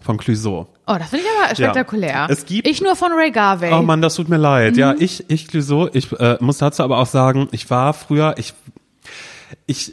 [0.00, 0.68] von Clouseau.
[0.86, 2.26] Oh, das finde ich aber spektakulär.
[2.30, 3.72] Es gibt- ich nur von Ray Garvey.
[3.72, 4.76] Oh Mann, das tut mir leid.
[4.76, 5.00] Ja, Mhm.
[5.02, 8.54] ich, ich Clouseau, ich äh, muss dazu aber auch sagen, ich war früher, ich,
[9.66, 9.92] ich,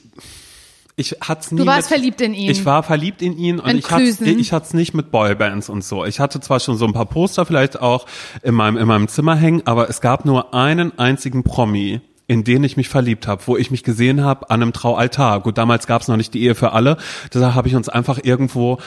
[0.99, 1.59] ich hat's nie.
[1.59, 2.49] Du warst mit, verliebt in ihn.
[2.49, 5.83] Ich war verliebt in ihn und In ich hatte ich hat's nicht mit Boybands und
[5.83, 6.03] so.
[6.03, 8.07] Ich hatte zwar schon so ein paar Poster vielleicht auch
[8.41, 12.61] in meinem in meinem Zimmer hängen, aber es gab nur einen einzigen Promi in den
[12.65, 15.39] ich mich verliebt habe, wo ich mich gesehen habe an einem Traualtar.
[15.39, 16.97] Gut, damals gab's noch nicht die Ehe für alle,
[17.33, 18.79] deshalb habe ich uns einfach irgendwo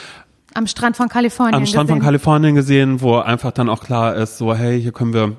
[0.53, 1.55] Am Strand von Kalifornien.
[1.55, 2.07] am Strand von gesehen.
[2.07, 5.37] Kalifornien gesehen, wo einfach dann auch klar ist, so hey, hier können wir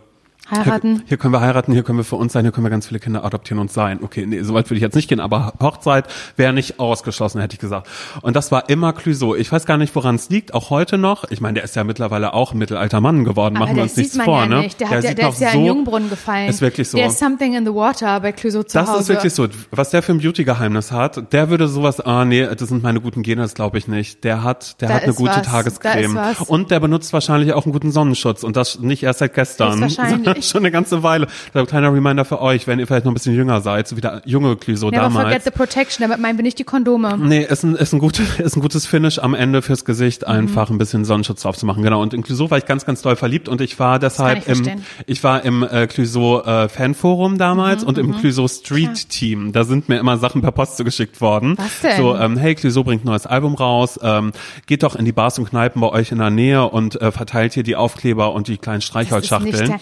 [0.50, 0.96] Heiraten.
[0.98, 2.88] Hier, hier können wir heiraten, hier können wir für uns sein, hier können wir ganz
[2.88, 4.00] viele Kinder adoptieren und sein.
[4.02, 7.54] Okay, nee, so weit würde ich jetzt nicht gehen, aber Hochzeit wäre nicht ausgeschlossen, hätte
[7.54, 7.88] ich gesagt.
[8.22, 9.36] Und das war immer Clouseau.
[9.36, 11.30] Ich weiß gar nicht, woran es liegt, auch heute noch.
[11.30, 13.92] Ich meine, der ist ja mittlerweile auch ein mittelalter Mann geworden, Aber machen wir das
[13.94, 14.60] uns nichts vor, ja ne?
[14.62, 14.80] nicht.
[14.82, 16.50] Der, hat ja, sieht der noch ist ja so, in Jungbrunnen gefallen.
[16.50, 16.98] Ist wirklich so.
[16.98, 19.00] Der ist something in the water bei Clouseau zu Das Hause.
[19.02, 19.48] ist wirklich so.
[19.70, 23.22] Was der für ein Beauty-Geheimnis hat, der würde sowas, ah nee, das sind meine guten
[23.22, 24.24] Gene, das glaube ich nicht.
[24.26, 26.18] Der hat, der Da hat eine ist gute was, Tagescreme.
[26.32, 26.50] ist.
[26.50, 28.44] Und der benutzt wahrscheinlich auch einen guten Sonnenschutz.
[28.44, 30.10] Und das nicht erst seit gestern, Höchstwahrscheinlich.
[30.26, 31.28] sondern schon eine ganze Weile.
[31.54, 34.02] Ein kleiner Reminder für euch, wenn ihr vielleicht noch ein bisschen jünger seid, so wie
[34.02, 35.26] der junge Clouseau Never damals.
[35.28, 37.18] forget the protection, damit meinen wir nicht die Kondome.
[37.18, 40.28] Nee, ist ein, ist ein, gut, ist ein gutes Finish am Ende fürs Gesicht, Mhm.
[40.28, 41.84] einfach ein bisschen Sonnenschutz drauf zu machen.
[41.84, 42.02] Genau.
[42.02, 44.56] Und in Clouseau war ich ganz, ganz doll verliebt und ich war deshalb ich im,
[44.56, 44.86] verstehen.
[45.08, 49.52] ich war im äh, Clouseau äh, Fanforum Mhm, damals und im Clouseau Street Team.
[49.52, 51.56] Da sind mir immer Sachen per Post zugeschickt worden.
[51.58, 51.98] Was denn?
[51.98, 54.32] So, ähm, hey, Clouseau bringt ein neues Album raus, ähm,
[54.68, 57.54] geht doch in die Bars und Kneipen bei euch in der Nähe und äh, verteilt
[57.54, 59.76] hier die Aufkleber und die kleinen Streichholzschachteln.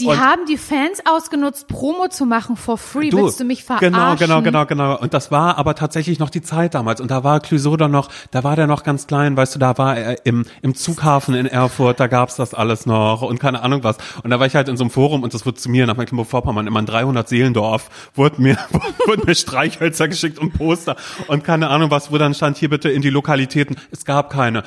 [0.00, 3.10] Die Und- haben die Fans ausgenutzt, Promo zu machen for free.
[3.12, 3.92] Willst du mich verarschen?
[3.92, 4.98] Genau, genau, genau, genau.
[4.98, 7.00] Und das war aber tatsächlich noch die Zeit damals.
[7.00, 9.76] Und da war Clouseau doch noch, da war der noch ganz klein, weißt du, da
[9.78, 13.84] war er im, im Zughafen in Erfurt, da gab's das alles noch und keine Ahnung
[13.84, 13.96] was.
[14.22, 15.96] Und da war ich halt in so einem Forum und das wurde zu mir nach
[15.96, 18.56] Mecklenburg-Vorpommern immer in 300 Seelendorf, wurde mir,
[19.06, 20.96] wurden mir Streichhölzer geschickt und Poster
[21.28, 23.76] und keine Ahnung was, wo dann stand, hier bitte in die Lokalitäten.
[23.90, 24.62] Es gab keine.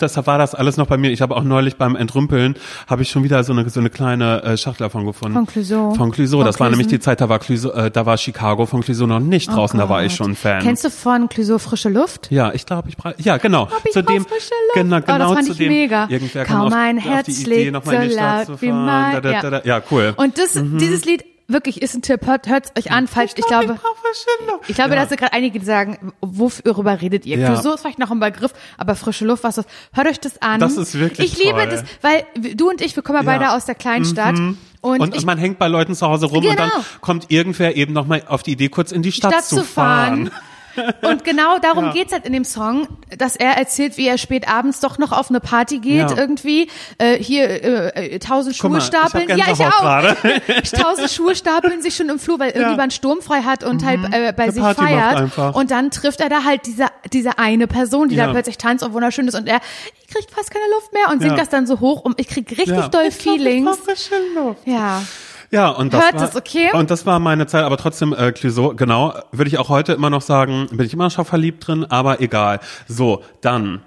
[0.00, 1.10] Deshalb war das alles noch bei mir.
[1.10, 2.56] Ich habe auch neulich beim Entrümpeln,
[2.86, 5.34] habe ich schon wieder so eine, so eine kleine äh, Schachtel davon gefunden.
[5.34, 5.94] Von Clouseau.
[5.94, 6.38] Von Clouseau.
[6.38, 9.06] Von Das war nämlich die Zeit, da war Clouseau, äh, da war Chicago von Clouseau
[9.06, 10.62] noch nicht draußen, da war ich schon Fan.
[10.62, 12.30] Kennst du von Clouseau Frische Luft?
[12.30, 13.68] ja, ich glaube, ich bra- ja, genau.
[13.84, 14.74] Ich zu dem, frische Luft.
[14.74, 15.68] genau, Oh, das genau fand zu ich dem.
[15.72, 16.06] mega.
[16.10, 18.58] Irgendwer Kaum kam auf, mein auf Herz die Idee, nochmal in die so Stadt laut
[18.58, 18.84] zu wie fahren.
[18.86, 19.60] mein- Da, da, ja.
[19.64, 20.14] ja, cool.
[20.16, 22.26] Und das, dieses Lied, wirklich, ist ein Tipp.
[22.26, 24.68] Hört, hört's euch an, falls, ich, glaube, ich frische Luft.
[24.70, 25.02] ich glaube, ja.
[25.02, 27.38] da sind gerade einige, die sagen, worüber redet ihr?
[27.38, 27.52] Ja.
[27.52, 29.74] Clouseau ist vielleicht noch ein Begriff, aber frische Luft, was ist das?
[29.96, 30.60] Hört euch das an.
[30.60, 31.66] Das ist wirklich Ich liebe toll.
[31.68, 32.24] das, weil
[32.54, 33.38] du und ich, wir kommen ja Ja.
[33.38, 34.36] beide aus der Kleinstadt.
[34.80, 36.84] Und, Und, ich, man hängt bei Leuten zu Hause rum und dann Genau.
[37.00, 40.30] kommt irgendwer eben nochmal auf die Idee, kurz in die Stadt, Stadt zu fahren.
[41.02, 41.92] Und genau darum Ja.
[41.92, 45.30] geht's halt in dem Song, dass er erzählt, wie er spät abends doch noch auf
[45.30, 46.16] eine Party geht Ja.
[46.16, 46.68] irgendwie.
[46.98, 47.48] Äh, hier
[47.94, 49.28] äh, äh, tausend Schuhe mal, ich stapeln.
[49.28, 50.82] ja, ich auch.
[50.82, 54.32] tausend Schuhe stapeln sich schon im Flur, weil irgendjemand Sturm frei hat und halt äh,
[54.32, 54.74] bei Eine sich Mhm.
[54.74, 54.82] Party
[55.36, 55.54] feiert.
[55.54, 58.26] Und dann trifft er da halt diese, diese eine Person, die Ja.
[58.26, 59.34] da plötzlich tanzt und wunderschön ist.
[59.34, 59.60] Und er,
[60.06, 61.38] ich krieg fast keine Luft mehr und singt Ja.
[61.38, 62.88] das dann so hoch und ich krieg richtig Ja.
[62.88, 63.66] doll Ich glaub, ich Feelings.
[63.76, 64.60] brauch frische Luft.
[64.66, 65.02] Ja.
[65.50, 66.70] Ja, und das Hört war, es, okay?
[66.72, 70.10] Und das war meine Zeit, aber trotzdem äh, Clouseau, genau, würde ich auch heute immer
[70.10, 72.60] noch sagen, bin ich immer noch verliebt drin, aber egal.
[72.86, 73.82] So, dann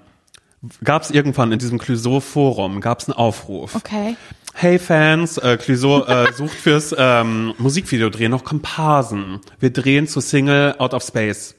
[0.82, 3.74] gab es irgendwann in diesem Clouseau-Forum, gab es einen Aufruf.
[3.76, 4.16] Okay.
[4.54, 9.40] Hey Fans, äh, Clouseau äh, sucht fürs ähm, Musikvideodrehen noch Komparsen.
[9.60, 11.54] Wir drehen zur Single Out of Space.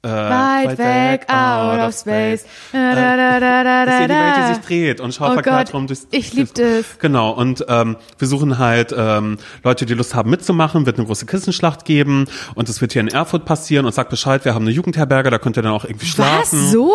[0.00, 2.44] Äh, Weit weg, out of space.
[2.72, 4.20] Da, da, da, da, da, hier die da.
[4.20, 5.40] Welt, die sich dreht und schaut Oh
[5.86, 6.98] durchs, ich lieb durchs- das.
[7.00, 11.26] Genau, und ähm, wir suchen halt ähm, Leute, die Lust haben mitzumachen, wird eine große
[11.26, 14.70] Kissenschlacht geben und es wird hier in Erfurt passieren und sagt Bescheid, wir haben eine
[14.70, 16.12] Jugendherberge, da könnt ihr dann auch irgendwie Was?
[16.14, 16.68] schlafen.
[16.68, 16.92] So?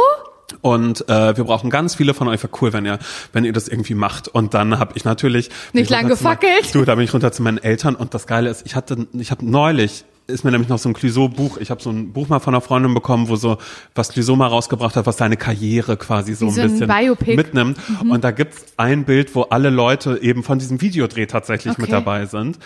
[0.62, 2.42] Und äh, wir brauchen ganz viele von euch.
[2.42, 3.00] Wäre cool, wenn ihr,
[3.34, 4.28] wenn ihr das irgendwie macht.
[4.30, 6.76] Und dann habe ich natürlich Nicht ich lang runter zu meinen- gefackelt.
[6.76, 7.96] Du, da bin ich runter zu meinen Eltern.
[7.96, 10.94] Und das Geile ist, ich hatte, ich habe neulich ist mir nämlich noch so ein
[10.94, 11.58] Clouseau-Buch.
[11.58, 13.58] Ich habe so ein Buch mal von einer Freundin bekommen, wo so
[13.96, 16.88] was Clouseau mal rausgebracht hat, was seine Karriere quasi so Wie ein so ein bisschen
[16.88, 17.32] Biopic.
[17.32, 17.36] Mhm.
[17.38, 17.78] mitnimmt.
[18.10, 21.92] Und da gibt's ein Bild, wo alle Leute eben von diesem Videodreh tatsächlich mit Okay.
[21.92, 22.58] dabei sind.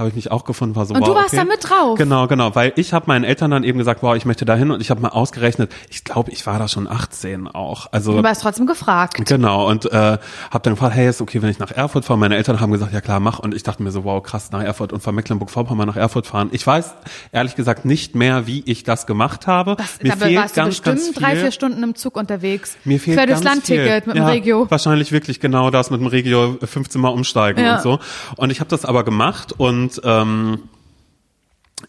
[0.00, 1.36] Habe ich mich auch gefunden, war so Und wow, du warst okay.
[1.36, 1.98] da mit drauf?
[1.98, 4.70] Genau, genau, weil ich habe meinen Eltern dann eben gesagt, wow, ich möchte da hin
[4.70, 7.86] und ich habe mal ausgerechnet, ich glaube, ich war da schon 18 auch.
[7.92, 9.20] Also Du warst trotzdem gefragt.
[9.26, 10.18] Genau, und äh,
[10.50, 12.18] habe dann gefragt, hey, ist okay, wenn ich nach Erfurt fahre?
[12.18, 13.38] Meine Eltern haben gesagt, ja klar, mach.
[13.38, 16.48] Und ich dachte mir so, wow, krass, nach Erfurt und von Mecklenburg-Vorpommern nach Erfurt fahren.
[16.52, 16.94] Ich weiß
[17.32, 19.76] ehrlich gesagt nicht mehr, wie ich das gemacht habe.
[20.02, 21.22] mir Dabei fehlt warst du ganz, bestimmt ganz viel.
[21.22, 22.76] drei, vier Stunden im Zug unterwegs.
[22.84, 24.66] Mir fehlt Für das Landticket mit dem ja, Regio.
[24.70, 27.76] Wahrscheinlich wirklich genau das mit dem Regio 15 Mal umsteigen Ja.
[27.76, 27.98] und so.
[28.36, 30.69] Und ich habe das aber gemacht und ähm,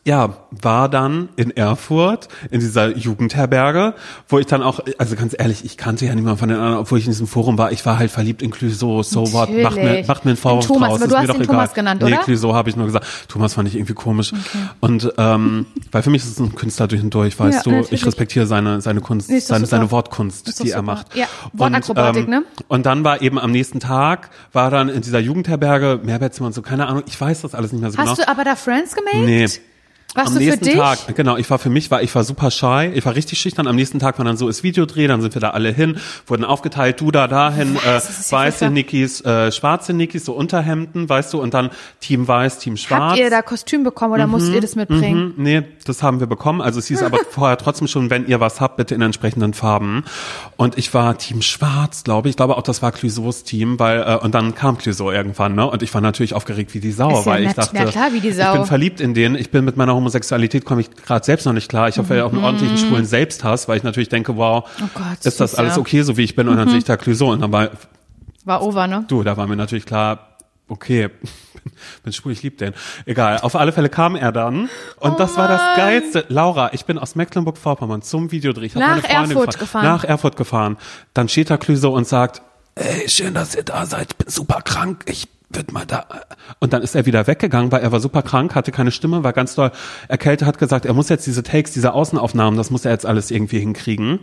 [0.04, 3.94] ja, war dann in Erfurt in dieser Jugendherberge,
[4.28, 7.00] wo ich dann auch, also ganz ehrlich, ich kannte ja niemanden von den anderen, obwohl
[7.00, 7.72] ich in diesem Forum war.
[7.72, 10.90] Ich war halt verliebt in Clouseau, so what, macht mir, macht mir einen Vorwurf Thomas,
[10.90, 11.46] draus, aber du ist hast mir doch egal.
[11.48, 12.24] Thomas genannt, nee, oder?
[12.24, 13.06] Clouseau habe ich nur gesagt.
[13.28, 14.34] Thomas fand ich irgendwie komisch.
[14.80, 17.70] Und ähm, weil für mich ist es ein Künstler durch und durch, weißt Ja, du,
[17.72, 18.02] natürlich.
[18.02, 19.78] ich respektiere seine seine Kunst, Nee, seine super.
[19.78, 20.82] seine Wortkunst, die er super.
[20.82, 21.16] macht.
[21.16, 22.46] Ja, Wortakrobatik, und, ähm, ne?
[22.68, 26.62] Und dann war eben am nächsten Tag, war dann in dieser Jugendherberge, Mehrbettzimmer und so,
[26.62, 28.16] keine Ahnung, ich weiß das alles nicht mehr so Hast genau.
[28.16, 29.26] du aber da Friends gemaked?
[29.26, 29.48] Nee.
[30.16, 30.78] Warst am nächsten?
[30.78, 33.68] Tag, genau, ich war für mich, war ich war super shy, ich war richtig schüchtern.
[33.68, 35.98] Am nächsten Tag war dann so ist Videodreh, dann sind wir da alle hin,
[36.28, 38.70] wurden aufgeteilt, du da dahin, äh, ja weiße.
[38.70, 43.12] Nikis, äh, schwarze Nikis, so Unterhemden, weißt du, und dann Team Weiß, Team Schwarz.
[43.12, 45.34] Habt ihr da Kostüm bekommen oder musstet ihr das mitbringen?
[45.38, 46.62] Mhm, nee, das haben wir bekommen.
[46.62, 50.04] Also es hieß aber vorher trotzdem schon, wenn ihr was habt, bitte in entsprechenden Farben.
[50.58, 52.32] Und ich war Team Schwarz, glaube ich.
[52.34, 55.70] Ich glaube auch, das war Clouseaus Team, weil äh, und dann kam Clouseau irgendwann, ne?
[55.70, 57.58] Und ich war natürlich aufgeregt wie die Sau, Ist ja weil ich nett.
[57.58, 59.36] dachte, klar, wie die ich bin verliebt in den.
[59.36, 61.88] Ich bin mit meiner Homosexualität komme ich gerade selbst noch nicht klar.
[61.88, 64.86] Ich hoffe ja auch einen ordentlichen schwulen Selbsthass, weil ich natürlich denke, wow, Mhm.
[64.86, 65.78] Oh Gott, ist das alles ja.
[65.78, 65.82] Mhm.
[65.82, 66.48] okay, so wie ich bin?
[66.50, 67.70] Und dann sehe ich da Clouseau und dann war
[68.44, 69.06] War over, ne?
[69.08, 70.36] Du, da war mir natürlich klar,
[70.68, 71.10] okay,
[72.04, 72.74] bin schwul, ich lieb den.
[73.06, 76.26] Egal, auf alle Fälle kam er dann und das war das Geilste.
[76.30, 78.66] Laura, ich bin aus Mecklenburg-Vorpommern zum Videodreh.
[78.66, 79.86] Ich Nach meine Freundin Erfurt gefahren.
[79.86, 80.78] Nach Erfurt gefahren.
[81.14, 82.42] Dann steht da Clüso und sagt,
[82.76, 86.06] ey, schön, dass ihr da seid, ich bin super krank, ich wird mal da.
[86.60, 89.34] Und dann ist er wieder weggegangen, weil er war super krank, hatte keine Stimme, war
[89.34, 89.72] ganz doll
[90.08, 93.32] erkältet, hat gesagt, er muss jetzt diese Takes, diese Außenaufnahmen, das muss er jetzt alles
[93.32, 94.20] irgendwie hinkriegen.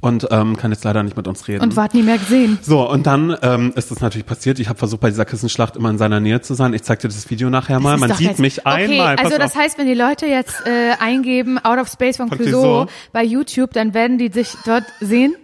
[0.00, 1.62] Und ähm, kann jetzt leider nicht mit uns reden.
[1.62, 2.58] Und wart nie mehr gesehen.
[2.62, 4.58] So, und dann ähm, ist das natürlich passiert.
[4.58, 6.72] Ich habe versucht, bei dieser Kissenschlacht immer in seiner Nähe zu sein.
[6.72, 7.96] Ich zeig dir das Video nachher mal.
[7.98, 9.16] Man sieht jetzt- mich okay, einmal.
[9.16, 9.58] Also das auf.
[9.60, 12.86] heißt, wenn die Leute jetzt äh, eingeben Out of Space von, Von Clouseau.
[13.12, 15.34] bei YouTube, dann werden die sich dort sehen.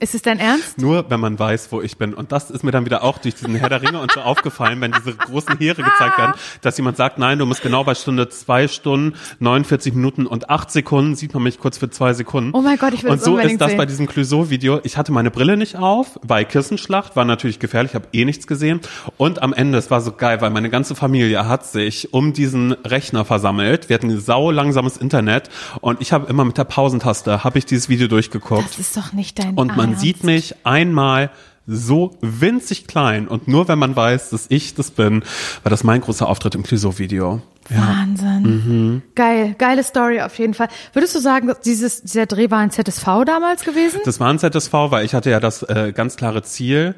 [0.00, 0.78] Ist es dein Ernst?
[0.78, 2.14] Nur wenn man weiß, wo ich bin.
[2.14, 4.80] Und das ist mir dann wieder auch durch diesen Herr der Ringe und so aufgefallen,
[4.80, 8.28] wenn diese großen Heere gezeigt werden, dass jemand sagt, nein, du musst genau bei Stunde
[8.30, 12.50] zwei Stunden, 49 Minuten und acht Sekunden, sieht man mich kurz für zwei Sekunden.
[12.54, 13.78] Oh mein Gott, ich will Und so ist das sehen.
[13.78, 14.80] bei diesem Clouseau-Video.
[14.82, 18.80] Ich hatte meine Brille nicht auf, bei Kissenschlacht, war natürlich gefährlich, habe eh nichts gesehen.
[19.18, 22.72] Und am Ende, es war so geil, weil meine ganze Familie hat sich um diesen
[22.72, 23.88] Rechner versammelt.
[23.90, 25.50] Wir hatten ein sau langsames Internet
[25.82, 28.64] und ich habe immer mit der Pausentaste, habe ich dieses Video durchgeguckt.
[28.64, 30.00] Das ist doch nicht dein Und man Ernst.
[30.02, 31.30] sieht mich einmal
[31.66, 35.24] so winzig klein und nur wenn man weiß, dass ich das bin,
[35.64, 37.40] war das mein großer Auftritt im Clouseau-Video.
[37.68, 37.76] Ja.
[37.78, 38.42] Wahnsinn.
[38.42, 39.02] Mhm.
[39.16, 40.68] Geil, geile Story auf jeden Fall.
[40.92, 44.00] Würdest du sagen, dieses, dieser Dreh war ein ZSV damals gewesen?
[44.04, 46.94] Das war ein ZSV, weil ich hatte ja das äh, ganz klare Ziel,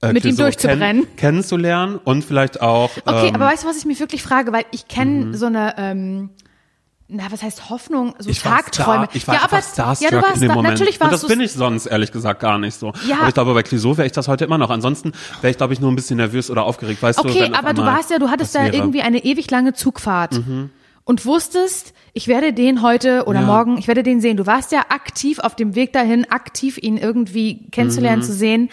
[0.00, 1.02] äh, Mit ihm durchzubrennen.
[1.02, 2.90] kenn- kennenzulernen und vielleicht auch.
[3.04, 4.52] Okay, ähm, aber weißt du, was ich mir wirklich frage?
[4.52, 6.30] Weil ich kenne so eine, ähm,
[7.08, 9.08] na, was heißt Hoffnung, so ich war Tagträume.
[9.12, 10.72] Ich war ja, aber, starstruck ja, du warst in dem Moment.
[10.74, 12.92] natürlich und warst das du bin ich sonst ehrlich gesagt gar nicht so.
[13.08, 13.18] Ja.
[13.20, 14.70] Aber ich glaube, bei Clouseau wäre ich das heute immer noch.
[14.70, 17.00] Ansonsten wäre ich, glaube ich, nur ein bisschen nervös oder aufgeregt.
[17.02, 18.72] Weißt du, Okay, wenn auf aber du warst ja, du hattest da wäre.
[18.72, 18.74] Mhm.
[18.78, 20.40] irgendwie eine ewig lange Zugfahrt.
[21.04, 23.46] Und wusstest, ich werde den heute oder Ja.
[23.46, 24.36] morgen, ich werde den sehen.
[24.36, 28.26] Du warst ja aktiv auf dem Weg dahin, aktiv ihn irgendwie kennenzulernen, Mhm.
[28.26, 28.68] zu sehen.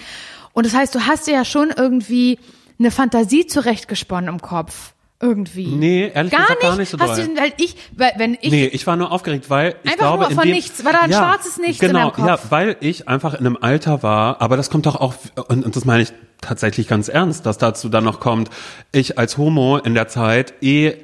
[0.53, 2.39] Und das heißt, du hast dir ja schon irgendwie
[2.79, 4.93] eine Fantasie zurechtgesponnen im Kopf.
[5.21, 5.67] Irgendwie.
[5.67, 6.69] Nee, ehrlich gar gesagt nicht.
[6.69, 7.27] gar nicht so Hast doll.
[7.27, 10.21] du weil ich, weil, wenn ich, Nee, ich war nur aufgeregt, weil ich Einfach glaube,
[10.23, 10.83] nur in von dem, nichts.
[10.83, 12.43] War da ein ja, schwarzes Nichts in genau, deinem Kopf?
[12.45, 15.13] Ja, weil ich einfach in einem Alter war, aber das kommt doch auch,
[15.47, 16.11] und, und das meine ich
[16.41, 18.49] tatsächlich ganz ernst, dass dazu dann noch kommt,
[18.91, 20.95] ich als Homo in der Zeit eh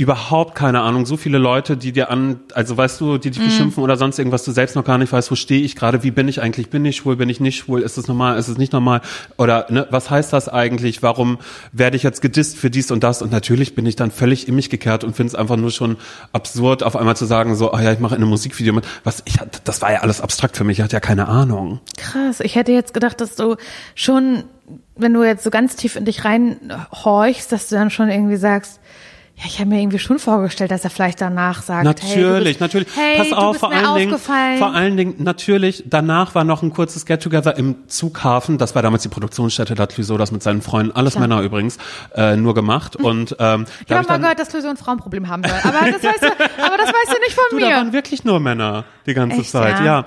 [0.00, 3.44] überhaupt keine Ahnung, so viele Leute, die dir an, also weißt du, die dich Mhm.
[3.44, 6.10] beschimpfen oder sonst irgendwas, du selbst noch gar nicht weißt, wo stehe ich gerade, wie
[6.10, 8.56] bin ich eigentlich, bin ich schwul, bin ich nicht schwul, ist es normal, ist es
[8.56, 9.02] nicht normal?
[9.36, 11.38] Oder ne, was heißt das eigentlich, warum
[11.72, 13.20] werde ich jetzt gedisst für dies und das?
[13.20, 15.98] Und natürlich bin ich dann völlig in mich gekehrt und finde es einfach nur schon
[16.32, 19.22] absurd, auf einmal zu sagen so, ah ja, ich mache in einem Musikvideo mit, was
[19.26, 19.34] ich
[19.64, 21.80] das war ja alles abstrakt für mich, ich hatte ja keine Ahnung.
[21.98, 23.56] Krass, ich hätte jetzt gedacht, dass du
[23.94, 24.44] schon,
[24.96, 28.80] wenn du jetzt so ganz tief in dich reinhorchst, dass du dann schon irgendwie sagst,
[29.40, 32.60] ja, ich habe mir irgendwie schon vorgestellt, dass er vielleicht danach sagt, Natürlich, hey, bist,
[32.60, 32.88] natürlich.
[32.94, 34.58] Hey, Pass auf, vor allen Dingen, aufgefallen.
[34.58, 38.58] vor allen Dingen, natürlich, danach war noch ein kurzes Get-Together im Zughafen.
[38.58, 41.26] Das war damals die Produktionsstätte, da hat Clouseau das mit seinen Freunden, alles Klar.
[41.26, 41.78] Männer übrigens,
[42.14, 42.96] äh, nur gemacht.
[43.00, 45.58] Und ähm, ich da habe hab mal dann, gehört, dass so ein Frauenproblem haben soll.
[45.62, 46.26] Aber das weißt du,
[46.62, 47.76] aber das weißt du nicht von du, da mir.
[47.76, 49.84] waren wirklich nur Männer die ganze Echt, Zeit, ja?
[49.84, 50.04] ja.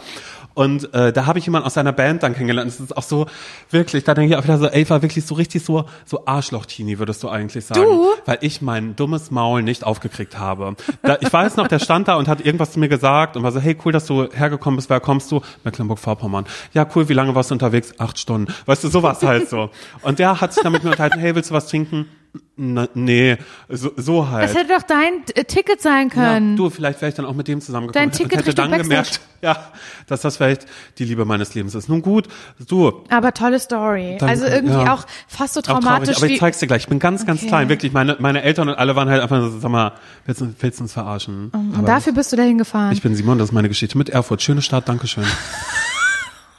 [0.54, 2.70] Und äh, da habe ich jemanden aus seiner Band dann kennengelernt.
[2.70, 3.26] Das ist auch so
[3.72, 7.00] wirklich, da denke ich auch wieder so, ey, war wirklich so richtig so so Arschloch-Teenie,
[7.00, 7.82] würdest du eigentlich sagen.
[7.82, 8.08] Du?
[8.26, 10.76] Weil ich mein dummes Maul nicht aufgekriegt habe.
[11.02, 13.52] Da, ich weiß noch, der stand da und hat irgendwas zu mir gesagt und war
[13.52, 14.90] so, hey, cool, dass du hergekommen bist.
[14.90, 15.42] Wer kommst du?
[15.64, 16.46] Mecklenburg-Vorpommern.
[16.74, 17.94] Ja, cool, wie lange warst du unterwegs?
[17.98, 18.54] Acht Stunden.
[18.66, 19.70] Weißt du, sowas halt so.
[20.02, 22.08] Und der hat sich dann mit mir unterhalten, hey, willst du was trinken?
[22.56, 23.38] Na, nee,
[23.68, 24.44] so, so halt.
[24.44, 26.52] Das hätte doch dein äh, Ticket sein können.
[26.52, 28.70] Ja, du, vielleicht wäre ich dann auch mit dem zusammengekommen Dein Ticket und hätte Richtung
[28.70, 29.58] dann gemerkt, ja,
[30.06, 30.68] dass das vielleicht
[31.00, 31.90] die Liebe meines Lebens ist.
[31.90, 32.28] Nun gut,
[32.68, 34.18] du, Aber tolle Story.
[34.20, 34.94] Danke, also irgendwie ja.
[34.94, 36.84] auch fast so auch traurig, traumatisch aber ich zeig's dir gleich.
[36.84, 37.48] Ich bin ganz, ganz Okay.
[37.50, 37.92] klein, wirklich.
[37.92, 39.94] Meine, meine Eltern und alle waren halt einfach so, sag mal,
[40.28, 41.50] willst du, willst du uns verarschen?
[41.50, 42.92] Und Aber dafür bist du dahin gefahren.
[42.94, 44.44] ich bin Simon, das ist meine Geschichte mit Erfurt.
[44.44, 45.24] Schöne Stadt, Dankeschön.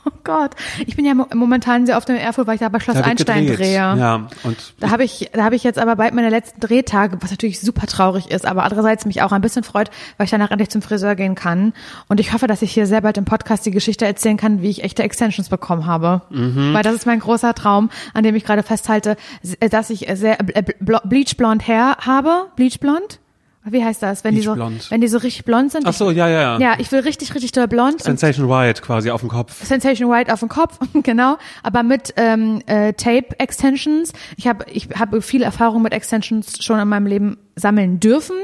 [0.06, 0.52] oh Gott.
[0.86, 3.02] Ich bin ja mo- momentan sehr oft in Erfurt, weil ich da bei Schloss Da
[3.04, 3.58] Einstein gedreht.
[3.66, 3.74] drehe.
[3.74, 7.30] Ja, und Da habe ich, da habe ich jetzt aber bald meine letzten Drehtage, was
[7.30, 10.70] natürlich super traurig ist, aber andererseits mich auch ein bisschen freut, weil ich danach endlich
[10.70, 11.72] zum Friseur gehen kann.
[12.08, 14.70] Und ich hoffe, dass ich hier sehr bald im Podcast die Geschichte erzählen kann, wie
[14.70, 16.22] ich echte Extensions bekommen habe.
[16.30, 16.72] Mhm.
[16.74, 19.16] Weil das ist mein großer Traum, an dem ich gerade festhalte,
[19.70, 22.46] dass ich sehr äh, bl- bleachblond Hair habe.
[22.56, 23.20] Bleachblond?
[23.66, 24.24] Wie heißt das?
[24.24, 24.90] Wenn die so, Bleachblond.
[24.90, 25.86] wenn die so richtig blond sind.
[25.86, 26.58] ach so, ja, ja, ja.
[26.58, 28.02] Ja, ich will richtig, richtig doll blond.
[28.02, 29.64] Sensation White quasi auf dem Kopf.
[29.64, 34.12] Sensation White auf dem Kopf, genau, aber mit ähm, äh, Tape Extensions.
[34.36, 38.36] Ich habe ich habe viel Erfahrung mit Extensions schon in meinem Leben sammeln dürfen,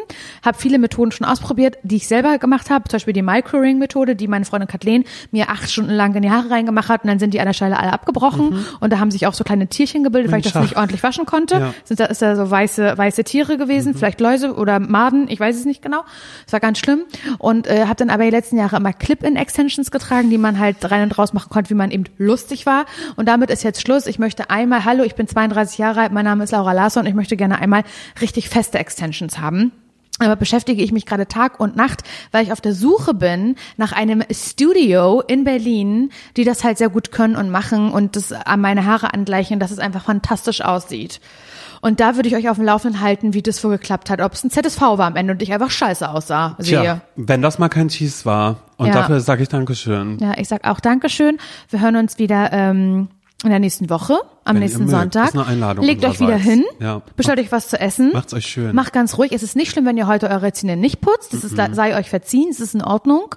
[0.44, 4.28] habe viele Methoden schon ausprobiert, die ich selber gemacht habe, zum Beispiel die Microring-Methode, die
[4.28, 7.34] meine Freundin Kathleen mir acht Stunden lang in die Haare reingemacht hat und dann sind
[7.34, 10.30] die an der Stelle alle abgebrochen und da haben sich auch so kleine Tierchen gebildet,
[10.30, 11.54] weil ich das nicht ordentlich waschen konnte.
[11.56, 11.74] Ja.
[11.84, 15.56] Sind da ist da so weiße weiße Tiere gewesen, vielleicht Läuse oder Maden, ich weiß
[15.56, 16.02] es nicht genau.
[16.46, 17.00] Es war ganz schlimm
[17.38, 21.02] und äh, habe dann aber die letzten Jahre immer Clip-in-Extensions getragen, die man halt rein
[21.02, 22.86] und raus machen konnte, wie man eben lustig war.
[23.16, 24.06] Und damit ist jetzt Schluss.
[24.06, 27.08] Ich möchte einmal, hallo, ich bin 32 Jahre alt, mein Name ist Laura Larsson und
[27.08, 27.82] ich möchte gerne einmal
[28.20, 29.72] richtig feste Extensions haben.
[30.22, 33.92] Aber beschäftige ich mich gerade Tag und Nacht, weil ich auf der Suche bin nach
[33.92, 38.60] einem Studio in Berlin, die das halt sehr gut können und machen und das an
[38.60, 41.20] meine Haare angleichen, dass es einfach fantastisch aussieht.
[41.80, 44.34] Und da würde ich euch auf dem Laufenden halten, wie das wohl geklappt hat, ob
[44.34, 46.80] es ein ZSV war am Ende und ich einfach scheiße aussah, sehe.
[46.82, 48.56] Tja, wenn das mal kein Cheese war.
[48.76, 48.92] Und Ja.
[48.92, 50.18] dafür sage ich Dankeschön.
[50.18, 51.38] Ja, ich sag auch Dankeschön.
[51.70, 53.08] Wir hören uns wieder ähm,
[53.42, 54.88] in der nächsten Woche, am Wenn nächsten.
[54.88, 55.32] Sonntag.
[55.80, 57.02] Legt euch wieder hin, Ja.
[57.16, 58.10] bestellt euch was zu essen.
[58.12, 58.74] Macht's euch schön.
[58.74, 59.32] Macht ganz ruhig.
[59.32, 61.32] Es ist nicht schlimm, wenn ihr heute eure Zähne nicht putzt.
[61.32, 62.48] Das ist, da, sei euch verziehen.
[62.50, 63.34] Es ist in Ordnung.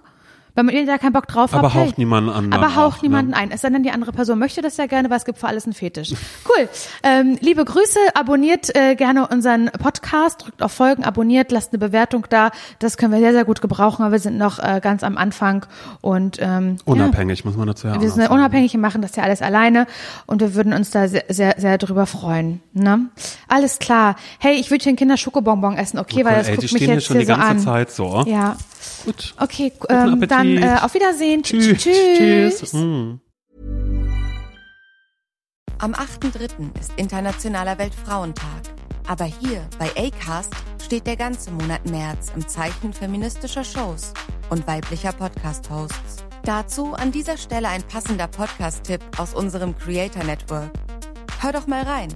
[0.56, 1.88] Wenn ihr da keinen Bock drauf Aber habt, hey.
[1.88, 3.38] haucht niemanden an Aber haucht auch, niemanden ne?
[3.38, 3.52] ein.
[3.52, 5.66] Es sei denn, die andere Person möchte das ja gerne, weil es gibt für alles
[5.66, 6.14] einen Fetisch.
[6.56, 6.70] Cool.
[7.04, 12.28] Ähm, liebe Grüße, abonniert äh, gerne unseren Podcast, drückt auf Folgen, abonniert, lasst eine Bewertung
[12.30, 12.52] da.
[12.80, 15.66] Das können wir sehr, sehr gut gebrauchen, weil wir sind noch äh, ganz am Anfang
[16.02, 16.84] und ähm, ja.
[16.86, 18.34] Unabhängig, muss man dazu ja Wir sind sagen.
[18.34, 19.88] unabhängig, wir machen das ja alles alleine
[20.28, 22.62] und wir würden uns da sehr, sehr, sehr drüber freuen.
[22.74, 23.08] Ne?
[23.48, 24.16] Alles klar.
[24.38, 27.16] Hey, ich würde hier ein Kinderschokobonbon essen, okay, weil das Ey, guckt mich jetzt schon
[27.18, 27.60] hier die so ganze an.
[27.60, 28.24] Zeit so.
[28.28, 28.58] Ja,
[29.06, 29.34] Gut.
[29.40, 31.44] okay, ähm, dann äh, auf Wiedersehen.
[31.44, 31.78] Tschüss.
[31.78, 32.60] Tschüss.
[32.60, 32.74] Tschüss.
[32.74, 33.20] Mm.
[35.80, 36.80] Am 8.3.
[36.80, 38.64] ist Internationaler Weltfrauentag.
[39.08, 44.14] Aber hier bei ACAST steht der ganze Monat März im Zeichen feministischer Shows
[44.50, 46.24] und weiblicher Podcast-Hosts.
[46.44, 50.72] Dazu an dieser Stelle ein passender Podcast-Tipp aus unserem Creator Network.
[51.42, 52.14] Hör doch mal rein.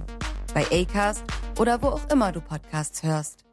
[0.54, 1.24] Bei ACAST
[1.58, 3.47] oder wo auch immer du Podcasts hörst.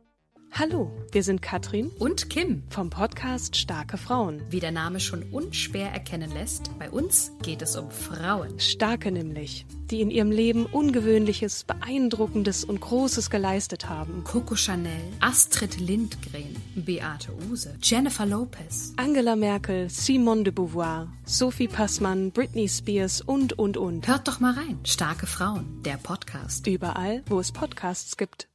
[0.58, 2.64] Hallo, wir sind Katrin Und Kim.
[2.70, 4.42] vom Podcast Starke Frauen.
[4.50, 8.58] Wie der Name schon unschwer erkennen lässt, bei uns geht es um Frauen.
[8.58, 14.24] Starke nämlich, die in ihrem Leben Ungewöhnliches, Beeindruckendes und Großes geleistet haben.
[14.24, 18.94] Coco Chanel, Astrid Lindgren, Beate Use, Jennifer Lopez.
[18.96, 24.08] Angela Merkel, Simone de Beauvoir, Sophie Passmann, Britney Spears und, und, und.
[24.08, 24.80] Hört doch mal rein.
[24.86, 26.66] Starke Frauen, der Podcast.
[26.66, 28.48] Überall, wo es Podcasts gibt.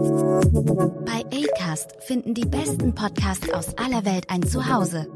[0.00, 5.06] Bei Acast finden die besten Podcasts aus aller Welt ein Zuhause.